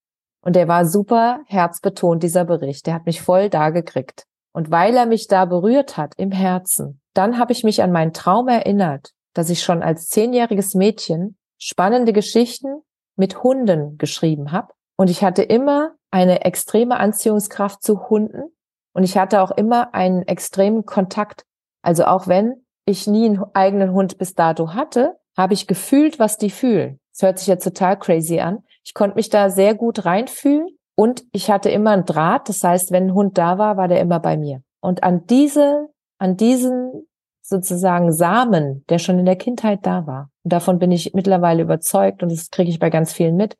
Und 0.41 0.55
der 0.55 0.67
war 0.67 0.85
super 0.85 1.41
herzbetont, 1.47 2.23
dieser 2.23 2.45
Bericht. 2.45 2.85
Der 2.87 2.93
hat 2.93 3.05
mich 3.05 3.21
voll 3.21 3.49
da 3.49 3.69
gekriegt. 3.69 4.25
Und 4.53 4.71
weil 4.71 4.95
er 4.95 5.05
mich 5.05 5.27
da 5.27 5.45
berührt 5.45 5.97
hat 5.97 6.13
im 6.17 6.31
Herzen, 6.31 7.01
dann 7.13 7.37
habe 7.37 7.51
ich 7.51 7.63
mich 7.63 7.83
an 7.83 7.91
meinen 7.91 8.13
Traum 8.13 8.47
erinnert 8.47 9.11
dass 9.37 9.49
ich 9.49 9.61
schon 9.61 9.83
als 9.83 10.07
zehnjähriges 10.07 10.73
Mädchen 10.73 11.37
spannende 11.59 12.13
Geschichten 12.13 12.81
mit 13.15 13.43
Hunden 13.43 13.97
geschrieben 13.97 14.51
habe. 14.51 14.73
Und 14.97 15.09
ich 15.09 15.23
hatte 15.23 15.43
immer 15.43 15.93
eine 16.11 16.45
extreme 16.45 16.97
Anziehungskraft 16.97 17.83
zu 17.83 18.09
Hunden. 18.09 18.55
Und 18.93 19.03
ich 19.03 19.17
hatte 19.17 19.41
auch 19.41 19.51
immer 19.51 19.93
einen 19.93 20.23
extremen 20.23 20.85
Kontakt. 20.85 21.45
Also 21.81 22.05
auch 22.05 22.27
wenn 22.27 22.65
ich 22.85 23.05
nie 23.05 23.25
einen 23.25 23.43
eigenen 23.53 23.91
Hund 23.93 24.17
bis 24.17 24.33
dato 24.33 24.73
hatte, 24.73 25.17
habe 25.37 25.53
ich 25.53 25.67
gefühlt, 25.67 26.19
was 26.19 26.37
die 26.37 26.49
fühlen. 26.49 26.99
Das 27.13 27.21
hört 27.21 27.39
sich 27.39 27.47
jetzt 27.47 27.63
total 27.63 27.99
crazy 27.99 28.39
an. 28.39 28.63
Ich 28.83 28.93
konnte 28.93 29.15
mich 29.15 29.29
da 29.29 29.49
sehr 29.49 29.75
gut 29.75 30.05
reinfühlen 30.05 30.67
und 30.95 31.23
ich 31.31 31.51
hatte 31.51 31.69
immer 31.69 31.91
einen 31.91 32.05
Draht. 32.05 32.49
Das 32.49 32.63
heißt, 32.63 32.91
wenn 32.91 33.07
ein 33.07 33.13
Hund 33.13 33.37
da 33.37 33.57
war, 33.57 33.77
war 33.77 33.87
der 33.87 33.99
immer 33.99 34.19
bei 34.19 34.37
mir. 34.37 34.61
Und 34.79 35.03
an 35.03 35.27
diese, 35.27 35.89
an 36.17 36.37
diesen 36.37 37.07
sozusagen 37.47 38.11
Samen, 38.11 38.85
der 38.89 38.99
schon 38.99 39.19
in 39.19 39.25
der 39.25 39.35
Kindheit 39.35 39.85
da 39.85 40.05
war. 40.05 40.29
Und 40.43 40.53
davon 40.53 40.79
bin 40.79 40.91
ich 40.91 41.13
mittlerweile 41.13 41.63
überzeugt 41.63 42.23
und 42.23 42.31
das 42.31 42.49
kriege 42.49 42.69
ich 42.69 42.79
bei 42.79 42.89
ganz 42.89 43.13
vielen 43.13 43.35
mit, 43.35 43.57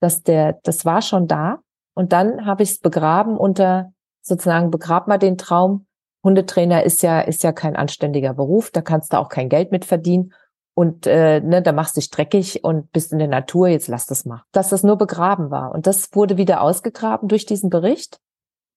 dass 0.00 0.22
der, 0.22 0.58
das 0.62 0.84
war 0.84 1.02
schon 1.02 1.26
da. 1.26 1.58
Und 1.94 2.12
dann 2.12 2.46
habe 2.46 2.62
ich 2.62 2.70
es 2.70 2.78
begraben 2.78 3.36
unter 3.36 3.92
sozusagen 4.22 4.70
begrab 4.70 5.06
mal 5.06 5.18
den 5.18 5.38
Traum. 5.38 5.86
Hundetrainer 6.24 6.82
ist 6.82 7.02
ja 7.02 7.20
ist 7.20 7.42
ja 7.44 7.52
kein 7.52 7.76
anständiger 7.76 8.34
Beruf, 8.34 8.70
da 8.70 8.80
kannst 8.80 9.12
du 9.12 9.18
auch 9.18 9.28
kein 9.28 9.48
Geld 9.48 9.70
mit 9.70 9.84
verdienen 9.84 10.32
und 10.78 11.06
äh, 11.06 11.40
ne, 11.40 11.62
da 11.62 11.72
machst 11.72 11.96
du 11.96 12.00
dich 12.00 12.10
dreckig 12.10 12.62
und 12.62 12.92
bist 12.92 13.10
in 13.10 13.18
der 13.18 13.28
Natur, 13.28 13.68
jetzt 13.68 13.88
lass 13.88 14.04
das 14.04 14.26
mal. 14.26 14.42
Dass 14.52 14.68
das 14.68 14.82
nur 14.82 14.96
begraben 14.96 15.50
war. 15.50 15.72
Und 15.72 15.86
das 15.86 16.10
wurde 16.12 16.36
wieder 16.36 16.60
ausgegraben 16.60 17.28
durch 17.28 17.46
diesen 17.46 17.70
Bericht. 17.70 18.18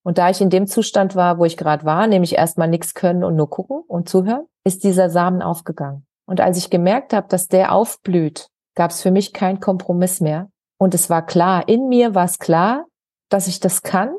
Und 0.04 0.18
da 0.18 0.30
ich 0.30 0.42
in 0.42 0.50
dem 0.50 0.68
Zustand 0.68 1.16
war, 1.16 1.40
wo 1.40 1.46
ich 1.46 1.58
gerade 1.58 1.86
war, 1.86 2.08
nämlich 2.08 2.36
erstmal 2.36 2.68
nichts 2.68 2.94
können 2.94 3.24
und 3.24 3.36
nur 3.36 3.50
gucken 3.50 3.82
und 3.88 4.10
zuhören, 4.10 4.46
ist 4.64 4.84
dieser 4.84 5.10
Samen 5.10 5.42
aufgegangen. 5.42 6.06
Und 6.26 6.42
als 6.42 6.58
ich 6.58 6.70
gemerkt 6.70 7.14
habe, 7.14 7.28
dass 7.28 7.48
der 7.48 7.74
aufblüht, 7.74 8.50
gab 8.76 8.92
es 8.92 9.02
für 9.02 9.12
mich 9.12 9.34
keinen 9.34 9.60
Kompromiss 9.60 10.22
mehr. 10.22 10.50
Und 10.78 10.94
es 10.94 11.10
war 11.10 11.26
klar, 11.26 11.68
in 11.68 11.90
mir 11.90 12.16
war 12.16 12.26
es 12.26 12.40
klar, 12.40 12.86
dass 13.30 13.48
ich 13.48 13.60
das 13.60 13.82
kann, 13.82 14.16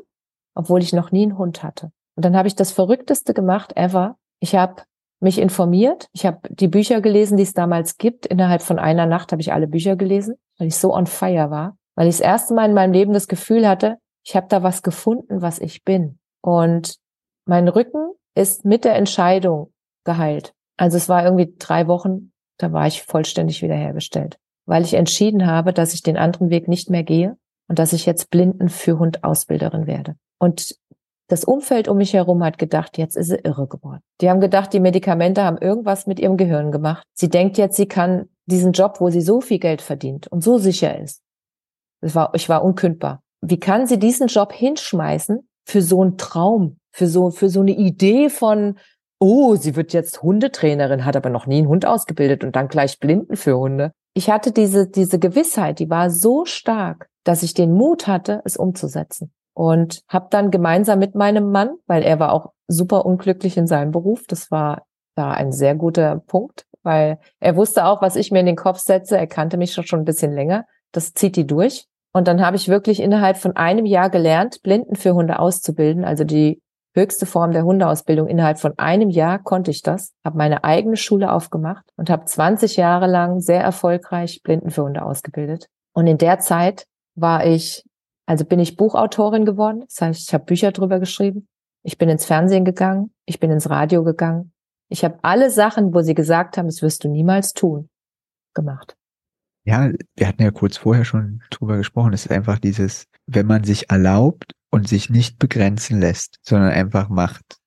obwohl 0.55 0.81
ich 0.81 0.93
noch 0.93 1.11
nie 1.11 1.23
einen 1.23 1.37
Hund 1.37 1.63
hatte. 1.63 1.91
Und 2.15 2.25
dann 2.25 2.35
habe 2.35 2.47
ich 2.47 2.55
das 2.55 2.71
Verrückteste 2.71 3.33
gemacht 3.33 3.75
ever. 3.75 4.17
Ich 4.39 4.55
habe 4.55 4.83
mich 5.21 5.39
informiert, 5.39 6.09
ich 6.13 6.25
habe 6.25 6.39
die 6.49 6.67
Bücher 6.67 6.99
gelesen, 6.99 7.37
die 7.37 7.43
es 7.43 7.53
damals 7.53 7.97
gibt. 7.97 8.25
Innerhalb 8.25 8.61
von 8.61 8.79
einer 8.79 9.05
Nacht 9.05 9.31
habe 9.31 9.41
ich 9.41 9.53
alle 9.53 9.67
Bücher 9.67 9.95
gelesen, 9.95 10.35
weil 10.57 10.67
ich 10.67 10.77
so 10.77 10.93
on 10.93 11.07
fire 11.07 11.49
war, 11.49 11.77
weil 11.95 12.07
ich 12.07 12.17
das 12.17 12.25
erste 12.25 12.53
Mal 12.53 12.69
in 12.69 12.75
meinem 12.75 12.93
Leben 12.93 13.13
das 13.13 13.27
Gefühl 13.27 13.67
hatte, 13.67 13.97
ich 14.23 14.35
habe 14.35 14.47
da 14.49 14.63
was 14.63 14.83
gefunden, 14.83 15.41
was 15.41 15.59
ich 15.59 15.83
bin. 15.83 16.19
Und 16.41 16.97
mein 17.45 17.67
Rücken 17.67 18.11
ist 18.35 18.65
mit 18.65 18.85
der 18.85 18.95
Entscheidung 18.95 19.73
geheilt. 20.03 20.53
Also 20.77 20.97
es 20.97 21.09
war 21.09 21.23
irgendwie 21.23 21.53
drei 21.57 21.87
Wochen, 21.87 22.31
da 22.57 22.71
war 22.71 22.87
ich 22.87 23.03
vollständig 23.03 23.61
wiederhergestellt, 23.61 24.37
weil 24.65 24.83
ich 24.83 24.93
entschieden 24.93 25.45
habe, 25.45 25.73
dass 25.73 25.93
ich 25.93 26.01
den 26.01 26.17
anderen 26.17 26.49
Weg 26.49 26.67
nicht 26.67 26.89
mehr 26.89 27.03
gehe 27.03 27.37
und 27.67 27.79
dass 27.79 27.93
ich 27.93 28.05
jetzt 28.05 28.29
Blinden 28.29 28.69
für 28.69 28.99
Hund 28.99 29.23
Ausbilderin 29.23 29.87
werde. 29.87 30.15
Und 30.39 30.75
das 31.27 31.45
Umfeld 31.45 31.87
um 31.87 31.97
mich 31.97 32.13
herum 32.13 32.43
hat 32.43 32.57
gedacht, 32.57 32.97
jetzt 32.97 33.15
ist 33.15 33.27
sie 33.27 33.37
irre 33.37 33.67
geworden. 33.67 34.01
Die 34.19 34.29
haben 34.29 34.41
gedacht, 34.41 34.73
die 34.73 34.81
Medikamente 34.81 35.43
haben 35.43 35.57
irgendwas 35.57 36.05
mit 36.05 36.19
ihrem 36.19 36.35
Gehirn 36.35 36.71
gemacht. 36.71 37.05
Sie 37.13 37.29
denkt 37.29 37.57
jetzt, 37.57 37.77
sie 37.77 37.87
kann 37.87 38.27
diesen 38.47 38.73
Job, 38.73 38.99
wo 38.99 39.09
sie 39.09 39.21
so 39.21 39.39
viel 39.39 39.59
Geld 39.59 39.81
verdient 39.81 40.27
und 40.27 40.43
so 40.43 40.57
sicher 40.57 40.99
ist. 40.99 41.23
Das 42.01 42.15
war, 42.15 42.33
ich 42.33 42.49
war 42.49 42.63
unkündbar. 42.63 43.21
Wie 43.41 43.59
kann 43.59 43.87
sie 43.87 43.99
diesen 43.99 44.27
Job 44.27 44.53
hinschmeißen 44.53 45.47
für 45.65 45.81
so 45.81 46.01
einen 46.01 46.17
Traum, 46.17 46.77
für 46.91 47.07
so, 47.07 47.31
für 47.31 47.49
so 47.49 47.61
eine 47.61 47.71
Idee 47.71 48.29
von, 48.29 48.77
oh, 49.19 49.55
sie 49.55 49.75
wird 49.75 49.93
jetzt 49.93 50.21
Hundetrainerin, 50.21 51.05
hat 51.05 51.15
aber 51.15 51.29
noch 51.29 51.47
nie 51.47 51.59
einen 51.59 51.67
Hund 51.67 51.85
ausgebildet 51.85 52.43
und 52.43 52.55
dann 52.55 52.67
gleich 52.67 52.99
Blinden 52.99 53.35
für 53.35 53.57
Hunde. 53.57 53.91
Ich 54.13 54.29
hatte 54.29 54.51
diese, 54.51 54.87
diese 54.87 55.19
Gewissheit, 55.19 55.79
die 55.79 55.89
war 55.89 56.09
so 56.09 56.45
stark, 56.45 57.07
dass 57.23 57.43
ich 57.43 57.53
den 57.53 57.73
Mut 57.73 58.07
hatte, 58.07 58.41
es 58.45 58.57
umzusetzen. 58.57 59.31
Und 59.53 60.01
habe 60.07 60.27
dann 60.29 60.49
gemeinsam 60.49 60.99
mit 60.99 61.13
meinem 61.13 61.51
Mann, 61.51 61.75
weil 61.85 62.03
er 62.03 62.19
war 62.19 62.31
auch 62.31 62.53
super 62.67 63.05
unglücklich 63.05 63.57
in 63.57 63.67
seinem 63.67 63.91
Beruf, 63.91 64.25
das 64.27 64.49
war 64.49 64.85
da 65.15 65.31
ein 65.31 65.51
sehr 65.51 65.75
guter 65.75 66.19
Punkt, 66.25 66.65
weil 66.83 67.19
er 67.39 67.55
wusste 67.55 67.85
auch, 67.85 68.01
was 68.01 68.15
ich 68.15 68.31
mir 68.31 68.39
in 68.39 68.45
den 68.45 68.55
Kopf 68.55 68.79
setze. 68.79 69.17
Er 69.17 69.27
kannte 69.27 69.57
mich 69.57 69.73
schon, 69.73 69.85
schon 69.85 69.99
ein 69.99 70.05
bisschen 70.05 70.33
länger. 70.33 70.65
Das 70.91 71.13
zieht 71.13 71.35
die 71.35 71.45
durch. 71.45 71.87
Und 72.13 72.27
dann 72.27 72.41
habe 72.45 72.57
ich 72.57 72.67
wirklich 72.67 72.99
innerhalb 72.99 73.37
von 73.37 73.55
einem 73.55 73.85
Jahr 73.85 74.09
gelernt, 74.09 74.61
Blinden 74.63 74.95
für 74.95 75.13
Hunde 75.13 75.39
auszubilden, 75.39 76.03
also 76.03 76.23
die 76.23 76.61
höchste 76.93 77.25
Form 77.25 77.51
der 77.51 77.63
Hundeausbildung. 77.63 78.27
Innerhalb 78.27 78.59
von 78.59 78.77
einem 78.77 79.09
Jahr 79.09 79.39
konnte 79.39 79.71
ich 79.71 79.81
das, 79.81 80.13
habe 80.25 80.37
meine 80.37 80.63
eigene 80.63 80.97
Schule 80.97 81.31
aufgemacht 81.31 81.85
und 81.95 82.09
habe 82.09 82.25
20 82.25 82.75
Jahre 82.75 83.07
lang 83.07 83.39
sehr 83.39 83.61
erfolgreich 83.61 84.41
Blinden 84.43 84.71
für 84.71 84.83
Hunde 84.83 85.03
ausgebildet. 85.03 85.67
Und 85.93 86.07
in 86.07 86.17
der 86.17 86.39
Zeit 86.39 86.85
war 87.15 87.45
ich, 87.45 87.83
also 88.25 88.45
bin 88.45 88.59
ich 88.59 88.75
Buchautorin 88.75 89.45
geworden. 89.45 89.83
Das 89.87 90.01
heißt, 90.01 90.27
ich 90.27 90.33
habe 90.33 90.45
Bücher 90.45 90.71
drüber 90.71 90.99
geschrieben. 90.99 91.47
Ich 91.83 91.97
bin 91.97 92.09
ins 92.09 92.25
Fernsehen 92.25 92.65
gegangen. 92.65 93.13
Ich 93.25 93.39
bin 93.39 93.51
ins 93.51 93.69
Radio 93.69 94.03
gegangen. 94.03 94.53
Ich 94.89 95.05
habe 95.05 95.19
alle 95.21 95.49
Sachen, 95.49 95.93
wo 95.93 96.01
sie 96.01 96.13
gesagt 96.13 96.57
haben, 96.57 96.67
das 96.67 96.81
wirst 96.81 97.03
du 97.03 97.07
niemals 97.07 97.53
tun, 97.53 97.89
gemacht. 98.53 98.97
Ja, 99.63 99.91
wir 100.15 100.27
hatten 100.27 100.41
ja 100.41 100.51
kurz 100.51 100.77
vorher 100.77 101.05
schon 101.05 101.41
drüber 101.51 101.77
gesprochen. 101.77 102.13
Es 102.13 102.25
ist 102.25 102.31
einfach 102.31 102.57
dieses, 102.57 103.05
wenn 103.27 103.45
man 103.45 103.63
sich 103.63 103.89
erlaubt 103.89 104.53
und 104.71 104.87
sich 104.87 105.09
nicht 105.09 105.37
begrenzen 105.37 105.99
lässt, 105.99 106.39
sondern 106.41 106.71
einfach 106.71 107.09
macht, 107.09 107.57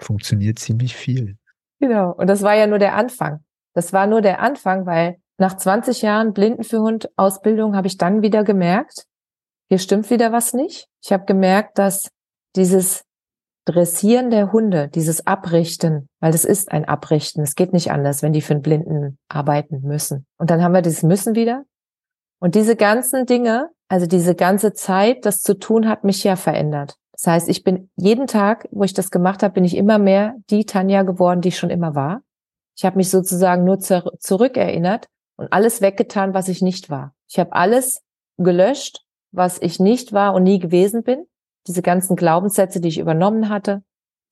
funktioniert 0.00 0.58
ziemlich 0.58 0.94
viel. 0.94 1.36
Genau. 1.80 2.12
Und 2.12 2.28
das 2.28 2.42
war 2.42 2.54
ja 2.54 2.66
nur 2.66 2.78
der 2.78 2.94
Anfang. 2.94 3.44
Das 3.74 3.92
war 3.92 4.06
nur 4.06 4.22
der 4.22 4.40
Anfang, 4.40 4.86
weil 4.86 5.16
nach 5.38 5.56
20 5.56 6.02
Jahren 6.02 6.32
Blinden 6.32 6.64
für 6.64 6.80
Hund 6.80 7.10
Ausbildung 7.16 7.76
habe 7.76 7.88
ich 7.88 7.98
dann 7.98 8.22
wieder 8.22 8.44
gemerkt, 8.44 9.06
hier 9.68 9.78
stimmt 9.78 10.08
wieder 10.10 10.32
was 10.32 10.54
nicht. 10.54 10.86
Ich 11.02 11.12
habe 11.12 11.24
gemerkt, 11.24 11.78
dass 11.78 12.08
dieses 12.54 13.04
Dressieren 13.66 14.30
der 14.30 14.52
Hunde, 14.52 14.88
dieses 14.88 15.26
Abrichten, 15.26 16.08
weil 16.20 16.30
das 16.30 16.44
ist 16.44 16.70
ein 16.70 16.84
Abrichten, 16.84 17.42
es 17.42 17.56
geht 17.56 17.72
nicht 17.72 17.90
anders, 17.90 18.22
wenn 18.22 18.32
die 18.32 18.40
für 18.40 18.54
einen 18.54 18.62
Blinden 18.62 19.18
arbeiten 19.28 19.80
müssen. 19.82 20.24
Und 20.38 20.50
dann 20.50 20.62
haben 20.62 20.72
wir 20.72 20.82
dieses 20.82 21.02
Müssen 21.02 21.34
wieder. 21.34 21.64
Und 22.38 22.54
diese 22.54 22.76
ganzen 22.76 23.26
Dinge, 23.26 23.70
also 23.88 24.06
diese 24.06 24.34
ganze 24.34 24.72
Zeit, 24.72 25.26
das 25.26 25.40
zu 25.40 25.58
tun, 25.58 25.88
hat 25.88 26.04
mich 26.04 26.22
ja 26.22 26.36
verändert. 26.36 26.96
Das 27.12 27.26
heißt, 27.26 27.48
ich 27.48 27.64
bin 27.64 27.90
jeden 27.96 28.26
Tag, 28.26 28.68
wo 28.70 28.84
ich 28.84 28.94
das 28.94 29.10
gemacht 29.10 29.42
habe, 29.42 29.54
bin 29.54 29.64
ich 29.64 29.76
immer 29.76 29.98
mehr 29.98 30.36
die 30.48 30.64
Tanja 30.64 31.02
geworden, 31.02 31.40
die 31.40 31.48
ich 31.48 31.58
schon 31.58 31.70
immer 31.70 31.94
war. 31.94 32.22
Ich 32.76 32.84
habe 32.84 32.96
mich 32.96 33.10
sozusagen 33.10 33.64
nur 33.64 33.80
zur 33.80 34.12
zurückerinnert 34.18 35.08
und 35.36 35.52
alles 35.52 35.80
weggetan, 35.80 36.34
was 36.34 36.48
ich 36.48 36.62
nicht 36.62 36.90
war. 36.90 37.14
Ich 37.28 37.38
habe 37.38 37.52
alles 37.52 38.02
gelöscht, 38.38 39.00
was 39.32 39.60
ich 39.60 39.80
nicht 39.80 40.12
war 40.12 40.34
und 40.34 40.42
nie 40.42 40.58
gewesen 40.58 41.02
bin. 41.02 41.26
Diese 41.66 41.82
ganzen 41.82 42.16
Glaubenssätze, 42.16 42.80
die 42.80 42.88
ich 42.88 42.98
übernommen 42.98 43.48
hatte, 43.48 43.82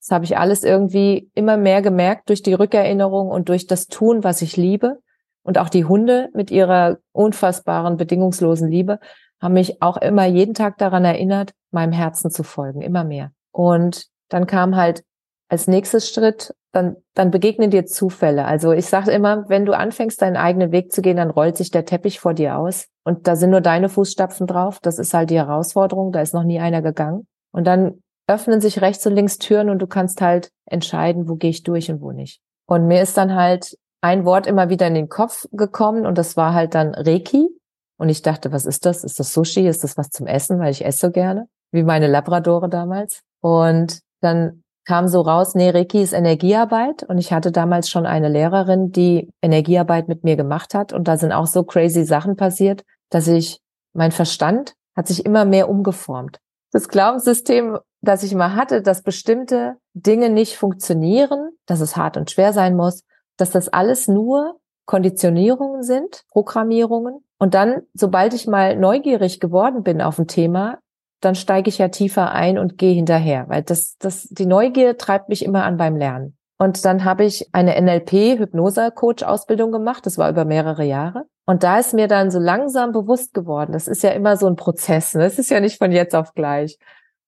das 0.00 0.10
habe 0.10 0.26
ich 0.26 0.36
alles 0.36 0.64
irgendwie 0.64 1.30
immer 1.34 1.56
mehr 1.56 1.80
gemerkt 1.80 2.28
durch 2.28 2.42
die 2.42 2.52
Rückerinnerung 2.52 3.28
und 3.28 3.48
durch 3.48 3.66
das 3.66 3.86
Tun, 3.86 4.22
was 4.22 4.42
ich 4.42 4.56
liebe. 4.56 4.98
Und 5.42 5.58
auch 5.58 5.70
die 5.70 5.86
Hunde 5.86 6.28
mit 6.34 6.50
ihrer 6.50 6.98
unfassbaren, 7.12 7.96
bedingungslosen 7.96 8.68
Liebe 8.70 8.98
haben 9.40 9.54
mich 9.54 9.82
auch 9.82 9.96
immer 9.96 10.26
jeden 10.26 10.54
Tag 10.54 10.78
daran 10.78 11.04
erinnert, 11.04 11.52
meinem 11.70 11.92
Herzen 11.92 12.30
zu 12.30 12.42
folgen, 12.42 12.82
immer 12.82 13.04
mehr. 13.04 13.32
Und 13.50 14.06
dann 14.28 14.46
kam 14.46 14.76
halt 14.76 15.04
als 15.48 15.68
nächstes 15.68 16.10
Schritt, 16.10 16.54
dann, 16.72 16.96
dann 17.14 17.30
begegnen 17.30 17.70
dir 17.70 17.86
Zufälle. 17.86 18.44
Also 18.44 18.72
ich 18.72 18.86
sage 18.86 19.10
immer, 19.12 19.48
wenn 19.48 19.64
du 19.66 19.76
anfängst, 19.76 20.20
deinen 20.20 20.36
eigenen 20.36 20.72
Weg 20.72 20.92
zu 20.92 21.02
gehen, 21.02 21.16
dann 21.16 21.30
rollt 21.30 21.56
sich 21.56 21.70
der 21.70 21.84
Teppich 21.84 22.18
vor 22.18 22.34
dir 22.34 22.58
aus 22.58 22.86
und 23.04 23.28
da 23.28 23.36
sind 23.36 23.50
nur 23.50 23.60
deine 23.60 23.88
Fußstapfen 23.88 24.46
drauf. 24.46 24.80
Das 24.80 24.98
ist 24.98 25.14
halt 25.14 25.30
die 25.30 25.38
Herausforderung, 25.38 26.12
da 26.12 26.20
ist 26.20 26.34
noch 26.34 26.44
nie 26.44 26.60
einer 26.60 26.82
gegangen. 26.82 27.26
Und 27.52 27.66
dann 27.66 28.02
öffnen 28.26 28.60
sich 28.60 28.80
rechts 28.80 29.06
und 29.06 29.14
links 29.14 29.38
Türen 29.38 29.70
und 29.70 29.80
du 29.80 29.86
kannst 29.86 30.20
halt 30.20 30.50
entscheiden, 30.66 31.28
wo 31.28 31.36
gehe 31.36 31.50
ich 31.50 31.62
durch 31.62 31.90
und 31.90 32.00
wo 32.00 32.12
nicht. 32.12 32.40
Und 32.66 32.86
mir 32.86 33.02
ist 33.02 33.16
dann 33.16 33.34
halt 33.34 33.76
ein 34.00 34.24
Wort 34.24 34.46
immer 34.46 34.70
wieder 34.70 34.86
in 34.86 34.94
den 34.94 35.08
Kopf 35.08 35.46
gekommen 35.52 36.06
und 36.06 36.18
das 36.18 36.36
war 36.36 36.54
halt 36.54 36.74
dann 36.74 36.94
Reiki. 36.94 37.48
Und 37.96 38.08
ich 38.08 38.22
dachte, 38.22 38.50
was 38.50 38.66
ist 38.66 38.86
das? 38.86 39.04
Ist 39.04 39.20
das 39.20 39.32
Sushi? 39.32 39.68
Ist 39.68 39.84
das 39.84 39.96
was 39.96 40.10
zum 40.10 40.26
Essen? 40.26 40.58
Weil 40.58 40.72
ich 40.72 40.84
esse 40.84 41.06
so 41.06 41.10
gerne, 41.12 41.46
wie 41.70 41.84
meine 41.84 42.08
Labradore 42.08 42.68
damals. 42.68 43.22
Und 43.40 44.00
dann 44.20 44.63
kam 44.84 45.08
so 45.08 45.20
raus, 45.20 45.54
nee, 45.54 45.70
Reiki 45.70 46.02
ist 46.02 46.12
Energiearbeit. 46.12 47.02
Und 47.02 47.18
ich 47.18 47.32
hatte 47.32 47.52
damals 47.52 47.88
schon 47.88 48.06
eine 48.06 48.28
Lehrerin, 48.28 48.92
die 48.92 49.30
Energiearbeit 49.42 50.08
mit 50.08 50.24
mir 50.24 50.36
gemacht 50.36 50.74
hat. 50.74 50.92
Und 50.92 51.08
da 51.08 51.16
sind 51.16 51.32
auch 51.32 51.46
so 51.46 51.64
crazy 51.64 52.04
Sachen 52.04 52.36
passiert, 52.36 52.84
dass 53.10 53.28
ich, 53.28 53.60
mein 53.92 54.12
Verstand 54.12 54.74
hat 54.96 55.08
sich 55.08 55.24
immer 55.24 55.44
mehr 55.44 55.68
umgeformt. 55.68 56.38
Das 56.72 56.88
Glaubenssystem, 56.88 57.78
das 58.00 58.22
ich 58.22 58.34
mal 58.34 58.54
hatte, 58.54 58.82
dass 58.82 59.02
bestimmte 59.02 59.76
Dinge 59.94 60.28
nicht 60.28 60.56
funktionieren, 60.56 61.50
dass 61.66 61.80
es 61.80 61.96
hart 61.96 62.16
und 62.16 62.30
schwer 62.30 62.52
sein 62.52 62.76
muss, 62.76 63.02
dass 63.36 63.50
das 63.50 63.68
alles 63.68 64.08
nur 64.08 64.58
Konditionierungen 64.86 65.82
sind, 65.82 66.24
Programmierungen. 66.30 67.24
Und 67.38 67.54
dann, 67.54 67.82
sobald 67.94 68.34
ich 68.34 68.46
mal 68.46 68.76
neugierig 68.76 69.40
geworden 69.40 69.82
bin 69.82 70.02
auf 70.02 70.18
ein 70.18 70.26
Thema, 70.26 70.78
dann 71.24 71.34
steige 71.34 71.68
ich 71.68 71.78
ja 71.78 71.88
tiefer 71.88 72.32
ein 72.32 72.58
und 72.58 72.78
gehe 72.78 72.94
hinterher, 72.94 73.48
weil 73.48 73.62
das, 73.62 73.96
das, 73.98 74.28
die 74.30 74.46
Neugier 74.46 74.98
treibt 74.98 75.28
mich 75.28 75.44
immer 75.44 75.64
an 75.64 75.76
beim 75.76 75.96
Lernen. 75.96 76.36
Und 76.58 76.84
dann 76.84 77.04
habe 77.04 77.24
ich 77.24 77.48
eine 77.52 77.80
NLP-Hypnose-Coach-Ausbildung 77.80 79.72
gemacht. 79.72 80.06
Das 80.06 80.18
war 80.18 80.30
über 80.30 80.44
mehrere 80.44 80.84
Jahre. 80.84 81.24
Und 81.46 81.62
da 81.62 81.78
ist 81.78 81.94
mir 81.94 82.08
dann 82.08 82.30
so 82.30 82.38
langsam 82.38 82.92
bewusst 82.92 83.34
geworden, 83.34 83.72
das 83.72 83.88
ist 83.88 84.02
ja 84.02 84.10
immer 84.10 84.36
so 84.36 84.46
ein 84.46 84.56
Prozess. 84.56 85.14
Ne? 85.14 85.24
Das 85.24 85.38
ist 85.38 85.50
ja 85.50 85.60
nicht 85.60 85.78
von 85.78 85.92
jetzt 85.92 86.14
auf 86.14 86.32
gleich. 86.32 86.78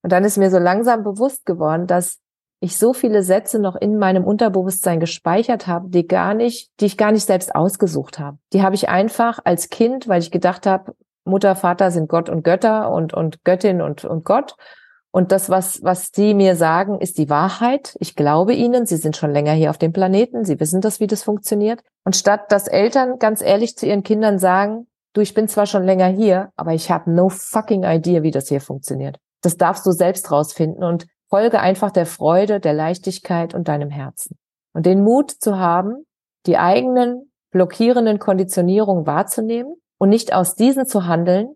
Und 0.03 0.13
dann 0.13 0.25
ist 0.25 0.39
mir 0.39 0.51
so 0.51 0.59
langsam 0.59 1.03
bewusst 1.03 1.45
geworden, 1.45 1.87
dass 1.87 2.19
ich 2.61 2.79
so 2.79 2.95
viele 2.95 3.23
Sätze 3.23 3.59
noch 3.59 3.77
in 3.77 3.99
meinem 3.99 4.25
Unterbewusstsein 4.25 5.01
gespeichert 5.01 5.67
habe, 5.67 5.91
die 5.91 6.07
gar 6.07 6.33
nicht, 6.33 6.71
die 6.81 6.87
ich 6.87 6.97
gar 6.97 7.13
nicht 7.13 7.27
selbst 7.27 7.55
ausgesucht 7.55 8.19
habe. 8.19 8.39
Die 8.53 8.63
habe 8.63 8.75
ich 8.75 8.89
einfach 8.89 9.41
als 9.45 9.69
Kind, 9.69 10.09
weil 10.09 10.23
ich 10.23 10.31
gedacht 10.31 10.65
habe, 10.67 10.95
Mutter, 11.27 11.57
Vater 11.57 11.91
sind 11.91 12.09
Gott 12.09 12.29
und 12.29 12.43
Götter 12.43 12.91
und, 12.91 13.15
und 13.15 13.45
Göttin 13.45 13.83
und, 13.83 14.05
und 14.05 14.25
Gott. 14.25 14.57
Und 15.11 15.33
das, 15.33 15.49
was, 15.49 15.83
was 15.83 16.11
die 16.11 16.35
mir 16.35 16.57
sagen, 16.57 17.01
ist 17.01 17.17
die 17.17 17.31
Wahrheit. 17.31 17.97
Ich 18.01 18.17
glaube 18.17 18.53
ihnen. 18.53 18.85
Sie 18.85 18.99
sind 18.99 19.17
schon 19.17 19.33
länger 19.33 19.53
hier 19.53 19.71
auf 19.71 19.79
dem 19.79 19.93
Planeten. 19.93 20.45
Sie 20.45 20.61
wissen 20.61 20.83
das, 20.83 21.01
wie 21.01 21.07
das 21.07 21.23
funktioniert. 21.23 21.83
Und 22.05 22.17
statt 22.17 22.53
dass 22.53 22.69
Eltern 22.69 23.19
ganz 23.19 23.41
ehrlich 23.41 23.77
zu 23.77 23.87
ihren 23.87 24.03
Kindern 24.03 24.39
sagen, 24.39 24.87
du, 25.15 25.23
ich 25.23 25.33
bin 25.33 25.49
zwar 25.49 25.65
schon 25.67 25.85
länger 25.85 26.09
hier, 26.09 26.51
aber 26.55 26.75
ich 26.75 26.91
habe 26.91 27.11
no 27.11 27.31
fucking 27.31 27.85
idea, 27.85 28.23
wie 28.23 28.31
das 28.31 28.49
hier 28.49 28.61
funktioniert. 28.61 29.17
Das 29.41 29.57
darfst 29.57 29.87
du 29.87 29.93
selbst 29.93 30.31
rausfinden. 30.31 30.85
Und 30.85 31.07
Folge 31.31 31.61
einfach 31.61 31.91
der 31.91 32.07
Freude, 32.07 32.61
der 32.61 32.75
Leichtigkeit 32.75 33.55
und 33.55 33.69
deinem 33.69 33.91
Herzen. 33.91 34.37
Und 34.75 34.85
den 34.85 35.03
Mut 35.03 35.31
zu 35.31 35.59
haben, 35.59 36.05
die 36.45 36.59
eigenen 36.59 37.33
blockierenden 37.51 38.19
Konditionierungen 38.19 39.07
wahrzunehmen 39.07 39.77
und 39.99 40.09
nicht 40.09 40.33
aus 40.33 40.55
diesen 40.55 40.87
zu 40.87 41.07
handeln, 41.07 41.55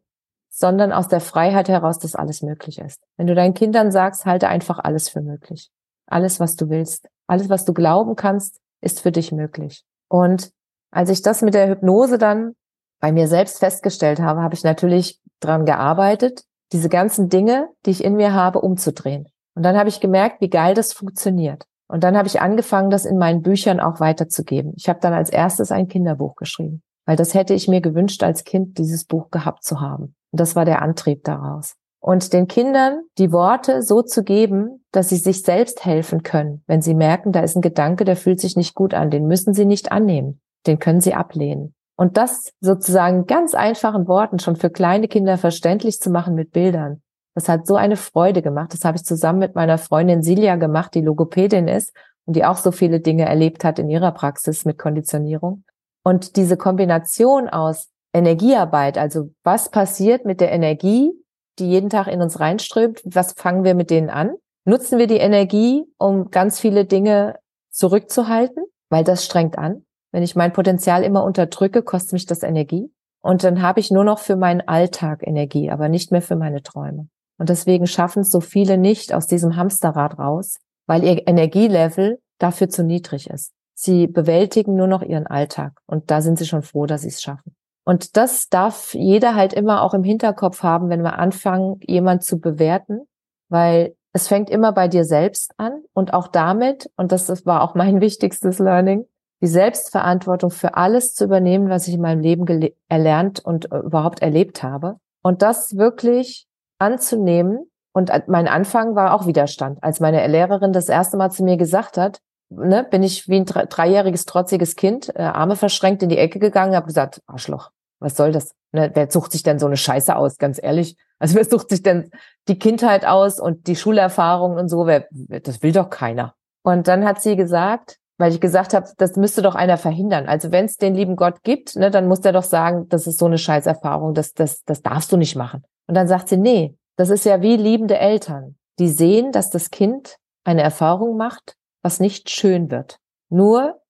sondern 0.50 0.92
aus 0.92 1.08
der 1.08 1.20
Freiheit 1.20 1.68
heraus, 1.68 1.98
dass 1.98 2.14
alles 2.14 2.42
möglich 2.42 2.78
ist. 2.78 3.00
Wenn 3.16 3.26
du 3.26 3.34
deinen 3.34 3.54
Kindern 3.54 3.92
sagst, 3.92 4.26
halte 4.26 4.48
einfach 4.48 4.78
alles 4.78 5.08
für 5.08 5.20
möglich. 5.20 5.70
Alles, 6.06 6.40
was 6.40 6.56
du 6.56 6.68
willst. 6.68 7.08
Alles, 7.26 7.48
was 7.48 7.64
du 7.64 7.72
glauben 7.72 8.16
kannst, 8.16 8.60
ist 8.80 9.00
für 9.00 9.12
dich 9.12 9.30
möglich. 9.30 9.84
Und 10.08 10.50
als 10.90 11.10
ich 11.10 11.22
das 11.22 11.42
mit 11.42 11.54
der 11.54 11.68
Hypnose 11.68 12.18
dann 12.18 12.54
bei 13.00 13.12
mir 13.12 13.28
selbst 13.28 13.60
festgestellt 13.60 14.20
habe, 14.20 14.42
habe 14.42 14.54
ich 14.54 14.64
natürlich 14.64 15.20
dran 15.38 15.64
gearbeitet, 15.64 16.44
diese 16.72 16.88
ganzen 16.88 17.28
Dinge, 17.28 17.68
die 17.86 17.90
ich 17.90 18.04
in 18.04 18.16
mir 18.16 18.34
habe, 18.34 18.60
umzudrehen. 18.60 19.28
Und 19.54 19.62
dann 19.62 19.76
habe 19.76 19.88
ich 19.88 20.00
gemerkt, 20.00 20.40
wie 20.40 20.50
geil 20.50 20.74
das 20.74 20.92
funktioniert. 20.92 21.64
Und 21.88 22.04
dann 22.04 22.16
habe 22.16 22.28
ich 22.28 22.40
angefangen, 22.40 22.90
das 22.90 23.04
in 23.04 23.18
meinen 23.18 23.42
Büchern 23.42 23.80
auch 23.80 23.98
weiterzugeben. 23.98 24.74
Ich 24.76 24.88
habe 24.88 25.00
dann 25.00 25.12
als 25.12 25.30
erstes 25.30 25.72
ein 25.72 25.88
Kinderbuch 25.88 26.36
geschrieben, 26.36 26.82
weil 27.10 27.16
das 27.16 27.34
hätte 27.34 27.54
ich 27.54 27.66
mir 27.66 27.80
gewünscht, 27.80 28.22
als 28.22 28.44
Kind 28.44 28.78
dieses 28.78 29.04
Buch 29.04 29.32
gehabt 29.32 29.64
zu 29.64 29.80
haben. 29.80 30.14
Und 30.30 30.38
das 30.38 30.54
war 30.54 30.64
der 30.64 30.80
Antrieb 30.80 31.24
daraus. 31.24 31.74
Und 31.98 32.32
den 32.32 32.46
Kindern 32.46 33.00
die 33.18 33.32
Worte 33.32 33.82
so 33.82 34.02
zu 34.02 34.22
geben, 34.22 34.84
dass 34.92 35.08
sie 35.08 35.16
sich 35.16 35.42
selbst 35.42 35.84
helfen 35.84 36.22
können. 36.22 36.62
Wenn 36.68 36.82
sie 36.82 36.94
merken, 36.94 37.32
da 37.32 37.40
ist 37.40 37.56
ein 37.56 37.62
Gedanke, 37.62 38.04
der 38.04 38.14
fühlt 38.14 38.38
sich 38.38 38.54
nicht 38.54 38.76
gut 38.76 38.94
an, 38.94 39.10
den 39.10 39.26
müssen 39.26 39.54
sie 39.54 39.64
nicht 39.64 39.90
annehmen, 39.90 40.40
den 40.68 40.78
können 40.78 41.00
sie 41.00 41.12
ablehnen. 41.12 41.74
Und 41.96 42.16
das 42.16 42.52
sozusagen 42.60 43.26
ganz 43.26 43.54
einfachen 43.54 44.06
Worten 44.06 44.38
schon 44.38 44.54
für 44.54 44.70
kleine 44.70 45.08
Kinder 45.08 45.36
verständlich 45.36 45.98
zu 45.98 46.10
machen 46.10 46.36
mit 46.36 46.52
Bildern. 46.52 47.02
Das 47.34 47.48
hat 47.48 47.66
so 47.66 47.74
eine 47.74 47.96
Freude 47.96 48.40
gemacht. 48.40 48.72
Das 48.72 48.84
habe 48.84 48.98
ich 48.98 49.04
zusammen 49.04 49.40
mit 49.40 49.56
meiner 49.56 49.78
Freundin 49.78 50.22
Silja 50.22 50.54
gemacht, 50.54 50.94
die 50.94 51.02
Logopädin 51.02 51.66
ist 51.66 51.92
und 52.24 52.36
die 52.36 52.44
auch 52.44 52.58
so 52.58 52.70
viele 52.70 53.00
Dinge 53.00 53.24
erlebt 53.24 53.64
hat 53.64 53.80
in 53.80 53.90
ihrer 53.90 54.12
Praxis 54.12 54.64
mit 54.64 54.78
Konditionierung. 54.78 55.64
Und 56.02 56.36
diese 56.36 56.56
Kombination 56.56 57.48
aus 57.48 57.88
Energiearbeit, 58.12 58.98
also 58.98 59.30
was 59.44 59.70
passiert 59.70 60.24
mit 60.24 60.40
der 60.40 60.52
Energie, 60.52 61.12
die 61.58 61.68
jeden 61.68 61.90
Tag 61.90 62.06
in 62.06 62.22
uns 62.22 62.40
reinströmt, 62.40 63.02
was 63.04 63.32
fangen 63.32 63.64
wir 63.64 63.74
mit 63.74 63.90
denen 63.90 64.10
an? 64.10 64.34
Nutzen 64.64 64.98
wir 64.98 65.06
die 65.06 65.18
Energie, 65.18 65.84
um 65.98 66.30
ganz 66.30 66.58
viele 66.58 66.84
Dinge 66.84 67.38
zurückzuhalten, 67.70 68.64
weil 68.88 69.04
das 69.04 69.24
strengt 69.24 69.58
an. 69.58 69.84
Wenn 70.12 70.22
ich 70.22 70.36
mein 70.36 70.52
Potenzial 70.52 71.04
immer 71.04 71.24
unterdrücke, 71.24 71.82
kostet 71.82 72.14
mich 72.14 72.26
das 72.26 72.42
Energie. 72.42 72.92
Und 73.22 73.44
dann 73.44 73.62
habe 73.62 73.80
ich 73.80 73.90
nur 73.90 74.04
noch 74.04 74.18
für 74.18 74.36
meinen 74.36 74.62
Alltag 74.62 75.26
Energie, 75.26 75.70
aber 75.70 75.88
nicht 75.88 76.10
mehr 76.10 76.22
für 76.22 76.36
meine 76.36 76.62
Träume. 76.62 77.08
Und 77.38 77.48
deswegen 77.48 77.86
schaffen 77.86 78.22
es 78.22 78.30
so 78.30 78.40
viele 78.40 78.76
nicht 78.76 79.14
aus 79.14 79.26
diesem 79.26 79.56
Hamsterrad 79.56 80.18
raus, 80.18 80.58
weil 80.86 81.04
ihr 81.04 81.26
Energielevel 81.26 82.18
dafür 82.38 82.68
zu 82.68 82.82
niedrig 82.82 83.30
ist. 83.30 83.52
Sie 83.82 84.08
bewältigen 84.08 84.76
nur 84.76 84.88
noch 84.88 85.00
ihren 85.00 85.26
Alltag 85.26 85.80
und 85.86 86.10
da 86.10 86.20
sind 86.20 86.38
sie 86.38 86.44
schon 86.44 86.60
froh, 86.60 86.84
dass 86.84 87.00
sie 87.00 87.08
es 87.08 87.22
schaffen. 87.22 87.56
Und 87.86 88.18
das 88.18 88.50
darf 88.50 88.92
jeder 88.92 89.34
halt 89.34 89.54
immer 89.54 89.80
auch 89.80 89.94
im 89.94 90.04
Hinterkopf 90.04 90.62
haben, 90.62 90.90
wenn 90.90 91.00
wir 91.00 91.18
anfangen, 91.18 91.80
jemand 91.86 92.22
zu 92.22 92.38
bewerten, 92.38 93.06
weil 93.48 93.96
es 94.12 94.28
fängt 94.28 94.50
immer 94.50 94.72
bei 94.72 94.86
dir 94.86 95.06
selbst 95.06 95.54
an 95.56 95.82
und 95.94 96.12
auch 96.12 96.28
damit, 96.28 96.90
und 96.98 97.10
das 97.10 97.46
war 97.46 97.62
auch 97.62 97.74
mein 97.74 98.00
wichtigstes 98.02 98.58
Learning, 98.58 99.06
die 99.40 99.46
Selbstverantwortung 99.46 100.50
für 100.50 100.74
alles 100.74 101.14
zu 101.14 101.24
übernehmen, 101.24 101.70
was 101.70 101.88
ich 101.88 101.94
in 101.94 102.02
meinem 102.02 102.20
Leben 102.20 102.74
erlernt 102.90 103.42
und 103.42 103.72
äh, 103.72 103.78
überhaupt 103.78 104.20
erlebt 104.20 104.62
habe. 104.62 104.96
Und 105.22 105.40
das 105.40 105.74
wirklich 105.78 106.46
anzunehmen. 106.78 107.70
Und 107.94 108.12
mein 108.26 108.46
Anfang 108.46 108.94
war 108.94 109.14
auch 109.14 109.26
Widerstand. 109.26 109.82
Als 109.82 110.00
meine 110.00 110.26
Lehrerin 110.26 110.74
das 110.74 110.90
erste 110.90 111.16
Mal 111.16 111.30
zu 111.30 111.44
mir 111.44 111.56
gesagt 111.56 111.96
hat, 111.96 112.20
ne, 112.50 112.84
bin 112.84 113.02
ich 113.02 113.28
wie 113.28 113.36
ein 113.36 113.46
dreijähriges, 113.46 114.26
trotziges 114.26 114.76
Kind, 114.76 115.14
äh, 115.14 115.22
Arme 115.22 115.56
verschränkt 115.56 116.02
in 116.02 116.08
die 116.08 116.18
Ecke 116.18 116.38
gegangen, 116.38 116.74
habe 116.74 116.86
gesagt, 116.86 117.22
Arschloch, 117.26 117.70
was 118.00 118.16
soll 118.16 118.32
das? 118.32 118.54
Ne, 118.72 118.90
wer 118.94 119.10
sucht 119.10 119.32
sich 119.32 119.42
denn 119.42 119.58
so 119.58 119.66
eine 119.66 119.76
Scheiße 119.76 120.14
aus, 120.14 120.38
ganz 120.38 120.60
ehrlich? 120.62 120.96
Also 121.18 121.36
wer 121.36 121.44
sucht 121.44 121.70
sich 121.70 121.82
denn 121.82 122.10
die 122.48 122.58
Kindheit 122.58 123.06
aus 123.06 123.40
und 123.40 123.66
die 123.66 123.76
Schulerfahrung 123.76 124.56
und 124.56 124.68
so? 124.68 124.86
Wer, 124.86 125.06
das 125.10 125.62
will 125.62 125.72
doch 125.72 125.90
keiner. 125.90 126.34
Und 126.62 126.88
dann 126.88 127.04
hat 127.04 127.22
sie 127.22 127.36
gesagt, 127.36 127.98
weil 128.18 128.32
ich 128.32 128.40
gesagt 128.40 128.74
habe, 128.74 128.86
das 128.98 129.16
müsste 129.16 129.40
doch 129.40 129.54
einer 129.54 129.78
verhindern. 129.78 130.26
Also 130.26 130.52
wenn 130.52 130.66
es 130.66 130.76
den 130.76 130.94
lieben 130.94 131.16
Gott 131.16 131.42
gibt, 131.42 131.76
ne, 131.76 131.90
dann 131.90 132.06
muss 132.06 132.20
der 132.20 132.32
doch 132.32 132.42
sagen, 132.42 132.88
das 132.88 133.06
ist 133.06 133.18
so 133.18 133.26
eine 133.26 133.38
Scheißerfahrung, 133.38 134.14
das, 134.14 134.34
das, 134.34 134.62
das 134.64 134.82
darfst 134.82 135.10
du 135.10 135.16
nicht 135.16 135.36
machen. 135.36 135.64
Und 135.86 135.94
dann 135.94 136.06
sagt 136.06 136.28
sie, 136.28 136.36
nee, 136.36 136.76
das 136.96 137.08
ist 137.08 137.24
ja 137.24 137.40
wie 137.40 137.56
liebende 137.56 137.98
Eltern, 137.98 138.56
die 138.78 138.88
sehen, 138.88 139.32
dass 139.32 139.48
das 139.50 139.70
Kind 139.70 140.16
eine 140.44 140.62
Erfahrung 140.62 141.16
macht, 141.16 141.54
was 141.82 142.00
nicht 142.00 142.30
schön 142.30 142.70
wird. 142.70 142.98
Nur 143.28 143.80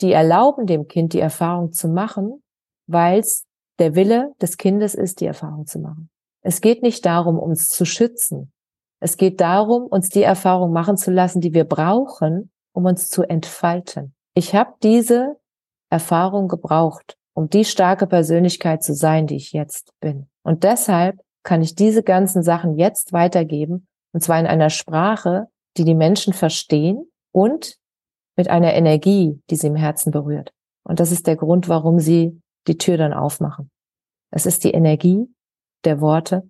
die 0.00 0.12
erlauben 0.12 0.66
dem 0.66 0.86
Kind 0.86 1.12
die 1.12 1.20
Erfahrung 1.20 1.72
zu 1.72 1.88
machen, 1.88 2.42
weil 2.86 3.20
es 3.20 3.44
der 3.78 3.94
Wille 3.94 4.32
des 4.40 4.56
Kindes 4.56 4.94
ist, 4.94 5.20
die 5.20 5.26
Erfahrung 5.26 5.66
zu 5.66 5.78
machen. 5.78 6.10
Es 6.42 6.60
geht 6.60 6.82
nicht 6.82 7.04
darum, 7.04 7.38
uns 7.38 7.68
zu 7.68 7.84
schützen. 7.84 8.52
Es 9.00 9.16
geht 9.16 9.40
darum, 9.40 9.86
uns 9.86 10.08
die 10.08 10.22
Erfahrung 10.22 10.72
machen 10.72 10.96
zu 10.96 11.10
lassen, 11.10 11.40
die 11.40 11.54
wir 11.54 11.64
brauchen, 11.64 12.50
um 12.72 12.84
uns 12.84 13.08
zu 13.08 13.22
entfalten. 13.22 14.14
Ich 14.34 14.54
habe 14.54 14.74
diese 14.82 15.36
Erfahrung 15.90 16.48
gebraucht, 16.48 17.16
um 17.34 17.48
die 17.48 17.64
starke 17.64 18.06
Persönlichkeit 18.06 18.82
zu 18.82 18.94
sein, 18.94 19.26
die 19.26 19.36
ich 19.36 19.52
jetzt 19.52 19.92
bin. 20.00 20.28
Und 20.42 20.64
deshalb 20.64 21.20
kann 21.44 21.62
ich 21.62 21.74
diese 21.74 22.02
ganzen 22.02 22.42
Sachen 22.42 22.76
jetzt 22.76 23.12
weitergeben, 23.12 23.86
und 24.12 24.22
zwar 24.22 24.40
in 24.40 24.46
einer 24.46 24.70
Sprache, 24.70 25.46
die 25.76 25.84
die 25.84 25.94
Menschen 25.94 26.32
verstehen 26.32 27.07
und 27.32 27.76
mit 28.36 28.48
einer 28.48 28.74
Energie, 28.74 29.42
die 29.50 29.56
sie 29.56 29.66
im 29.66 29.76
Herzen 29.76 30.10
berührt. 30.12 30.52
Und 30.84 31.00
das 31.00 31.12
ist 31.12 31.26
der 31.26 31.36
Grund, 31.36 31.68
warum 31.68 31.98
sie 31.98 32.40
die 32.66 32.78
Tür 32.78 32.96
dann 32.96 33.12
aufmachen. 33.12 33.70
Es 34.30 34.46
ist 34.46 34.64
die 34.64 34.72
Energie 34.72 35.26
der 35.84 36.00
Worte 36.00 36.48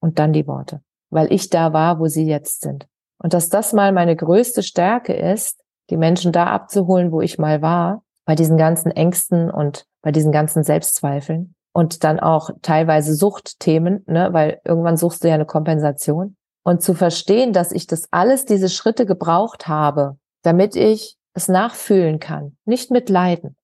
und 0.00 0.18
dann 0.18 0.32
die 0.32 0.46
Worte, 0.46 0.82
weil 1.10 1.32
ich 1.32 1.48
da 1.50 1.72
war, 1.72 1.98
wo 1.98 2.06
sie 2.06 2.26
jetzt 2.26 2.62
sind. 2.62 2.86
Und 3.18 3.34
dass 3.34 3.48
das 3.48 3.72
mal 3.72 3.92
meine 3.92 4.16
größte 4.16 4.62
Stärke 4.62 5.14
ist, 5.14 5.62
die 5.90 5.96
Menschen 5.96 6.32
da 6.32 6.46
abzuholen, 6.46 7.12
wo 7.12 7.20
ich 7.20 7.38
mal 7.38 7.62
war, 7.62 8.02
bei 8.24 8.34
diesen 8.34 8.56
ganzen 8.56 8.90
Ängsten 8.90 9.50
und 9.50 9.86
bei 10.02 10.12
diesen 10.12 10.32
ganzen 10.32 10.62
Selbstzweifeln 10.62 11.54
und 11.72 12.04
dann 12.04 12.20
auch 12.20 12.50
teilweise 12.62 13.14
Suchtthemen, 13.14 14.04
ne, 14.06 14.32
weil 14.32 14.60
irgendwann 14.64 14.96
suchst 14.96 15.24
du 15.24 15.28
ja 15.28 15.34
eine 15.34 15.46
Kompensation 15.46 16.36
und 16.62 16.82
zu 16.82 16.94
verstehen, 16.94 17.52
dass 17.52 17.72
ich 17.72 17.86
das 17.86 18.08
alles 18.10 18.44
diese 18.44 18.68
Schritte 18.68 19.06
gebraucht 19.06 19.68
habe, 19.68 20.18
damit 20.42 20.76
ich 20.76 21.16
es 21.34 21.48
nachfühlen 21.48 22.20
kann, 22.20 22.56
nicht 22.64 22.90
mit 22.90 23.08
Leiden. 23.08 23.56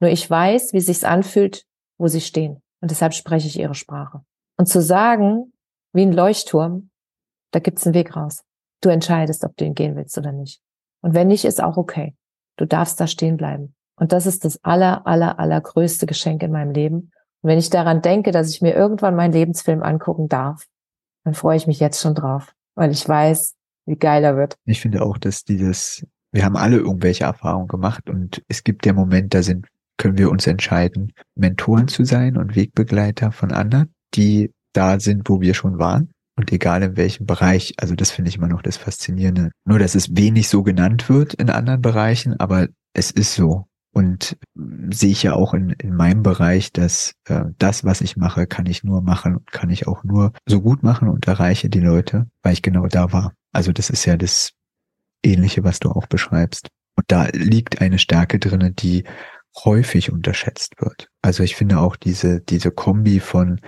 Nur 0.00 0.10
ich 0.10 0.28
weiß, 0.28 0.72
wie 0.72 0.80
sich's 0.80 1.04
anfühlt, 1.04 1.64
wo 1.98 2.08
sie 2.08 2.20
stehen 2.20 2.62
und 2.80 2.90
deshalb 2.90 3.14
spreche 3.14 3.46
ich 3.46 3.58
ihre 3.58 3.74
Sprache. 3.74 4.22
Und 4.56 4.66
zu 4.66 4.80
sagen, 4.80 5.52
wie 5.92 6.02
ein 6.02 6.12
Leuchtturm, 6.12 6.90
da 7.52 7.58
gibt's 7.58 7.86
einen 7.86 7.94
Weg 7.94 8.16
raus. 8.16 8.42
Du 8.80 8.88
entscheidest, 8.88 9.44
ob 9.44 9.56
du 9.56 9.64
ihn 9.64 9.74
gehen 9.74 9.96
willst 9.96 10.16
oder 10.16 10.32
nicht. 10.32 10.60
Und 11.02 11.14
wenn 11.14 11.28
nicht, 11.28 11.44
ist 11.44 11.62
auch 11.62 11.76
okay. 11.76 12.14
Du 12.56 12.66
darfst 12.66 13.00
da 13.00 13.06
stehen 13.06 13.36
bleiben. 13.36 13.74
Und 13.96 14.12
das 14.12 14.26
ist 14.26 14.44
das 14.44 14.62
aller, 14.64 15.06
aller, 15.06 15.38
allergrößte 15.38 16.06
Geschenk 16.06 16.42
in 16.42 16.52
meinem 16.52 16.72
Leben. 16.72 17.12
Und 17.42 17.50
wenn 17.50 17.58
ich 17.58 17.70
daran 17.70 18.02
denke, 18.02 18.30
dass 18.30 18.50
ich 18.50 18.62
mir 18.62 18.74
irgendwann 18.74 19.16
meinen 19.16 19.32
Lebensfilm 19.32 19.82
angucken 19.82 20.28
darf, 20.28 20.66
dann 21.24 21.34
freue 21.34 21.56
ich 21.56 21.66
mich 21.66 21.80
jetzt 21.80 22.00
schon 22.00 22.14
drauf, 22.14 22.54
weil 22.74 22.90
ich 22.90 23.06
weiß, 23.08 23.54
wie 23.86 23.96
geil 23.96 24.24
er 24.24 24.36
wird. 24.36 24.56
Ich 24.64 24.80
finde 24.80 25.02
auch, 25.02 25.18
dass 25.18 25.44
dieses, 25.44 26.06
wir 26.32 26.44
haben 26.44 26.56
alle 26.56 26.76
irgendwelche 26.76 27.24
Erfahrungen 27.24 27.68
gemacht 27.68 28.08
und 28.08 28.42
es 28.48 28.64
gibt 28.64 28.84
der 28.84 28.94
Moment, 28.94 29.34
da 29.34 29.42
sind, 29.42 29.66
können 29.98 30.18
wir 30.18 30.30
uns 30.30 30.46
entscheiden, 30.46 31.12
Mentoren 31.34 31.88
zu 31.88 32.04
sein 32.04 32.36
und 32.36 32.56
Wegbegleiter 32.56 33.32
von 33.32 33.52
anderen, 33.52 33.92
die 34.14 34.52
da 34.72 35.00
sind, 35.00 35.28
wo 35.28 35.40
wir 35.40 35.54
schon 35.54 35.78
waren. 35.78 36.10
Und 36.36 36.52
egal 36.52 36.82
in 36.82 36.96
welchem 36.96 37.26
Bereich, 37.26 37.74
also 37.76 37.94
das 37.94 38.10
finde 38.10 38.30
ich 38.30 38.36
immer 38.36 38.48
noch 38.48 38.62
das 38.62 38.78
Faszinierende. 38.78 39.50
Nur, 39.66 39.78
dass 39.78 39.94
es 39.94 40.16
wenig 40.16 40.48
so 40.48 40.62
genannt 40.62 41.08
wird 41.10 41.34
in 41.34 41.50
anderen 41.50 41.82
Bereichen, 41.82 42.38
aber 42.40 42.68
es 42.94 43.10
ist 43.10 43.34
so. 43.34 43.66
Und 43.92 44.36
sehe 44.54 45.10
ich 45.10 45.22
ja 45.24 45.34
auch 45.34 45.52
in, 45.52 45.70
in 45.70 45.94
meinem 45.94 46.22
Bereich, 46.22 46.72
dass 46.72 47.14
äh, 47.24 47.46
das, 47.58 47.84
was 47.84 48.00
ich 48.00 48.16
mache, 48.16 48.46
kann 48.46 48.66
ich 48.66 48.84
nur 48.84 49.02
machen 49.02 49.36
und 49.36 49.50
kann 49.50 49.70
ich 49.70 49.88
auch 49.88 50.04
nur 50.04 50.32
so 50.46 50.60
gut 50.60 50.82
machen 50.82 51.08
und 51.08 51.26
erreiche 51.26 51.68
die 51.68 51.80
Leute, 51.80 52.28
weil 52.42 52.52
ich 52.52 52.62
genau 52.62 52.86
da 52.86 53.12
war. 53.12 53.32
Also 53.52 53.72
das 53.72 53.90
ist 53.90 54.04
ja 54.04 54.16
das 54.16 54.52
Ähnliche, 55.24 55.64
was 55.64 55.80
du 55.80 55.90
auch 55.90 56.06
beschreibst. 56.06 56.68
Und 56.94 57.04
da 57.08 57.26
liegt 57.32 57.80
eine 57.80 57.98
Stärke 57.98 58.38
drinne, 58.38 58.70
die 58.70 59.04
häufig 59.64 60.12
unterschätzt 60.12 60.80
wird. 60.80 61.08
Also 61.22 61.42
ich 61.42 61.56
finde 61.56 61.78
auch 61.78 61.96
diese, 61.96 62.40
diese 62.40 62.70
Kombi 62.70 63.18
von 63.20 63.60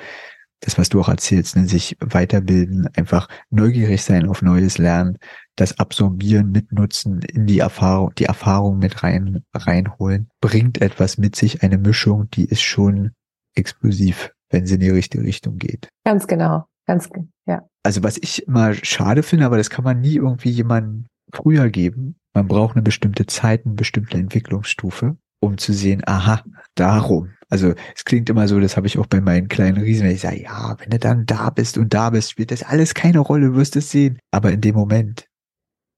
das, 0.61 0.78
was 0.78 0.88
du 0.88 1.00
auch 1.00 1.08
erzählst, 1.08 1.56
ne, 1.56 1.66
sich 1.66 1.96
weiterbilden, 2.00 2.88
einfach 2.94 3.28
neugierig 3.50 4.02
sein 4.02 4.28
auf 4.28 4.42
neues 4.42 4.78
Lernen, 4.78 5.18
das 5.56 5.78
absorbieren, 5.78 6.50
mitnutzen, 6.50 7.20
in 7.20 7.46
die 7.46 7.58
Erfahrung, 7.58 8.14
die 8.16 8.24
Erfahrung 8.24 8.78
mit 8.78 9.02
rein, 9.02 9.44
reinholen, 9.54 10.28
bringt 10.40 10.80
etwas 10.80 11.18
mit 11.18 11.36
sich, 11.36 11.62
eine 11.62 11.78
Mischung, 11.78 12.30
die 12.30 12.44
ist 12.44 12.62
schon 12.62 13.12
explosiv, 13.54 14.32
wenn 14.50 14.66
sie 14.66 14.74
in 14.74 14.80
die 14.80 14.90
richtige 14.90 15.24
Richtung 15.24 15.58
geht. 15.58 15.88
Ganz 16.04 16.26
genau, 16.26 16.64
ganz, 16.86 17.08
ja. 17.46 17.62
Also 17.82 18.02
was 18.02 18.16
ich 18.18 18.46
immer 18.46 18.74
schade 18.74 19.22
finde, 19.22 19.46
aber 19.46 19.58
das 19.58 19.70
kann 19.70 19.84
man 19.84 20.00
nie 20.00 20.16
irgendwie 20.16 20.50
jemandem 20.50 21.06
früher 21.32 21.68
geben. 21.68 22.16
Man 22.34 22.48
braucht 22.48 22.76
eine 22.76 22.82
bestimmte 22.82 23.26
Zeit, 23.26 23.66
eine 23.66 23.74
bestimmte 23.74 24.16
Entwicklungsstufe, 24.16 25.16
um 25.40 25.58
zu 25.58 25.72
sehen, 25.72 26.02
aha, 26.06 26.42
darum 26.74 27.30
also 27.52 27.74
es 27.94 28.06
klingt 28.06 28.30
immer 28.30 28.48
so, 28.48 28.58
das 28.60 28.78
habe 28.78 28.86
ich 28.86 28.98
auch 28.98 29.06
bei 29.06 29.20
meinen 29.20 29.46
kleinen 29.46 29.76
Riesen, 29.76 30.06
wenn 30.06 30.14
ich 30.14 30.22
sage, 30.22 30.42
ja, 30.42 30.74
wenn 30.78 30.88
du 30.88 30.98
dann 30.98 31.26
da 31.26 31.50
bist 31.50 31.76
und 31.76 31.92
da 31.92 32.08
bist, 32.08 32.30
spielt 32.30 32.50
das 32.50 32.62
alles 32.62 32.94
keine 32.94 33.18
Rolle, 33.18 33.48
du 33.48 33.56
wirst 33.56 33.76
es 33.76 33.90
sehen. 33.90 34.18
Aber 34.30 34.52
in 34.52 34.62
dem 34.62 34.74
Moment 34.74 35.26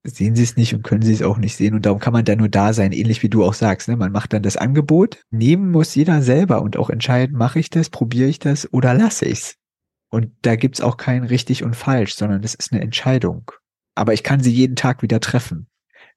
sehen 0.05 0.37
sie 0.37 0.43
es 0.43 0.57
nicht 0.57 0.75
und 0.75 0.83
können 0.83 1.03
sie 1.03 1.13
es 1.13 1.23
auch 1.23 1.39
nicht 1.39 1.57
sehen. 1.57 1.75
Und 1.75 1.87
darum 1.87 1.99
kann 1.99 2.13
man 2.13 2.25
da 2.25 2.37
nur 2.37 2.49
da 2.49 2.73
sein, 2.73 2.93
ähnlich 2.93 3.23
wie 3.23 3.31
du 3.31 3.45
auch 3.45 3.55
sagst. 3.55 3.89
Ne? 3.89 3.97
Man 3.97 4.13
macht 4.13 4.33
dann 4.33 4.43
das 4.43 4.57
Angebot. 4.57 5.23
Nehmen 5.31 5.71
muss 5.71 5.95
jeder 5.95 6.23
selber 6.23 6.63
und 6.63 6.77
auch 6.77 6.91
entscheiden, 6.91 7.37
mache 7.37 7.59
ich 7.59 7.71
das, 7.71 7.91
probiere 7.91 8.29
ich 8.29 8.39
das 8.39 8.71
oder 8.73 8.95
lasse 8.95 9.25
ich's. 9.25 9.57
Und 10.11 10.31
da 10.43 10.57
gibt's 10.57 10.81
auch 10.81 10.97
kein 10.97 11.25
richtig 11.25 11.65
und 11.65 11.75
falsch, 11.75 12.15
sondern 12.15 12.43
das 12.43 12.55
ist 12.55 12.73
eine 12.73 12.83
Entscheidung. 12.83 13.51
Aber 13.95 14.13
ich 14.13 14.23
kann 14.23 14.41
sie 14.41 14.53
jeden 14.53 14.77
Tag 14.77 15.03
wieder 15.03 15.21
treffen. 15.21 15.67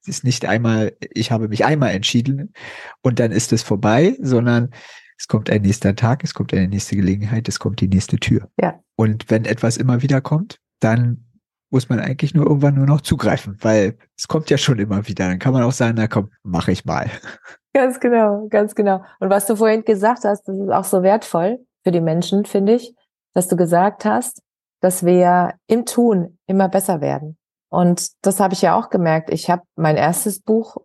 Es 0.02 0.08
ist 0.08 0.24
nicht 0.24 0.46
einmal, 0.46 0.96
ich 1.14 1.32
habe 1.32 1.48
mich 1.48 1.66
einmal 1.66 1.92
entschieden 1.92 2.54
und 3.02 3.20
dann 3.20 3.32
ist 3.32 3.52
es 3.54 3.64
vorbei, 3.64 4.16
sondern 4.22 4.72
es 5.18 5.28
kommt 5.28 5.50
ein 5.50 5.64
nächster 5.64 5.96
Tag, 5.96 6.24
es 6.24 6.34
kommt 6.34 6.54
eine 6.54 6.68
nächste 6.68 6.96
Gelegenheit, 6.96 7.48
es 7.48 7.58
kommt 7.58 7.82
die 7.82 7.88
nächste 7.88 8.18
Tür. 8.18 8.50
Ja. 8.62 8.80
Und 8.96 9.30
wenn 9.30 9.46
etwas 9.46 9.78
immer 9.78 10.04
wieder 10.04 10.22
kommt, 10.22 10.60
dann 10.80 11.27
muss 11.70 11.90
man 11.90 12.00
eigentlich 12.00 12.34
nur 12.34 12.46
irgendwann 12.46 12.76
nur 12.76 12.86
noch 12.86 13.02
zugreifen, 13.02 13.58
weil 13.62 13.98
es 14.18 14.28
kommt 14.28 14.50
ja 14.50 14.58
schon 14.58 14.80
immer 14.80 15.08
wieder. 15.08 15.28
Dann 15.28 15.40
kann 15.40 15.54
man 15.54 15.64
auch 15.64 15.72
sagen, 15.72 15.96
na 15.98 16.08
komm, 16.08 16.32
mache 16.44 16.72
ich 16.72 16.86
mal. 16.86 17.10
Ganz 17.74 18.00
genau, 18.00 18.48
ganz 18.50 18.74
genau. 18.74 19.04
Und 19.20 19.30
was 19.30 19.46
du 19.46 19.56
vorhin 19.56 19.84
gesagt 19.84 20.24
hast, 20.24 20.48
das 20.48 20.58
ist 20.58 20.72
auch 20.72 20.84
so 20.84 21.04
wertvoll 21.04 21.60
für 21.84 21.92
die 21.92 22.02
Menschen, 22.02 22.46
finde 22.46 22.74
ich, 22.74 22.96
dass 23.36 23.48
du 23.50 23.56
gesagt 23.56 24.04
hast, 24.04 24.42
dass 24.82 25.06
wir 25.06 25.54
im 25.68 25.86
Tun 25.86 26.40
immer 26.48 26.70
besser 26.70 27.02
werden. 27.02 27.38
Und 27.70 28.08
das 28.26 28.40
habe 28.40 28.56
ich 28.56 28.64
ja 28.64 28.76
auch 28.76 28.90
gemerkt. 28.90 29.30
Ich 29.30 29.52
habe 29.52 29.62
mein 29.76 29.96
erstes 29.96 30.42
Buch, 30.42 30.78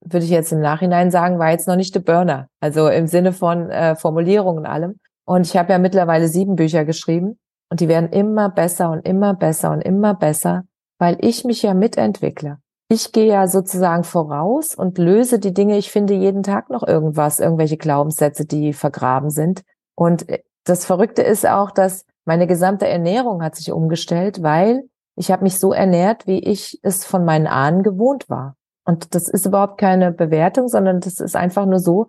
würde 0.00 0.24
ich 0.24 0.30
jetzt 0.30 0.52
im 0.52 0.60
Nachhinein 0.60 1.10
sagen, 1.10 1.38
war 1.38 1.50
jetzt 1.50 1.68
noch 1.68 1.76
nicht 1.76 1.94
der 1.94 2.00
Burner. 2.00 2.48
Also 2.60 2.88
im 2.88 3.08
Sinne 3.08 3.34
von 3.34 3.68
äh, 3.68 3.94
Formulierungen 3.94 4.60
und 4.60 4.66
allem. 4.66 5.00
Und 5.26 5.46
ich 5.46 5.56
habe 5.56 5.72
ja 5.72 5.78
mittlerweile 5.78 6.28
sieben 6.28 6.56
Bücher 6.56 6.86
geschrieben. 6.86 7.38
Und 7.70 7.80
die 7.80 7.88
werden 7.88 8.10
immer 8.10 8.48
besser 8.48 8.90
und 8.90 9.06
immer 9.06 9.34
besser 9.34 9.72
und 9.72 9.82
immer 9.82 10.14
besser, 10.14 10.64
weil 10.98 11.16
ich 11.20 11.44
mich 11.44 11.62
ja 11.62 11.74
mitentwickle. 11.74 12.58
Ich 12.90 13.12
gehe 13.12 13.26
ja 13.26 13.46
sozusagen 13.46 14.04
voraus 14.04 14.74
und 14.74 14.96
löse 14.96 15.38
die 15.38 15.52
Dinge. 15.52 15.76
Ich 15.76 15.90
finde 15.90 16.14
jeden 16.14 16.42
Tag 16.42 16.70
noch 16.70 16.86
irgendwas, 16.86 17.38
irgendwelche 17.38 17.76
Glaubenssätze, 17.76 18.46
die 18.46 18.72
vergraben 18.72 19.30
sind. 19.30 19.62
Und 19.94 20.28
äh, 20.28 20.42
das 20.64 20.86
Verrückte 20.86 21.22
ist 21.22 21.46
auch, 21.46 21.70
dass 21.70 22.06
meine 22.24 22.46
gesamte 22.46 22.88
Ernährung 22.88 23.42
hat 23.42 23.56
sich 23.56 23.72
umgestellt, 23.72 24.42
weil 24.42 24.88
ich 25.16 25.30
habe 25.30 25.42
mich 25.42 25.58
so 25.58 25.72
ernährt, 25.72 26.26
wie 26.26 26.38
ich 26.38 26.78
es 26.82 27.04
von 27.04 27.24
meinen 27.24 27.46
Ahnen 27.46 27.82
gewohnt 27.82 28.30
war. 28.30 28.56
Und 28.84 29.14
das 29.14 29.28
ist 29.28 29.44
überhaupt 29.44 29.78
keine 29.78 30.12
Bewertung, 30.12 30.68
sondern 30.68 31.00
das 31.00 31.20
ist 31.20 31.36
einfach 31.36 31.66
nur 31.66 31.80
so, 31.80 32.06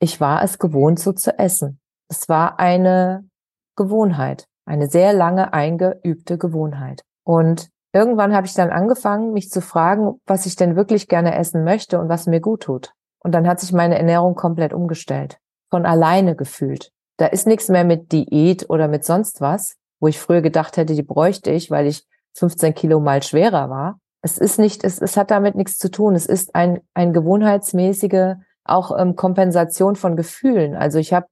ich 0.00 0.20
war 0.20 0.42
es 0.42 0.58
gewohnt, 0.58 0.98
so 0.98 1.12
zu 1.12 1.38
essen. 1.38 1.78
Es 2.08 2.28
war 2.28 2.58
eine 2.58 3.28
Gewohnheit. 3.76 4.48
Eine 4.66 4.88
sehr 4.88 5.12
lange 5.12 5.52
eingeübte 5.52 6.36
Gewohnheit. 6.36 7.04
Und 7.24 7.70
irgendwann 7.92 8.34
habe 8.34 8.46
ich 8.46 8.54
dann 8.54 8.70
angefangen, 8.70 9.32
mich 9.32 9.50
zu 9.50 9.62
fragen, 9.62 10.20
was 10.26 10.44
ich 10.44 10.56
denn 10.56 10.76
wirklich 10.76 11.08
gerne 11.08 11.36
essen 11.36 11.64
möchte 11.64 11.98
und 11.98 12.08
was 12.08 12.26
mir 12.26 12.40
gut 12.40 12.64
tut. 12.64 12.92
Und 13.20 13.32
dann 13.32 13.46
hat 13.46 13.60
sich 13.60 13.72
meine 13.72 13.96
Ernährung 13.96 14.34
komplett 14.34 14.74
umgestellt. 14.74 15.38
Von 15.70 15.86
alleine 15.86 16.36
gefühlt. 16.36 16.90
Da 17.16 17.26
ist 17.26 17.46
nichts 17.46 17.68
mehr 17.68 17.84
mit 17.84 18.12
Diät 18.12 18.68
oder 18.68 18.88
mit 18.88 19.04
sonst 19.04 19.40
was, 19.40 19.76
wo 20.00 20.08
ich 20.08 20.18
früher 20.18 20.42
gedacht 20.42 20.76
hätte, 20.76 20.94
die 20.94 21.02
bräuchte 21.02 21.50
ich, 21.50 21.70
weil 21.70 21.86
ich 21.86 22.06
15 22.34 22.74
Kilo 22.74 23.00
mal 23.00 23.22
schwerer 23.22 23.70
war. 23.70 23.98
Es 24.20 24.38
ist 24.38 24.58
nicht, 24.58 24.84
es, 24.84 25.00
es 25.00 25.16
hat 25.16 25.30
damit 25.30 25.54
nichts 25.54 25.78
zu 25.78 25.90
tun. 25.90 26.14
Es 26.14 26.26
ist 26.26 26.54
ein, 26.54 26.80
ein 26.94 27.12
gewohnheitsmäßige 27.12 28.34
auch 28.64 28.96
ähm, 28.98 29.16
Kompensation 29.16 29.96
von 29.96 30.16
Gefühlen. 30.16 30.74
Also 30.74 30.98
ich 30.98 31.12
habe 31.12 31.26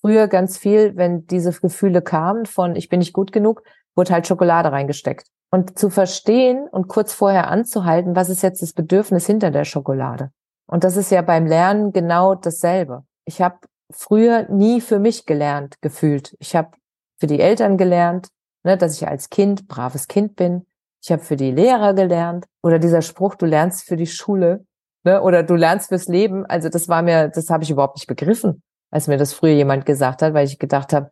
früher 0.00 0.28
ganz 0.28 0.58
viel, 0.58 0.96
wenn 0.96 1.26
diese 1.26 1.52
Gefühle 1.52 2.02
kamen 2.02 2.46
von 2.46 2.76
ich 2.76 2.88
bin 2.88 2.98
nicht 2.98 3.12
gut 3.12 3.32
genug, 3.32 3.62
wurde 3.94 4.12
halt 4.12 4.26
Schokolade 4.26 4.72
reingesteckt. 4.72 5.26
Und 5.50 5.78
zu 5.78 5.90
verstehen 5.90 6.68
und 6.70 6.88
kurz 6.88 7.12
vorher 7.12 7.48
anzuhalten, 7.48 8.14
was 8.14 8.28
ist 8.28 8.42
jetzt 8.42 8.62
das 8.62 8.72
Bedürfnis 8.72 9.26
hinter 9.26 9.50
der 9.50 9.64
Schokolade? 9.64 10.30
Und 10.66 10.84
das 10.84 10.96
ist 10.96 11.10
ja 11.10 11.22
beim 11.22 11.46
Lernen 11.46 11.92
genau 11.92 12.36
dasselbe. 12.36 13.04
Ich 13.24 13.42
habe 13.42 13.58
früher 13.90 14.48
nie 14.48 14.80
für 14.80 15.00
mich 15.00 15.26
gelernt, 15.26 15.80
gefühlt. 15.80 16.36
Ich 16.38 16.54
habe 16.54 16.70
für 17.18 17.26
die 17.26 17.40
Eltern 17.40 17.76
gelernt, 17.76 18.28
ne, 18.62 18.76
dass 18.76 18.94
ich 18.94 19.08
als 19.08 19.28
Kind 19.28 19.66
braves 19.66 20.06
Kind 20.06 20.36
bin. 20.36 20.66
Ich 21.02 21.10
habe 21.10 21.22
für 21.22 21.36
die 21.36 21.50
Lehrer 21.50 21.94
gelernt. 21.94 22.46
Oder 22.62 22.78
dieser 22.78 23.02
Spruch, 23.02 23.34
du 23.34 23.46
lernst 23.46 23.84
für 23.84 23.96
die 23.96 24.06
Schule 24.06 24.64
ne, 25.02 25.20
oder 25.20 25.42
du 25.42 25.56
lernst 25.56 25.88
fürs 25.88 26.06
Leben. 26.06 26.46
Also 26.46 26.68
das 26.68 26.88
war 26.88 27.02
mir, 27.02 27.28
das 27.28 27.50
habe 27.50 27.64
ich 27.64 27.70
überhaupt 27.70 27.96
nicht 27.96 28.06
begriffen 28.06 28.62
als 28.90 29.06
mir 29.06 29.16
das 29.16 29.32
früher 29.32 29.52
jemand 29.52 29.86
gesagt 29.86 30.22
hat, 30.22 30.34
weil 30.34 30.46
ich 30.46 30.58
gedacht 30.58 30.92
habe, 30.92 31.10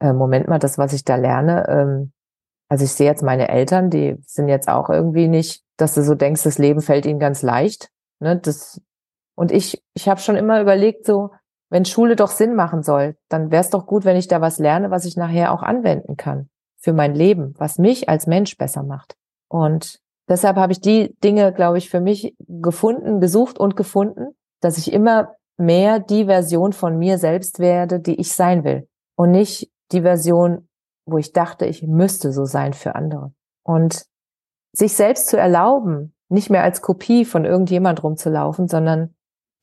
äh, 0.00 0.12
Moment 0.12 0.48
mal, 0.48 0.58
das, 0.58 0.78
was 0.78 0.92
ich 0.92 1.04
da 1.04 1.16
lerne, 1.16 1.66
ähm, 1.68 2.12
also 2.68 2.84
ich 2.84 2.92
sehe 2.92 3.06
jetzt 3.06 3.22
meine 3.22 3.48
Eltern, 3.48 3.90
die 3.90 4.16
sind 4.26 4.48
jetzt 4.48 4.68
auch 4.68 4.90
irgendwie 4.90 5.28
nicht, 5.28 5.62
dass 5.76 5.94
du 5.94 6.02
so 6.02 6.14
denkst, 6.14 6.42
das 6.42 6.58
Leben 6.58 6.80
fällt 6.80 7.06
ihnen 7.06 7.18
ganz 7.18 7.42
leicht. 7.42 7.90
Ne? 8.20 8.38
Das, 8.38 8.80
und 9.34 9.52
ich, 9.52 9.82
ich 9.94 10.08
habe 10.08 10.20
schon 10.20 10.36
immer 10.36 10.60
überlegt, 10.60 11.06
so, 11.06 11.30
wenn 11.70 11.84
Schule 11.84 12.16
doch 12.16 12.30
Sinn 12.30 12.54
machen 12.54 12.82
soll, 12.82 13.16
dann 13.28 13.50
wäre 13.50 13.62
es 13.62 13.70
doch 13.70 13.86
gut, 13.86 14.04
wenn 14.04 14.16
ich 14.16 14.28
da 14.28 14.40
was 14.40 14.58
lerne, 14.58 14.90
was 14.90 15.04
ich 15.04 15.16
nachher 15.16 15.52
auch 15.52 15.62
anwenden 15.62 16.16
kann 16.16 16.48
für 16.78 16.92
mein 16.92 17.14
Leben, 17.14 17.54
was 17.58 17.78
mich 17.78 18.08
als 18.08 18.26
Mensch 18.26 18.56
besser 18.56 18.82
macht. 18.82 19.16
Und 19.48 20.00
deshalb 20.28 20.56
habe 20.56 20.72
ich 20.72 20.80
die 20.80 21.16
Dinge, 21.24 21.52
glaube 21.52 21.78
ich, 21.78 21.90
für 21.90 22.00
mich 22.00 22.36
gefunden, 22.46 23.20
gesucht 23.20 23.58
und 23.58 23.76
gefunden, 23.76 24.36
dass 24.60 24.78
ich 24.78 24.92
immer 24.92 25.34
mehr 25.56 26.00
die 26.00 26.26
Version 26.26 26.72
von 26.72 26.98
mir 26.98 27.18
selbst 27.18 27.58
werde, 27.58 28.00
die 28.00 28.20
ich 28.20 28.32
sein 28.32 28.64
will. 28.64 28.88
Und 29.16 29.30
nicht 29.30 29.70
die 29.92 30.02
Version, 30.02 30.68
wo 31.06 31.18
ich 31.18 31.32
dachte, 31.32 31.66
ich 31.66 31.82
müsste 31.82 32.32
so 32.32 32.44
sein 32.44 32.72
für 32.72 32.94
andere. 32.94 33.32
Und 33.62 34.06
sich 34.72 34.94
selbst 34.94 35.28
zu 35.28 35.36
erlauben, 35.36 36.14
nicht 36.28 36.50
mehr 36.50 36.64
als 36.64 36.82
Kopie 36.82 37.24
von 37.24 37.44
irgendjemand 37.44 38.02
rumzulaufen, 38.02 38.68
sondern 38.68 39.14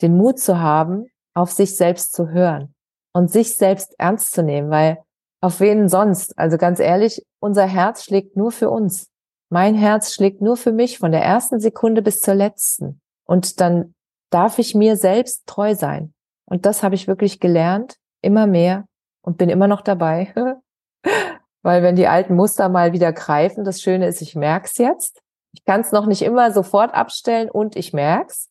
den 0.01 0.15
Mut 0.15 0.39
zu 0.39 0.59
haben, 0.59 1.07
auf 1.33 1.51
sich 1.51 1.75
selbst 1.75 2.13
zu 2.13 2.29
hören 2.29 2.73
und 3.13 3.31
sich 3.31 3.55
selbst 3.55 3.93
ernst 3.97 4.33
zu 4.33 4.43
nehmen, 4.43 4.69
weil 4.69 5.03
auf 5.41 5.59
wen 5.59 5.89
sonst? 5.89 6.37
Also 6.37 6.57
ganz 6.57 6.79
ehrlich, 6.79 7.25
unser 7.39 7.65
Herz 7.65 8.03
schlägt 8.03 8.37
nur 8.37 8.51
für 8.51 8.69
uns. 8.69 9.09
Mein 9.49 9.75
Herz 9.75 10.13
schlägt 10.13 10.41
nur 10.41 10.55
für 10.55 10.71
mich 10.71 10.99
von 10.99 11.11
der 11.11 11.23
ersten 11.23 11.59
Sekunde 11.59 12.01
bis 12.01 12.19
zur 12.19 12.35
letzten. 12.35 13.01
Und 13.25 13.59
dann 13.59 13.95
darf 14.31 14.57
ich 14.57 14.73
mir 14.73 14.95
selbst 14.97 15.45
treu 15.45 15.75
sein. 15.75 16.13
Und 16.45 16.65
das 16.65 16.83
habe 16.83 16.95
ich 16.95 17.07
wirklich 17.07 17.39
gelernt, 17.39 17.97
immer 18.21 18.47
mehr 18.47 18.85
und 19.21 19.37
bin 19.37 19.49
immer 19.49 19.67
noch 19.67 19.81
dabei. 19.81 20.33
Weil 21.63 21.83
wenn 21.83 21.95
die 21.95 22.07
alten 22.07 22.35
Muster 22.35 22.69
mal 22.69 22.91
wieder 22.91 23.13
greifen, 23.13 23.63
das 23.63 23.81
Schöne 23.81 24.07
ist, 24.07 24.21
ich 24.21 24.35
merk's 24.35 24.77
jetzt. 24.77 25.21
Ich 25.53 25.63
kann 25.65 25.81
es 25.81 25.91
noch 25.91 26.07
nicht 26.07 26.23
immer 26.23 26.51
sofort 26.51 26.93
abstellen 26.93 27.49
und 27.49 27.75
ich 27.75 27.93
merk's 27.93 28.49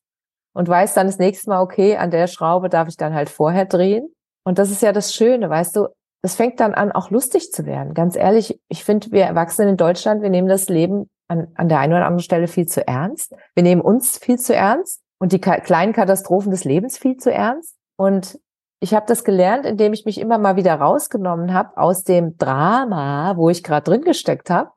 und 0.55 0.69
weiß 0.69 0.95
dann 0.95 1.07
das 1.07 1.19
nächste 1.19 1.51
Mal, 1.51 1.61
okay, 1.61 1.97
an 1.97 2.11
der 2.11 2.27
Schraube 2.27 2.69
darf 2.69 2.88
ich 2.88 2.97
dann 2.97 3.14
halt 3.14 3.31
vorher 3.31 3.64
drehen. 3.64 4.14
Und 4.45 4.59
das 4.59 4.71
ist 4.71 4.83
ja 4.83 4.93
das 4.93 5.14
Schöne, 5.14 5.51
weißt 5.51 5.77
du, 5.77 5.88
das 6.23 6.35
fängt 6.35 6.61
dann 6.61 6.75
an, 6.75 6.93
auch 6.93 7.11
lustig 7.11 7.51
zu 7.51 7.64
werden. 7.64 7.95
Ganz 7.95 8.14
ehrlich, 8.14 8.61
ich 8.69 8.85
finde, 8.85 9.11
wir 9.11 9.25
Erwachsenen 9.25 9.71
in 9.71 9.77
Deutschland, 9.77 10.23
wir 10.23 10.31
nehmen 10.31 10.49
das 10.49 10.69
Leben 10.69 11.09
an, 11.29 11.49
an 11.55 11.69
der 11.69 11.79
einen 11.79 11.95
oder 11.95 12.05
anderen 12.05 12.23
Stelle 12.23 12.49
viel 12.49 12.66
zu 12.66 12.87
ernst. 12.87 13.35
Wir 13.55 13.62
nehmen 13.62 13.81
uns 13.81 14.19
viel 14.19 14.38
zu 14.38 14.55
ernst 14.55 15.01
und 15.21 15.33
die 15.33 15.41
kleinen 15.41 15.93
Katastrophen 15.93 16.51
des 16.51 16.65
Lebens 16.65 16.99
viel 16.99 17.17
zu 17.17 17.33
ernst. 17.33 17.77
Und 17.97 18.41
ich 18.81 18.95
habe 18.95 19.07
das 19.07 19.25
gelernt, 19.25 19.67
indem 19.67 19.93
ich 19.93 20.07
mich 20.07 20.19
immer 20.19 20.39
mal 20.39 20.57
wieder 20.57 20.75
rausgenommen 20.75 21.53
habe 21.53 21.77
aus 21.77 22.03
dem 22.03 22.37
Drama, 22.39 23.37
wo 23.37 23.51
ich 23.51 23.63
gerade 23.63 23.85
drin 23.85 24.03
gesteckt 24.03 24.49
habe 24.49 24.71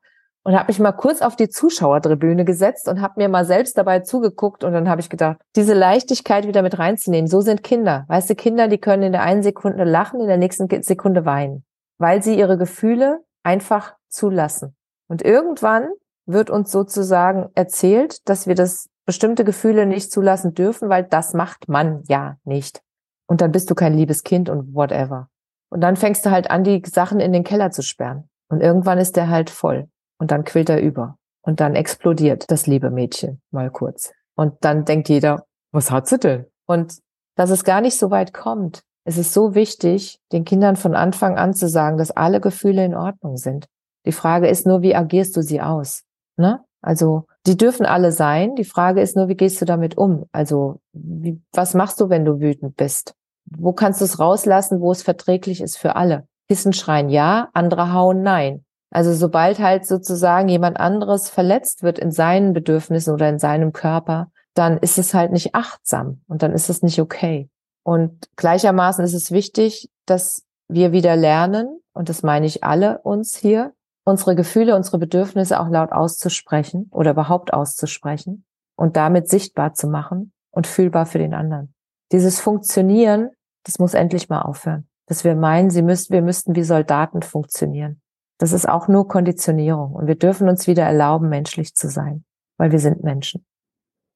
und 0.44 0.54
habe 0.54 0.68
mich 0.68 0.78
mal 0.78 0.92
kurz 0.92 1.22
auf 1.22 1.36
die 1.36 1.48
Zuschauertribüne 1.48 2.44
gesetzt 2.44 2.86
und 2.86 3.00
habe 3.00 3.14
mir 3.16 3.30
mal 3.30 3.46
selbst 3.46 3.78
dabei 3.78 4.00
zugeguckt 4.00 4.62
und 4.62 4.74
dann 4.74 4.90
habe 4.90 5.00
ich 5.00 5.08
gedacht, 5.08 5.38
diese 5.56 5.72
Leichtigkeit 5.72 6.46
wieder 6.46 6.60
mit 6.60 6.78
reinzunehmen, 6.78 7.28
so 7.28 7.40
sind 7.40 7.64
Kinder. 7.64 8.04
Weißt 8.08 8.28
du, 8.28 8.34
Kinder, 8.34 8.68
die 8.68 8.78
können 8.78 9.04
in 9.04 9.12
der 9.12 9.22
einen 9.22 9.42
Sekunde 9.42 9.84
lachen, 9.84 10.20
in 10.20 10.28
der 10.28 10.36
nächsten 10.36 10.68
Sekunde 10.82 11.24
weinen, 11.24 11.64
weil 11.98 12.22
sie 12.22 12.38
ihre 12.38 12.58
Gefühle 12.58 13.24
einfach 13.42 13.94
zulassen. 14.08 14.76
Und 15.08 15.22
irgendwann 15.22 15.88
wird 16.26 16.50
uns 16.50 16.70
sozusagen 16.70 17.50
erzählt, 17.54 18.28
dass 18.28 18.46
wir 18.46 18.54
das 18.54 18.88
bestimmte 19.06 19.44
Gefühle 19.44 19.86
nicht 19.86 20.10
zulassen 20.10 20.54
dürfen, 20.54 20.88
weil 20.88 21.04
das 21.04 21.34
macht 21.34 21.68
man 21.68 22.02
ja 22.08 22.38
nicht. 22.44 22.82
Und 23.26 23.40
dann 23.40 23.52
bist 23.52 23.70
du 23.70 23.74
kein 23.74 23.94
liebes 23.94 24.22
Kind 24.22 24.48
und 24.48 24.74
whatever. 24.74 25.28
Und 25.70 25.80
dann 25.80 25.96
fängst 25.96 26.24
du 26.24 26.30
halt 26.30 26.50
an, 26.50 26.64
die 26.64 26.82
Sachen 26.86 27.20
in 27.20 27.32
den 27.32 27.44
Keller 27.44 27.70
zu 27.70 27.82
sperren. 27.82 28.28
Und 28.48 28.60
irgendwann 28.60 28.98
ist 28.98 29.16
der 29.16 29.28
halt 29.28 29.50
voll. 29.50 29.88
Und 30.18 30.30
dann 30.30 30.44
quillt 30.44 30.68
er 30.68 30.80
über. 30.80 31.18
Und 31.42 31.60
dann 31.60 31.74
explodiert 31.74 32.50
das 32.50 32.66
liebe 32.66 32.90
Mädchen 32.90 33.42
mal 33.50 33.70
kurz. 33.70 34.12
Und 34.34 34.56
dann 34.60 34.84
denkt 34.84 35.08
jeder, 35.08 35.44
was 35.72 35.90
hat 35.90 36.06
sie 36.06 36.18
denn? 36.18 36.46
Und 36.66 36.98
dass 37.36 37.50
es 37.50 37.64
gar 37.64 37.80
nicht 37.80 37.98
so 37.98 38.10
weit 38.10 38.32
kommt. 38.32 38.82
Es 39.04 39.18
ist 39.18 39.34
so 39.34 39.54
wichtig, 39.54 40.20
den 40.32 40.44
Kindern 40.44 40.76
von 40.76 40.94
Anfang 40.94 41.36
an 41.36 41.52
zu 41.52 41.68
sagen, 41.68 41.98
dass 41.98 42.10
alle 42.10 42.40
Gefühle 42.40 42.84
in 42.84 42.94
Ordnung 42.94 43.36
sind. 43.36 43.66
Die 44.06 44.12
Frage 44.12 44.48
ist 44.48 44.66
nur, 44.66 44.82
wie 44.82 44.94
agierst 44.94 45.36
du 45.36 45.42
sie 45.42 45.60
aus? 45.60 46.04
Ne? 46.36 46.60
Also 46.80 47.26
die 47.46 47.56
dürfen 47.56 47.86
alle 47.86 48.12
sein. 48.12 48.56
Die 48.56 48.64
Frage 48.64 49.00
ist 49.00 49.16
nur, 49.16 49.28
wie 49.28 49.36
gehst 49.36 49.60
du 49.60 49.64
damit 49.64 49.96
um? 49.96 50.26
Also 50.32 50.80
wie, 50.92 51.40
was 51.52 51.74
machst 51.74 52.00
du, 52.00 52.08
wenn 52.08 52.24
du 52.24 52.40
wütend 52.40 52.76
bist? 52.76 53.14
Wo 53.46 53.72
kannst 53.72 54.00
du 54.00 54.04
es 54.04 54.18
rauslassen, 54.18 54.80
wo 54.80 54.92
es 54.92 55.02
verträglich 55.02 55.60
ist 55.60 55.76
für 55.76 55.96
alle? 55.96 56.26
Kissen 56.48 56.72
schreien 56.72 57.08
ja, 57.08 57.48
andere 57.52 57.92
hauen 57.92 58.22
nein. 58.22 58.64
Also 58.90 59.12
sobald 59.12 59.58
halt 59.58 59.86
sozusagen 59.86 60.48
jemand 60.48 60.78
anderes 60.78 61.28
verletzt 61.28 61.82
wird 61.82 61.98
in 61.98 62.12
seinen 62.12 62.52
Bedürfnissen 62.52 63.12
oder 63.12 63.28
in 63.28 63.38
seinem 63.38 63.72
Körper, 63.72 64.30
dann 64.54 64.78
ist 64.78 64.98
es 64.98 65.14
halt 65.14 65.32
nicht 65.32 65.54
achtsam 65.54 66.22
und 66.28 66.42
dann 66.42 66.52
ist 66.52 66.70
es 66.70 66.82
nicht 66.82 67.00
okay. 67.00 67.48
Und 67.82 68.28
gleichermaßen 68.36 69.04
ist 69.04 69.14
es 69.14 69.30
wichtig, 69.32 69.90
dass 70.06 70.44
wir 70.68 70.92
wieder 70.92 71.16
lernen, 71.16 71.80
und 71.92 72.08
das 72.08 72.22
meine 72.22 72.46
ich 72.46 72.62
alle 72.64 72.98
uns 73.00 73.36
hier, 73.36 73.72
unsere 74.04 74.36
Gefühle, 74.36 74.76
unsere 74.76 74.98
Bedürfnisse 74.98 75.58
auch 75.58 75.68
laut 75.68 75.92
auszusprechen 75.92 76.88
oder 76.90 77.12
überhaupt 77.12 77.52
auszusprechen 77.52 78.44
und 78.76 78.96
damit 78.96 79.28
sichtbar 79.28 79.74
zu 79.74 79.88
machen 79.88 80.32
und 80.50 80.66
fühlbar 80.66 81.06
für 81.06 81.18
den 81.18 81.34
anderen. 81.34 81.74
Dieses 82.12 82.38
Funktionieren, 82.40 83.30
das 83.64 83.78
muss 83.78 83.94
endlich 83.94 84.28
mal 84.28 84.42
aufhören. 84.42 84.88
Dass 85.06 85.24
wir 85.24 85.34
meinen, 85.34 85.70
sie 85.70 85.82
müssten, 85.82 86.14
wir 86.14 86.22
müssten 86.22 86.54
wie 86.54 86.64
Soldaten 86.64 87.22
funktionieren. 87.22 88.00
Das 88.38 88.52
ist 88.52 88.68
auch 88.68 88.88
nur 88.88 89.08
Konditionierung. 89.08 89.92
Und 89.92 90.06
wir 90.06 90.14
dürfen 90.14 90.48
uns 90.48 90.66
wieder 90.66 90.84
erlauben, 90.84 91.28
menschlich 91.28 91.74
zu 91.74 91.88
sein, 91.88 92.24
weil 92.56 92.72
wir 92.72 92.78
sind 92.78 93.04
Menschen. 93.04 93.44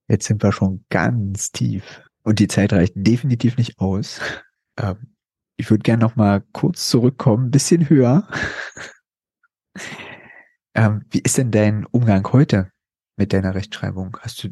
Jetzt 0.09 0.27
sind 0.27 0.43
wir 0.43 0.53
schon 0.53 0.85
ganz 0.89 1.53
tief. 1.53 2.03
Und 2.23 2.39
die 2.39 2.49
Zeit 2.49 2.73
reicht 2.73 2.95
definitiv 2.97 3.59
nicht 3.59 3.79
aus. 3.79 4.21
Ähm, 4.79 5.15
ich 5.57 5.71
würde 5.71 5.83
gerne 5.83 6.03
noch 6.03 6.17
mal 6.17 6.43
kurz 6.53 6.89
zurückkommen, 6.89 7.51
bisschen 7.51 7.89
höher. 7.89 8.29
Ähm, 10.75 11.05
wie 11.11 11.21
ist 11.21 11.39
denn 11.39 11.51
dein 11.51 11.87
Umgang 11.87 12.27
heute 12.33 12.71
mit 13.17 13.33
deiner 13.33 13.55
Rechtschreibung? 13.55 14.17
Hast 14.21 14.45
du, 14.45 14.49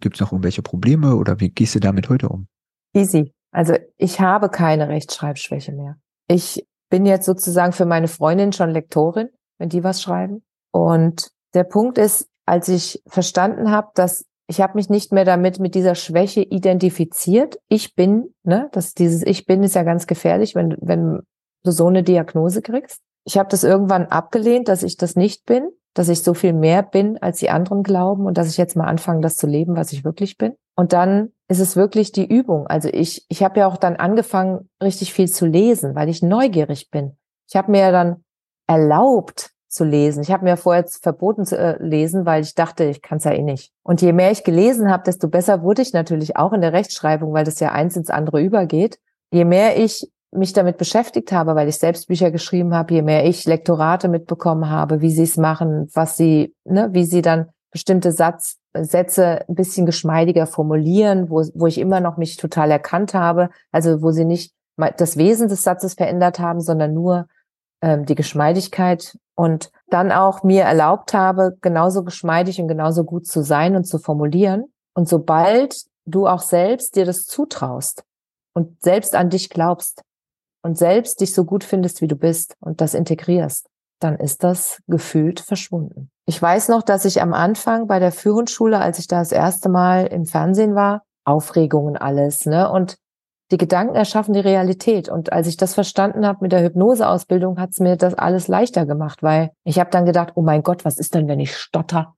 gibt 0.00 0.16
es 0.16 0.20
noch 0.20 0.32
irgendwelche 0.32 0.62
Probleme 0.62 1.16
oder 1.16 1.40
wie 1.40 1.50
gehst 1.50 1.74
du 1.74 1.80
damit 1.80 2.08
heute 2.08 2.28
um? 2.28 2.48
Easy. 2.94 3.32
Also 3.50 3.74
ich 3.96 4.20
habe 4.20 4.48
keine 4.48 4.88
Rechtschreibschwäche 4.88 5.72
mehr. 5.72 5.96
Ich 6.28 6.66
bin 6.90 7.06
jetzt 7.06 7.26
sozusagen 7.26 7.72
für 7.72 7.86
meine 7.86 8.08
Freundin 8.08 8.52
schon 8.52 8.70
Lektorin, 8.70 9.28
wenn 9.58 9.68
die 9.68 9.84
was 9.84 10.02
schreiben. 10.02 10.42
Und 10.72 11.30
der 11.54 11.64
Punkt 11.64 11.98
ist, 11.98 12.28
als 12.46 12.68
ich 12.68 13.02
verstanden 13.06 13.70
habe, 13.70 13.88
dass 13.94 14.24
ich 14.50 14.62
habe 14.62 14.74
mich 14.76 14.88
nicht 14.88 15.12
mehr 15.12 15.26
damit 15.26 15.60
mit 15.60 15.74
dieser 15.74 15.94
Schwäche 15.94 16.40
identifiziert. 16.40 17.58
Ich 17.68 17.94
bin, 17.94 18.34
ne, 18.44 18.70
das 18.72 18.94
dieses 18.94 19.22
Ich 19.26 19.44
bin 19.44 19.62
ist 19.62 19.74
ja 19.74 19.82
ganz 19.82 20.06
gefährlich, 20.06 20.54
wenn 20.54 20.74
wenn 20.80 21.20
du 21.64 21.70
so 21.70 21.86
eine 21.86 22.02
Diagnose 22.02 22.62
kriegst. 22.62 23.02
Ich 23.28 23.36
habe 23.36 23.50
das 23.50 23.62
irgendwann 23.62 24.06
abgelehnt, 24.06 24.68
dass 24.68 24.82
ich 24.82 24.96
das 24.96 25.14
nicht 25.14 25.44
bin, 25.44 25.68
dass 25.92 26.08
ich 26.08 26.22
so 26.22 26.32
viel 26.32 26.54
mehr 26.54 26.82
bin, 26.82 27.18
als 27.18 27.40
die 27.40 27.50
anderen 27.50 27.82
glauben 27.82 28.24
und 28.24 28.38
dass 28.38 28.48
ich 28.48 28.56
jetzt 28.56 28.74
mal 28.74 28.86
anfange, 28.86 29.20
das 29.20 29.36
zu 29.36 29.46
leben, 29.46 29.76
was 29.76 29.92
ich 29.92 30.02
wirklich 30.02 30.38
bin. 30.38 30.54
Und 30.74 30.94
dann 30.94 31.32
ist 31.46 31.60
es 31.60 31.76
wirklich 31.76 32.10
die 32.10 32.26
Übung. 32.26 32.66
Also 32.66 32.88
ich 32.90 33.26
ich 33.28 33.42
habe 33.42 33.60
ja 33.60 33.66
auch 33.66 33.76
dann 33.76 33.96
angefangen, 33.96 34.70
richtig 34.82 35.12
viel 35.12 35.28
zu 35.28 35.44
lesen, 35.44 35.94
weil 35.94 36.08
ich 36.08 36.22
neugierig 36.22 36.90
bin. 36.90 37.18
Ich 37.46 37.54
habe 37.54 37.70
mir 37.70 37.80
ja 37.80 37.92
dann 37.92 38.24
erlaubt, 38.66 39.50
zu 39.68 39.84
lesen. 39.84 40.22
Ich 40.22 40.32
habe 40.32 40.44
mir 40.44 40.56
vorher 40.56 40.86
verboten 40.88 41.44
zu 41.44 41.56
äh, 41.56 41.76
lesen, 41.82 42.24
weil 42.24 42.42
ich 42.42 42.54
dachte, 42.54 42.84
ich 42.84 43.02
kann 43.02 43.18
es 43.18 43.24
ja 43.24 43.32
eh 43.32 43.42
nicht. 43.42 43.72
Und 43.82 44.00
je 44.00 44.14
mehr 44.14 44.30
ich 44.30 44.42
gelesen 44.42 44.90
habe, 44.90 45.02
desto 45.04 45.28
besser 45.28 45.62
wurde 45.62 45.82
ich 45.82 45.92
natürlich 45.92 46.36
auch 46.36 46.54
in 46.54 46.62
der 46.62 46.72
Rechtschreibung, 46.72 47.34
weil 47.34 47.44
das 47.44 47.60
ja 47.60 47.72
eins 47.72 47.94
ins 47.94 48.08
andere 48.08 48.40
übergeht. 48.40 48.98
Je 49.30 49.44
mehr 49.44 49.78
ich 49.78 50.10
mich 50.30 50.52
damit 50.52 50.76
beschäftigt 50.76 51.32
habe, 51.32 51.54
weil 51.54 51.68
ich 51.68 51.78
selbst 51.78 52.08
Bücher 52.08 52.30
geschrieben 52.30 52.74
habe, 52.74 52.94
je 52.94 53.02
mehr 53.02 53.24
ich 53.24 53.46
Lektorate 53.46 54.08
mitbekommen 54.08 54.68
habe, 54.68 55.00
wie 55.00 55.10
sie 55.10 55.22
es 55.22 55.36
machen, 55.36 55.88
was 55.94 56.16
sie, 56.16 56.54
ne, 56.64 56.90
wie 56.92 57.04
sie 57.04 57.22
dann 57.22 57.48
bestimmte 57.70 58.12
Satz, 58.12 58.58
Sätze 58.74 59.44
ein 59.48 59.54
bisschen 59.54 59.86
geschmeidiger 59.86 60.46
formulieren, 60.46 61.30
wo, 61.30 61.42
wo 61.54 61.66
ich 61.66 61.78
immer 61.78 62.00
noch 62.00 62.16
mich 62.16 62.36
total 62.36 62.70
erkannt 62.70 63.14
habe, 63.14 63.50
also 63.72 64.02
wo 64.02 64.10
sie 64.10 64.24
nicht 64.24 64.52
das 64.96 65.16
Wesen 65.16 65.48
des 65.48 65.62
Satzes 65.62 65.94
verändert 65.94 66.38
haben, 66.38 66.60
sondern 66.60 66.94
nur 66.94 67.26
ähm, 67.82 68.04
die 68.06 68.14
Geschmeidigkeit 68.14 69.18
und 69.34 69.70
dann 69.88 70.12
auch 70.12 70.42
mir 70.42 70.62
erlaubt 70.62 71.14
habe, 71.14 71.56
genauso 71.60 72.04
geschmeidig 72.04 72.60
und 72.60 72.68
genauso 72.68 73.04
gut 73.04 73.26
zu 73.26 73.42
sein 73.42 73.76
und 73.76 73.84
zu 73.84 73.98
formulieren. 73.98 74.72
Und 74.94 75.08
sobald 75.08 75.84
du 76.06 76.26
auch 76.26 76.40
selbst 76.40 76.96
dir 76.96 77.04
das 77.04 77.24
zutraust 77.24 78.04
und 78.54 78.82
selbst 78.82 79.14
an 79.14 79.30
dich 79.30 79.50
glaubst 79.50 80.02
und 80.62 80.76
selbst 80.76 81.20
dich 81.20 81.34
so 81.34 81.44
gut 81.44 81.64
findest, 81.64 82.00
wie 82.02 82.08
du 82.08 82.16
bist 82.16 82.56
und 82.60 82.80
das 82.80 82.94
integrierst, 82.94 83.68
dann 84.00 84.16
ist 84.16 84.44
das 84.44 84.80
gefühlt 84.86 85.40
verschwunden. 85.40 86.10
Ich 86.26 86.40
weiß 86.40 86.68
noch, 86.68 86.82
dass 86.82 87.04
ich 87.04 87.20
am 87.22 87.32
Anfang 87.32 87.86
bei 87.86 87.98
der 87.98 88.12
Führungsschule, 88.12 88.78
als 88.78 88.98
ich 88.98 89.08
da 89.08 89.18
das 89.18 89.32
erste 89.32 89.68
Mal 89.68 90.06
im 90.06 90.26
Fernsehen 90.26 90.74
war, 90.74 91.02
Aufregungen 91.24 91.96
alles, 91.96 92.46
ne? 92.46 92.70
Und 92.70 92.98
die 93.50 93.56
Gedanken 93.56 93.94
erschaffen 93.94 94.34
die 94.34 94.40
Realität. 94.40 95.08
Und 95.08 95.32
als 95.32 95.46
ich 95.46 95.56
das 95.56 95.72
verstanden 95.74 96.26
habe 96.26 96.40
mit 96.42 96.52
der 96.52 96.62
Hypnoseausbildung, 96.62 97.58
hat 97.58 97.70
es 97.70 97.80
mir 97.80 97.96
das 97.96 98.14
alles 98.14 98.46
leichter 98.46 98.84
gemacht, 98.84 99.22
weil 99.22 99.52
ich 99.64 99.78
habe 99.78 99.90
dann 99.90 100.04
gedacht, 100.04 100.32
oh 100.34 100.42
mein 100.42 100.62
Gott, 100.62 100.84
was 100.84 100.98
ist 100.98 101.14
denn, 101.14 101.28
wenn 101.28 101.40
ich 101.40 101.56
stotter? 101.56 102.14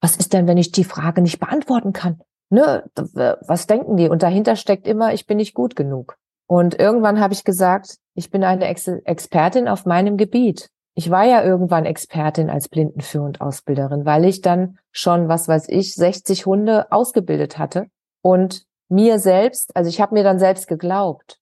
Was 0.00 0.16
ist 0.16 0.32
denn, 0.32 0.46
wenn 0.46 0.56
ich 0.56 0.70
die 0.70 0.84
Frage 0.84 1.20
nicht 1.20 1.40
beantworten 1.40 1.92
kann? 1.92 2.20
Ne, 2.50 2.84
was 2.94 3.66
denken 3.66 3.96
die? 3.96 4.08
Und 4.08 4.22
dahinter 4.22 4.54
steckt 4.54 4.86
immer, 4.86 5.12
ich 5.12 5.26
bin 5.26 5.38
nicht 5.38 5.54
gut 5.54 5.74
genug. 5.74 6.16
Und 6.48 6.80
irgendwann 6.80 7.20
habe 7.20 7.34
ich 7.34 7.44
gesagt, 7.44 7.98
ich 8.14 8.30
bin 8.30 8.42
eine 8.42 8.66
Ex 8.66 8.88
Expertin 8.88 9.68
auf 9.68 9.84
meinem 9.84 10.16
Gebiet. 10.16 10.70
Ich 10.94 11.10
war 11.10 11.24
ja 11.24 11.44
irgendwann 11.44 11.84
Expertin 11.84 12.50
als 12.50 12.68
Blindenführ- 12.68 13.24
und 13.24 13.40
Ausbilderin, 13.40 14.04
weil 14.04 14.24
ich 14.24 14.40
dann 14.40 14.78
schon, 14.90 15.28
was 15.28 15.46
weiß 15.46 15.68
ich, 15.68 15.94
60 15.94 16.46
Hunde 16.46 16.90
ausgebildet 16.90 17.58
hatte 17.58 17.86
und 18.22 18.64
mir 18.88 19.18
selbst, 19.18 19.76
also 19.76 19.88
ich 19.88 20.00
habe 20.00 20.14
mir 20.14 20.24
dann 20.24 20.38
selbst 20.38 20.66
geglaubt. 20.66 21.38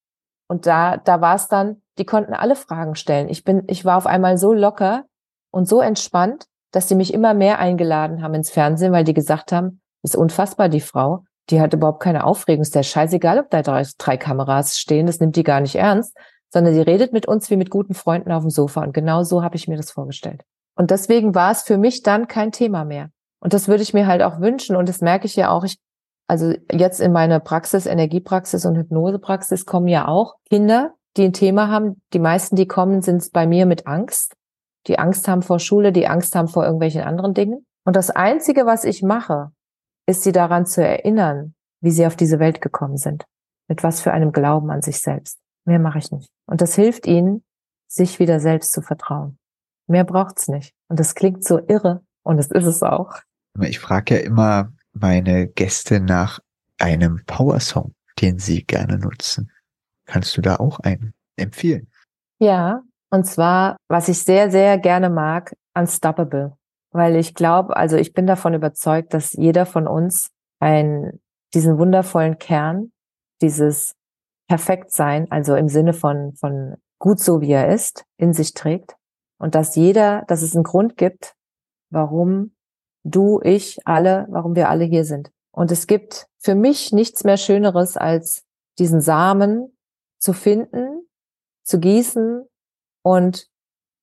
Und 0.49 0.67
da, 0.67 0.97
da 0.97 1.21
war 1.21 1.37
es 1.37 1.49
dann, 1.49 1.83
die 1.99 2.05
konnten 2.05 2.35
alle 2.35 2.57
Fragen 2.57 2.97
stellen. 2.97 3.29
Ich 3.29 3.45
bin, 3.45 3.63
ich 3.69 3.85
war 3.85 3.97
auf 3.97 4.07
einmal 4.07 4.37
so 4.37 4.53
locker 4.53 5.05
und 5.53 5.69
so 5.69 5.81
entspannt, 5.81 6.47
dass 6.73 6.89
sie 6.89 6.97
mich 6.97 7.15
immer 7.15 7.33
mehr 7.33 7.59
eingeladen 7.59 8.23
haben 8.23 8.35
ins 8.35 8.51
Fernsehen, 8.51 8.93
weil 8.93 9.05
die 9.05 9.15
gesagt 9.15 9.53
haben, 9.53 9.81
ist 10.03 10.17
unfassbar, 10.17 10.69
die 10.69 10.81
Frau. 10.81 11.25
Die 11.51 11.61
hat 11.61 11.75
überhaupt 11.75 12.01
keine 12.03 12.25
Aufregung. 12.25 12.63
Ist 12.63 12.75
der 12.75 12.83
scheißegal, 12.83 13.39
ob 13.39 13.51
da 13.51 13.63
drei, 13.63 13.87
drei 13.99 14.17
Kameras 14.17 14.79
stehen. 14.79 15.07
Das 15.07 15.21
nimmt 15.21 15.37
die 15.37 15.45
gar 15.45 15.61
nicht 15.61 15.77
ernst, 15.77 16.17
sondern 16.51 16.75
sie 16.75 16.81
redet 16.81 17.13
mit 17.13 17.27
uns 17.27 17.51
wie 17.51 17.57
mit 17.57 17.71
guten 17.71 17.95
Freunden 17.95 18.33
auf 18.33 18.43
dem 18.43 18.51
Sofa. 18.51 18.83
Und 18.83 18.93
genau 18.93 19.23
so 19.23 19.43
habe 19.43 19.57
ich 19.57 19.69
mir 19.69 19.77
das 19.77 19.91
vorgestellt. 19.91 20.43
Und 20.75 20.91
deswegen 20.91 21.35
war 21.35 21.53
es 21.53 21.63
für 21.63 21.79
mich 21.79 22.03
dann 22.03 22.29
kein 22.29 22.53
Thema 22.53 22.85
mehr. 22.85 23.11
Und 23.41 23.53
das 23.53 23.69
würde 23.69 23.83
ich 23.83 23.95
mir 23.95 24.07
halt 24.07 24.23
auch 24.23 24.41
wünschen. 24.41 24.77
Und 24.77 24.89
das 24.89 25.01
merke 25.01 25.27
ich 25.27 25.37
ja 25.37 25.51
auch. 25.51 25.65
Ich 25.65 25.79
also 26.29 26.55
jetzt 26.73 27.01
in 27.01 27.13
meiner 27.13 27.39
Praxis, 27.41 27.87
Energiepraxis 27.87 28.67
und 28.67 28.77
Hypnosepraxis 28.77 29.65
kommen 29.65 29.89
ja 29.89 30.09
auch 30.09 30.35
Kinder, 30.49 30.95
die 31.17 31.25
ein 31.25 31.33
Thema 31.33 31.69
haben. 31.69 32.03
Die 32.13 32.19
meisten, 32.19 32.57
die 32.57 32.67
kommen, 32.67 33.03
sind 33.03 33.33
bei 33.33 33.47
mir 33.47 33.67
mit 33.67 33.87
Angst. 33.87 34.35
Die 34.87 34.99
Angst 34.99 35.29
haben 35.29 35.43
vor 35.43 35.59
Schule, 35.59 35.93
die 35.93 36.09
Angst 36.09 36.35
haben 36.35 36.49
vor 36.49 36.65
irgendwelchen 36.65 37.03
anderen 37.03 37.35
Dingen. 37.35 37.67
Und 37.85 37.97
das 37.97 38.11
Einzige, 38.11 38.67
was 38.67 38.85
ich 38.85 39.03
mache, 39.03 39.53
ist 40.07 40.23
sie 40.23 40.33
daran 40.33 40.67
zu 40.67 40.85
erinnern, 40.85 41.55
wie 41.81 41.91
sie 41.91 42.07
auf 42.07 42.17
diese 42.17 42.39
Welt 42.39 42.61
gekommen 42.61 42.97
sind. 42.97 43.25
Mit 43.69 43.83
was 43.83 44.01
für 44.01 44.13
einem 44.13 44.33
Glauben 44.33 44.71
an 44.71 44.83
sich 44.83 45.01
selbst. 45.01 45.39
Mehr 45.65 45.79
mache 45.79 45.99
ich 45.99 46.13
nicht. 46.13 46.31
Und 46.47 46.61
das 46.61 46.75
hilft 46.75 47.07
ihnen, 47.07 47.45
sich 47.89 48.19
wieder 48.19 48.41
selbst 48.41 48.73
zu 48.73 48.83
vertrauen. 48.83 49.39
Mehr 49.89 50.05
braucht's 50.05 50.49
nicht. 50.49 50.73
Und 50.89 51.01
das 51.01 51.15
klingt 51.15 51.45
so 51.45 51.61
irre. 51.67 52.03
Und 52.23 52.39
es 52.39 52.51
ist 52.51 52.67
es 52.67 52.83
auch. 52.83 53.15
Ich 53.61 53.79
frage 53.79 54.17
ja 54.17 54.21
immer, 54.21 54.73
meine 54.93 55.49
Gäste 55.49 56.01
nach 56.01 56.41
einem 56.79 57.23
Power-Song, 57.27 57.95
den 58.21 58.39
sie 58.39 58.65
gerne 58.65 58.99
nutzen. 58.99 59.51
Kannst 60.07 60.37
du 60.37 60.41
da 60.41 60.57
auch 60.57 60.81
einen 60.81 61.15
empfehlen? 61.37 61.89
Ja, 62.39 62.83
und 63.11 63.25
zwar, 63.25 63.77
was 63.89 64.09
ich 64.09 64.23
sehr, 64.23 64.51
sehr 64.51 64.79
gerne 64.79 65.11
mag, 65.11 65.55
Unstoppable. 65.77 66.57
Weil 66.93 67.17
ich 67.17 67.35
glaube, 67.35 67.77
also 67.77 67.97
ich 67.97 68.13
bin 68.13 68.27
davon 68.27 68.55
überzeugt, 68.55 69.13
dass 69.15 69.33
jeder 69.33 69.67
von 69.67 69.87
uns 69.87 70.31
ein, 70.61 71.21
diesen 71.55 71.79
wundervollen 71.79 72.39
Kern, 72.39 72.93
dieses 73.43 73.95
Perfektsein, 74.49 75.31
also 75.31 75.55
im 75.55 75.69
Sinne 75.69 75.93
von, 75.93 76.35
von 76.35 76.77
gut 76.99 77.21
so 77.21 77.41
wie 77.41 77.53
er 77.53 77.73
ist, 77.73 78.05
in 78.17 78.33
sich 78.33 78.55
trägt. 78.55 78.97
Und 79.39 79.55
dass 79.55 79.77
jeder, 79.77 80.25
dass 80.29 80.43
es 80.43 80.55
einen 80.55 80.65
Grund 80.65 80.97
gibt, 80.97 81.35
warum 81.91 82.55
du, 83.05 83.41
ich, 83.43 83.79
alle, 83.85 84.27
warum 84.31 84.57
wir 84.57 84.69
alle 84.71 84.85
hier 84.85 85.05
sind. 85.05 85.31
Und 85.53 85.71
es 85.71 85.87
gibt 85.87 86.27
für 86.39 86.55
mich 86.55 86.93
nichts 86.93 87.25
mehr 87.25 87.37
Schöneres, 87.37 87.97
als 87.97 88.45
diesen 88.79 89.01
Samen 89.01 89.77
zu 90.19 90.33
finden, 90.33 91.07
zu 91.65 91.79
gießen 91.81 92.47
und 93.03 93.49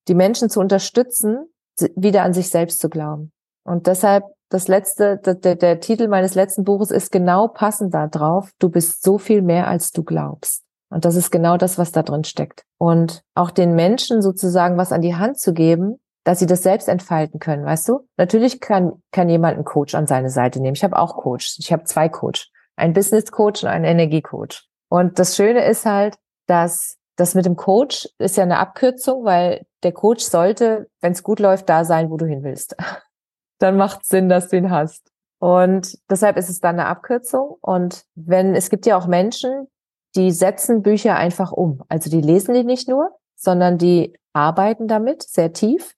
die 0.08 0.16
Menschen 0.16 0.50
zu 0.50 0.60
unterstützen, 0.60 1.53
wieder 1.96 2.24
an 2.24 2.34
sich 2.34 2.50
selbst 2.50 2.80
zu 2.80 2.90
glauben. 2.90 3.32
Und 3.64 3.88
deshalb 3.88 4.26
das 4.50 4.68
letzte, 4.68 5.18
der, 5.18 5.56
der 5.56 5.80
Titel 5.80 6.08
meines 6.08 6.36
letzten 6.36 6.64
Buches 6.64 6.92
ist 6.92 7.12
genau 7.12 7.48
passend 7.48 7.92
da 7.92 8.08
drauf. 8.08 8.52
Du 8.60 8.70
bist 8.70 9.02
so 9.04 9.18
viel 9.18 9.42
mehr, 9.42 9.68
als 9.68 9.92
du 9.92 10.04
glaubst. 10.04 10.64
Und 10.90 11.06
das 11.06 11.16
ist 11.16 11.32
genau 11.32 11.58
das, 11.58 11.80
was 11.80 11.92
da 11.92 12.04
drin 12.04 12.24
steckt. 12.24 12.64
Und 12.78 13.24
auch 13.34 13.50
den 13.50 13.74
Menschen 13.74 14.22
sozusagen 14.22 14.78
was 14.78 14.92
an 14.92 15.02
die 15.02 15.16
Hand 15.16 15.40
zu 15.40 15.54
geben, 15.54 16.00
dass 16.24 16.38
sie 16.38 16.46
das 16.46 16.62
selbst 16.62 16.88
entfalten 16.88 17.40
können, 17.40 17.66
weißt 17.66 17.90
du? 17.90 18.08
Natürlich 18.16 18.62
kann, 18.62 19.02
kann 19.12 19.28
jemand 19.28 19.56
einen 19.56 19.66
Coach 19.66 19.96
an 19.96 20.06
seine 20.06 20.30
Seite 20.30 20.62
nehmen. 20.62 20.76
Ich 20.76 20.84
habe 20.84 21.00
auch 21.00 21.18
Coach. 21.18 21.58
Ich 21.58 21.74
habe 21.74 21.86
zwei 21.86 22.08
Coach. 22.08 22.52
Ein 22.76 22.94
Business 22.94 23.32
Coach 23.32 23.64
und 23.64 23.70
einen 23.70 23.86
Energie 23.86 24.22
Coach. 24.22 24.68
Und 24.88 25.18
das 25.18 25.36
Schöne 25.36 25.66
ist 25.66 25.88
halt, 25.88 26.18
dass 26.46 26.98
das 27.16 27.36
mit 27.36 27.46
dem 27.46 27.56
Coach 27.56 28.10
ist 28.18 28.38
ja 28.38 28.44
eine 28.44 28.60
Abkürzung, 28.60 29.24
weil 29.24 29.66
der 29.84 29.92
Coach 29.92 30.24
sollte, 30.24 30.90
wenn 31.02 31.12
es 31.12 31.24
gut 31.24 31.40
läuft, 31.40 31.70
da 31.70 31.86
sein, 31.86 32.10
wo 32.10 32.18
du 32.18 32.26
hin 32.26 32.44
willst. 32.44 32.76
Dann 33.60 33.78
macht 33.78 34.06
Sinn, 34.06 34.30
dass 34.30 34.50
du 34.50 34.58
ihn 34.58 34.72
hast. 34.72 35.12
Und 35.40 35.98
deshalb 36.10 36.38
ist 36.38 36.50
es 36.50 36.60
dann 36.60 36.80
eine 36.80 36.88
Abkürzung. 36.88 37.58
Und 37.62 38.06
wenn, 38.16 38.56
es 38.56 38.70
gibt 38.70 38.86
ja 38.86 38.98
auch 38.98 39.08
Menschen, 39.08 39.68
die 40.16 40.32
setzen 40.32 40.82
Bücher 40.82 41.16
einfach 41.16 41.52
um. 41.52 41.82
Also 41.90 42.10
die 42.10 42.22
lesen 42.22 42.54
die 42.54 42.64
nicht 42.64 42.88
nur, 42.88 43.12
sondern 43.36 43.78
die 43.78 44.18
arbeiten 44.34 44.88
damit 44.88 45.24
sehr 45.24 45.54
tief 45.54 45.96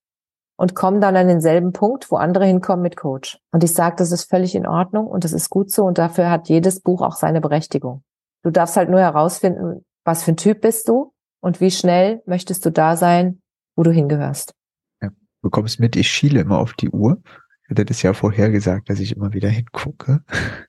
und 0.57 0.73
kommen 0.73 1.01
dann 1.01 1.15
an 1.15 1.27
denselben 1.27 1.73
Punkt, 1.73 2.11
wo 2.11 2.15
andere 2.15 2.45
hinkommen 2.45 2.81
mit 2.81 2.97
Coach. 2.97 3.39
Und 3.51 3.63
ich 3.63 3.73
sage, 3.73 3.97
das 3.97 4.11
ist 4.11 4.29
völlig 4.29 4.55
in 4.55 4.67
Ordnung 4.67 5.07
und 5.07 5.23
das 5.23 5.33
ist 5.33 5.49
gut 5.49 5.71
so 5.71 5.85
und 5.85 5.97
dafür 5.97 6.29
hat 6.29 6.49
jedes 6.49 6.79
Buch 6.79 7.01
auch 7.01 7.15
seine 7.15 7.41
Berechtigung. 7.41 8.03
Du 8.43 8.51
darfst 8.51 8.77
halt 8.77 8.89
nur 8.89 8.99
herausfinden, 8.99 9.85
was 10.05 10.23
für 10.23 10.31
ein 10.31 10.37
Typ 10.37 10.61
bist 10.61 10.87
du 10.87 11.13
und 11.41 11.59
wie 11.59 11.71
schnell 11.71 12.21
möchtest 12.25 12.65
du 12.65 12.71
da 12.71 12.95
sein, 12.95 13.41
wo 13.75 13.83
du 13.83 13.91
hingehörst. 13.91 14.53
Ja, 15.01 15.09
du 15.09 15.15
bekommst 15.41 15.79
mit, 15.79 15.95
ich 15.95 16.09
schiele 16.09 16.39
immer 16.39 16.59
auf 16.59 16.73
die 16.73 16.89
Uhr. 16.89 17.21
Ich 17.63 17.71
hatte 17.71 17.85
das 17.85 18.03
ja 18.03 18.13
vorher 18.13 18.51
gesagt, 18.51 18.89
dass 18.89 18.99
ich 18.99 19.15
immer 19.15 19.33
wieder 19.33 19.49
hingucke. 19.49 20.21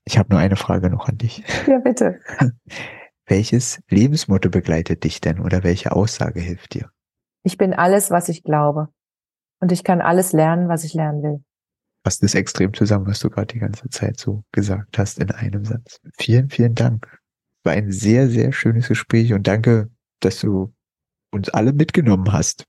Ich 0.04 0.18
habe 0.18 0.30
nur 0.30 0.40
eine 0.40 0.56
Frage 0.56 0.88
noch 0.88 1.08
an 1.08 1.18
dich. 1.18 1.44
Ja, 1.66 1.78
bitte. 1.78 2.20
Welches 3.26 3.80
Lebensmotto 3.88 4.48
begleitet 4.48 5.04
dich 5.04 5.20
denn 5.20 5.40
oder 5.40 5.64
welche 5.64 5.92
Aussage 5.92 6.40
hilft 6.40 6.74
dir? 6.74 6.90
Ich 7.42 7.58
bin 7.58 7.74
alles, 7.74 8.10
was 8.10 8.28
ich 8.28 8.44
glaube. 8.44 8.88
Und 9.60 9.72
ich 9.72 9.84
kann 9.84 10.00
alles 10.00 10.32
lernen, 10.32 10.68
was 10.68 10.84
ich 10.84 10.94
lernen 10.94 11.22
will. 11.22 11.44
Fasst 12.04 12.22
das 12.22 12.34
extrem 12.34 12.72
zusammen, 12.72 13.06
was 13.08 13.18
du 13.18 13.28
gerade 13.28 13.48
die 13.48 13.58
ganze 13.58 13.88
Zeit 13.88 14.20
so 14.20 14.44
gesagt 14.52 14.96
hast 14.96 15.18
in 15.18 15.32
einem 15.32 15.64
Satz. 15.64 15.98
Vielen, 16.16 16.50
vielen 16.50 16.74
Dank. 16.74 17.18
War 17.66 17.72
ein 17.72 17.90
sehr, 17.90 18.28
sehr 18.28 18.52
schönes 18.52 18.86
Gespräch 18.86 19.32
und 19.32 19.48
danke, 19.48 19.90
dass 20.20 20.38
du 20.38 20.72
uns 21.32 21.48
alle 21.48 21.72
mitgenommen 21.72 22.32
hast. 22.32 22.64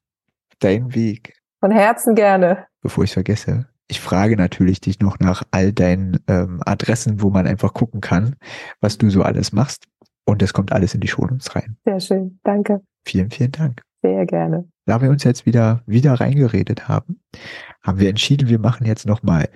Dein 0.57 0.95
Weg. 0.95 1.39
Von 1.59 1.69
Herzen 1.69 2.15
gerne. 2.15 2.65
Bevor 2.81 3.03
ich 3.03 3.13
vergesse, 3.13 3.67
ich 3.87 4.01
frage 4.01 4.35
natürlich 4.35 4.81
dich 4.81 4.99
noch 4.99 5.19
nach 5.19 5.43
all 5.51 5.71
deinen 5.71 6.17
ähm, 6.27 6.63
Adressen, 6.65 7.21
wo 7.21 7.29
man 7.29 7.45
einfach 7.45 7.75
gucken 7.75 8.01
kann, 8.01 8.37
was 8.81 8.97
du 8.97 9.11
so 9.11 9.21
alles 9.21 9.51
machst. 9.51 9.85
Und 10.25 10.41
das 10.41 10.51
kommt 10.51 10.71
alles 10.71 10.95
in 10.95 11.01
die 11.01 11.07
Shownotes 11.07 11.55
rein. 11.55 11.77
Sehr 11.85 11.99
schön. 11.99 12.39
Danke. 12.43 12.81
Vielen, 13.05 13.29
vielen 13.29 13.51
Dank. 13.51 13.83
Sehr 14.01 14.25
gerne. 14.25 14.67
Da 14.87 14.99
wir 14.99 15.11
uns 15.11 15.23
jetzt 15.23 15.45
wieder, 15.45 15.83
wieder 15.85 16.13
reingeredet 16.13 16.87
haben, 16.87 17.21
haben 17.83 17.99
wir 17.99 18.09
entschieden, 18.09 18.49
wir 18.49 18.57
machen 18.57 18.87
jetzt 18.87 19.05
nochmal 19.05 19.47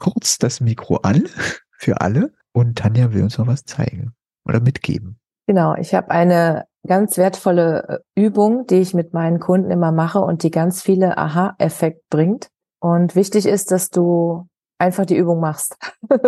kurz 0.00 0.38
das 0.38 0.60
Mikro 0.60 0.96
an 0.96 1.28
für 1.78 2.00
alle 2.00 2.32
und 2.50 2.76
Tanja 2.76 3.12
will 3.12 3.22
uns 3.22 3.38
noch 3.38 3.46
was 3.46 3.64
zeigen 3.64 4.12
oder 4.48 4.60
mitgeben. 4.60 5.20
Genau, 5.46 5.74
ich 5.76 5.94
habe 5.94 6.10
eine 6.10 6.66
ganz 6.86 7.16
wertvolle 7.16 8.02
äh, 8.16 8.20
Übung, 8.20 8.66
die 8.66 8.76
ich 8.76 8.94
mit 8.94 9.12
meinen 9.12 9.40
Kunden 9.40 9.70
immer 9.70 9.92
mache 9.92 10.20
und 10.20 10.42
die 10.42 10.50
ganz 10.50 10.82
viele 10.82 11.16
Aha-Effekt 11.16 12.08
bringt. 12.10 12.48
Und 12.80 13.14
wichtig 13.14 13.46
ist, 13.46 13.70
dass 13.70 13.90
du 13.90 14.46
einfach 14.78 15.06
die 15.06 15.16
Übung 15.16 15.40
machst. 15.40 15.76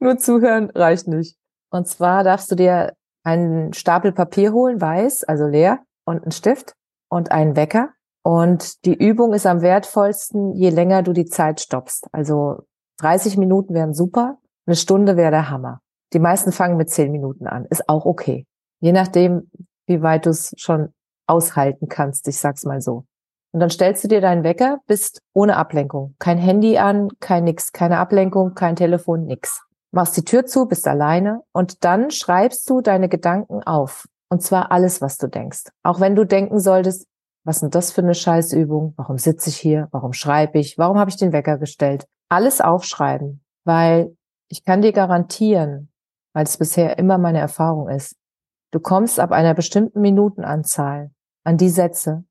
Nur 0.00 0.18
zuhören 0.18 0.70
reicht 0.70 1.08
nicht. 1.08 1.36
Und 1.70 1.88
zwar 1.88 2.24
darfst 2.24 2.50
du 2.50 2.54
dir 2.54 2.94
einen 3.24 3.72
Stapel 3.72 4.12
Papier 4.12 4.52
holen, 4.52 4.80
weiß, 4.80 5.24
also 5.24 5.46
leer, 5.46 5.80
und 6.04 6.22
einen 6.22 6.32
Stift 6.32 6.74
und 7.10 7.30
einen 7.30 7.56
Wecker. 7.56 7.90
Und 8.22 8.84
die 8.84 8.94
Übung 8.94 9.32
ist 9.32 9.46
am 9.46 9.62
wertvollsten, 9.62 10.54
je 10.54 10.70
länger 10.70 11.02
du 11.02 11.12
die 11.12 11.26
Zeit 11.26 11.60
stoppst. 11.60 12.08
Also 12.12 12.62
30 13.00 13.36
Minuten 13.36 13.74
wären 13.74 13.94
super, 13.94 14.38
eine 14.66 14.76
Stunde 14.76 15.16
wäre 15.16 15.30
der 15.30 15.50
Hammer. 15.50 15.80
Die 16.12 16.18
meisten 16.18 16.52
fangen 16.52 16.76
mit 16.76 16.90
10 16.90 17.10
Minuten 17.12 17.46
an, 17.46 17.66
ist 17.66 17.88
auch 17.88 18.04
okay. 18.04 18.46
Je 18.80 18.92
nachdem, 18.92 19.50
wie 19.86 20.02
weit 20.02 20.26
du 20.26 20.30
es 20.30 20.54
schon 20.56 20.92
aushalten 21.26 21.88
kannst, 21.88 22.28
ich 22.28 22.38
sag's 22.38 22.64
mal 22.64 22.80
so. 22.80 23.04
Und 23.52 23.60
dann 23.60 23.70
stellst 23.70 24.04
du 24.04 24.08
dir 24.08 24.20
deinen 24.20 24.44
Wecker, 24.44 24.80
bist 24.86 25.20
ohne 25.32 25.56
Ablenkung. 25.56 26.14
Kein 26.18 26.38
Handy 26.38 26.78
an, 26.78 27.08
kein 27.20 27.44
nix, 27.44 27.72
keine 27.72 27.98
Ablenkung, 27.98 28.54
kein 28.54 28.76
Telefon, 28.76 29.24
nix 29.24 29.62
machst 29.90 30.16
die 30.16 30.24
Tür 30.24 30.46
zu, 30.46 30.66
bist 30.66 30.86
alleine 30.86 31.42
und 31.52 31.84
dann 31.84 32.10
schreibst 32.10 32.68
du 32.68 32.80
deine 32.80 33.08
Gedanken 33.08 33.62
auf. 33.62 34.06
Und 34.28 34.42
zwar 34.42 34.70
alles, 34.70 35.00
was 35.00 35.16
du 35.16 35.26
denkst. 35.26 35.64
Auch 35.82 36.00
wenn 36.00 36.14
du 36.14 36.24
denken 36.24 36.60
solltest, 36.60 37.06
was 37.44 37.60
sind 37.60 37.74
das 37.74 37.92
für 37.92 38.02
eine 38.02 38.14
Scheißübung? 38.14 38.92
Warum 38.96 39.16
sitze 39.16 39.48
ich 39.48 39.56
hier? 39.56 39.88
Warum 39.90 40.12
schreibe 40.12 40.58
ich? 40.58 40.76
Warum 40.76 40.98
habe 40.98 41.10
ich 41.10 41.16
den 41.16 41.32
Wecker 41.32 41.56
gestellt? 41.56 42.06
Alles 42.28 42.60
aufschreiben, 42.60 43.42
weil 43.64 44.14
ich 44.48 44.64
kann 44.64 44.82
dir 44.82 44.92
garantieren, 44.92 45.90
weil 46.34 46.44
es 46.44 46.56
bisher 46.56 46.98
immer 46.98 47.18
meine 47.18 47.38
Erfahrung 47.38 47.88
ist, 47.88 48.16
du 48.72 48.80
kommst 48.80 49.20
ab 49.20 49.32
einer 49.32 49.54
bestimmten 49.54 50.00
Minutenanzahl 50.00 51.10
an 51.44 51.56
die 51.56 51.70
Sätze, 51.70 52.24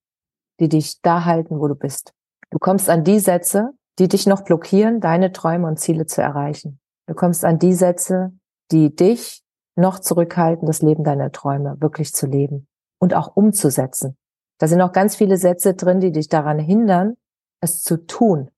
die 0.60 0.70
dich 0.70 1.02
da 1.02 1.26
halten, 1.26 1.60
wo 1.60 1.68
du 1.68 1.76
bist. 1.76 2.14
Du 2.50 2.60
kommst 2.60 2.90
an 2.90 3.04
die 3.04 3.20
Sätze, 3.20 3.72
die 4.00 4.08
dich 4.08 4.28
noch 4.28 4.42
blockieren, 4.42 5.00
deine 5.02 5.32
Träume 5.32 5.68
und 5.68 5.80
Ziele 5.80 6.06
zu 6.06 6.22
erreichen. 6.22 6.80
Du 7.08 7.14
kommst 7.14 7.44
an 7.44 7.60
die 7.60 7.74
Sätze, 7.74 8.32
die 8.72 8.96
dich 8.96 9.44
noch 9.76 10.00
zurückhalten, 10.00 10.66
das 10.66 10.82
Leben 10.82 11.04
deiner 11.04 11.32
Träume 11.32 11.80
wirklich 11.80 12.14
zu 12.14 12.26
leben 12.26 12.68
und 13.00 13.14
auch 13.14 13.36
umzusetzen. 13.36 14.18
Da 14.60 14.68
sind 14.68 14.82
auch 14.82 14.92
ganz 14.92 15.16
viele 15.16 15.38
Sätze 15.38 15.76
drin, 15.76 16.00
die 16.00 16.12
dich 16.12 16.30
daran 16.30 16.60
hindern, 16.60 17.16
es 17.62 17.84
zu 17.84 18.06
tun, 18.06 18.50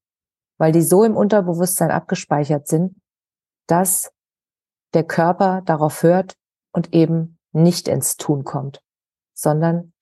weil 0.57 0.71
die 0.71 0.81
so 0.81 1.03
im 1.03 1.15
Unterbewusstsein 1.15 1.91
abgespeichert 1.91 2.67
sind, 2.67 2.95
dass 3.67 4.11
der 4.93 5.03
Körper 5.03 5.61
darauf 5.65 6.03
hört 6.03 6.35
und 6.71 6.93
eben 6.93 7.37
nicht 7.51 7.87
ins 7.87 8.17
Tun 8.17 8.43
kommt, 8.43 8.81
sondern 9.33 9.93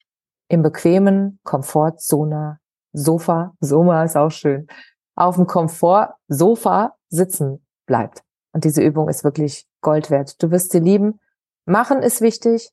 im 0.50 0.62
bequemen 0.64 1.40
Komfortzone 1.44 2.60
Sofa, 2.94 3.54
Soma 3.60 4.04
ist 4.04 4.18
auch 4.18 4.32
schön, 4.32 4.68
auf 5.16 5.36
dem 5.36 5.46
Komfortsofa 5.46 6.96
sitzen 7.10 7.66
bleibt. 7.86 8.24
Und 8.54 8.64
diese 8.64 8.82
Übung 8.82 9.08
ist 9.10 9.24
wirklich 9.24 9.68
Gold 9.82 10.10
wert. 10.10 10.42
Du 10.42 10.52
wirst 10.52 10.72
sie 10.72 10.80
lieben. 10.80 11.20
Machen 11.66 12.02
ist 12.02 12.22
wichtig 12.22 12.72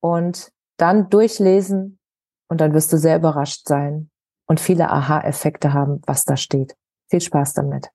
und 0.00 0.52
dann 0.78 1.10
durchlesen 1.10 1.98
und 2.48 2.60
dann 2.60 2.72
wirst 2.74 2.92
du 2.92 2.98
sehr 2.98 3.16
überrascht 3.16 3.68
sein 3.68 4.10
und 4.46 4.58
viele 4.58 4.90
Aha-Effekte 4.90 5.72
haben, 5.72 6.02
was 6.06 6.24
da 6.24 6.36
steht. 6.36 6.76
Viel 7.08 7.20
Spaß 7.20 7.54
damit. 7.54 7.90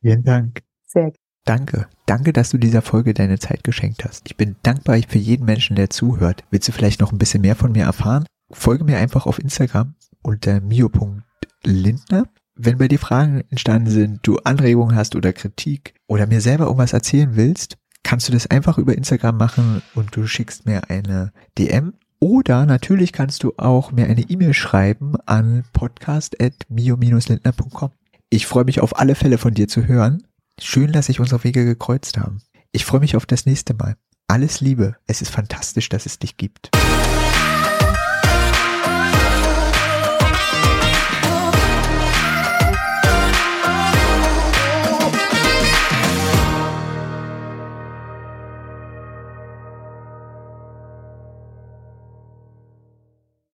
Vielen 0.00 0.22
Dank. 0.22 0.62
Sehr 0.86 1.12
Danke. 1.44 1.88
Danke, 2.06 2.32
dass 2.32 2.50
du 2.50 2.58
dieser 2.58 2.82
Folge 2.82 3.14
deine 3.14 3.38
Zeit 3.38 3.64
geschenkt 3.64 4.04
hast. 4.04 4.22
Ich 4.26 4.36
bin 4.36 4.56
dankbar 4.62 4.98
für 5.08 5.18
jeden 5.18 5.46
Menschen, 5.46 5.76
der 5.76 5.90
zuhört. 5.90 6.44
Willst 6.50 6.68
du 6.68 6.72
vielleicht 6.72 7.00
noch 7.00 7.12
ein 7.12 7.18
bisschen 7.18 7.42
mehr 7.42 7.56
von 7.56 7.72
mir 7.72 7.84
erfahren? 7.84 8.24
Folge 8.50 8.84
mir 8.84 8.98
einfach 8.98 9.26
auf 9.26 9.38
Instagram 9.38 9.94
unter 10.22 10.60
mio.lindner 10.60 12.24
wenn 12.62 12.78
bei 12.78 12.88
dir 12.88 12.98
Fragen 12.98 13.42
entstanden 13.48 13.90
sind, 13.90 14.18
du 14.22 14.36
Anregungen 14.38 14.94
hast 14.94 15.16
oder 15.16 15.32
Kritik 15.32 15.94
oder 16.06 16.26
mir 16.26 16.42
selber 16.42 16.64
irgendwas 16.64 16.92
erzählen 16.92 17.36
willst, 17.36 17.78
kannst 18.02 18.28
du 18.28 18.32
das 18.32 18.48
einfach 18.48 18.76
über 18.76 18.94
Instagram 18.94 19.38
machen 19.38 19.80
und 19.94 20.14
du 20.14 20.26
schickst 20.26 20.66
mir 20.66 20.90
eine 20.90 21.32
DM. 21.56 21.94
Oder 22.18 22.66
natürlich 22.66 23.14
kannst 23.14 23.44
du 23.44 23.54
auch 23.56 23.92
mir 23.92 24.04
eine 24.06 24.20
E-Mail 24.22 24.52
schreiben 24.52 25.14
an 25.24 25.64
podcast.mio-lindner.com. 25.72 27.92
Ich 28.28 28.46
freue 28.46 28.64
mich 28.64 28.82
auf 28.82 28.98
alle 28.98 29.14
Fälle 29.14 29.38
von 29.38 29.54
dir 29.54 29.68
zu 29.68 29.86
hören. 29.86 30.24
Schön, 30.62 30.92
dass 30.92 31.06
sich 31.06 31.20
unsere 31.20 31.42
Wege 31.42 31.64
gekreuzt 31.64 32.18
haben. 32.18 32.42
Ich 32.70 32.84
freue 32.84 33.00
mich 33.00 33.16
auf 33.16 33.24
das 33.24 33.46
nächste 33.46 33.74
Mal. 33.74 33.96
Alles 34.28 34.60
Liebe. 34.60 34.94
Es 35.06 35.22
ist 35.22 35.30
fantastisch, 35.30 35.88
dass 35.88 36.06
es 36.06 36.18
dich 36.18 36.36
gibt. 36.36 36.70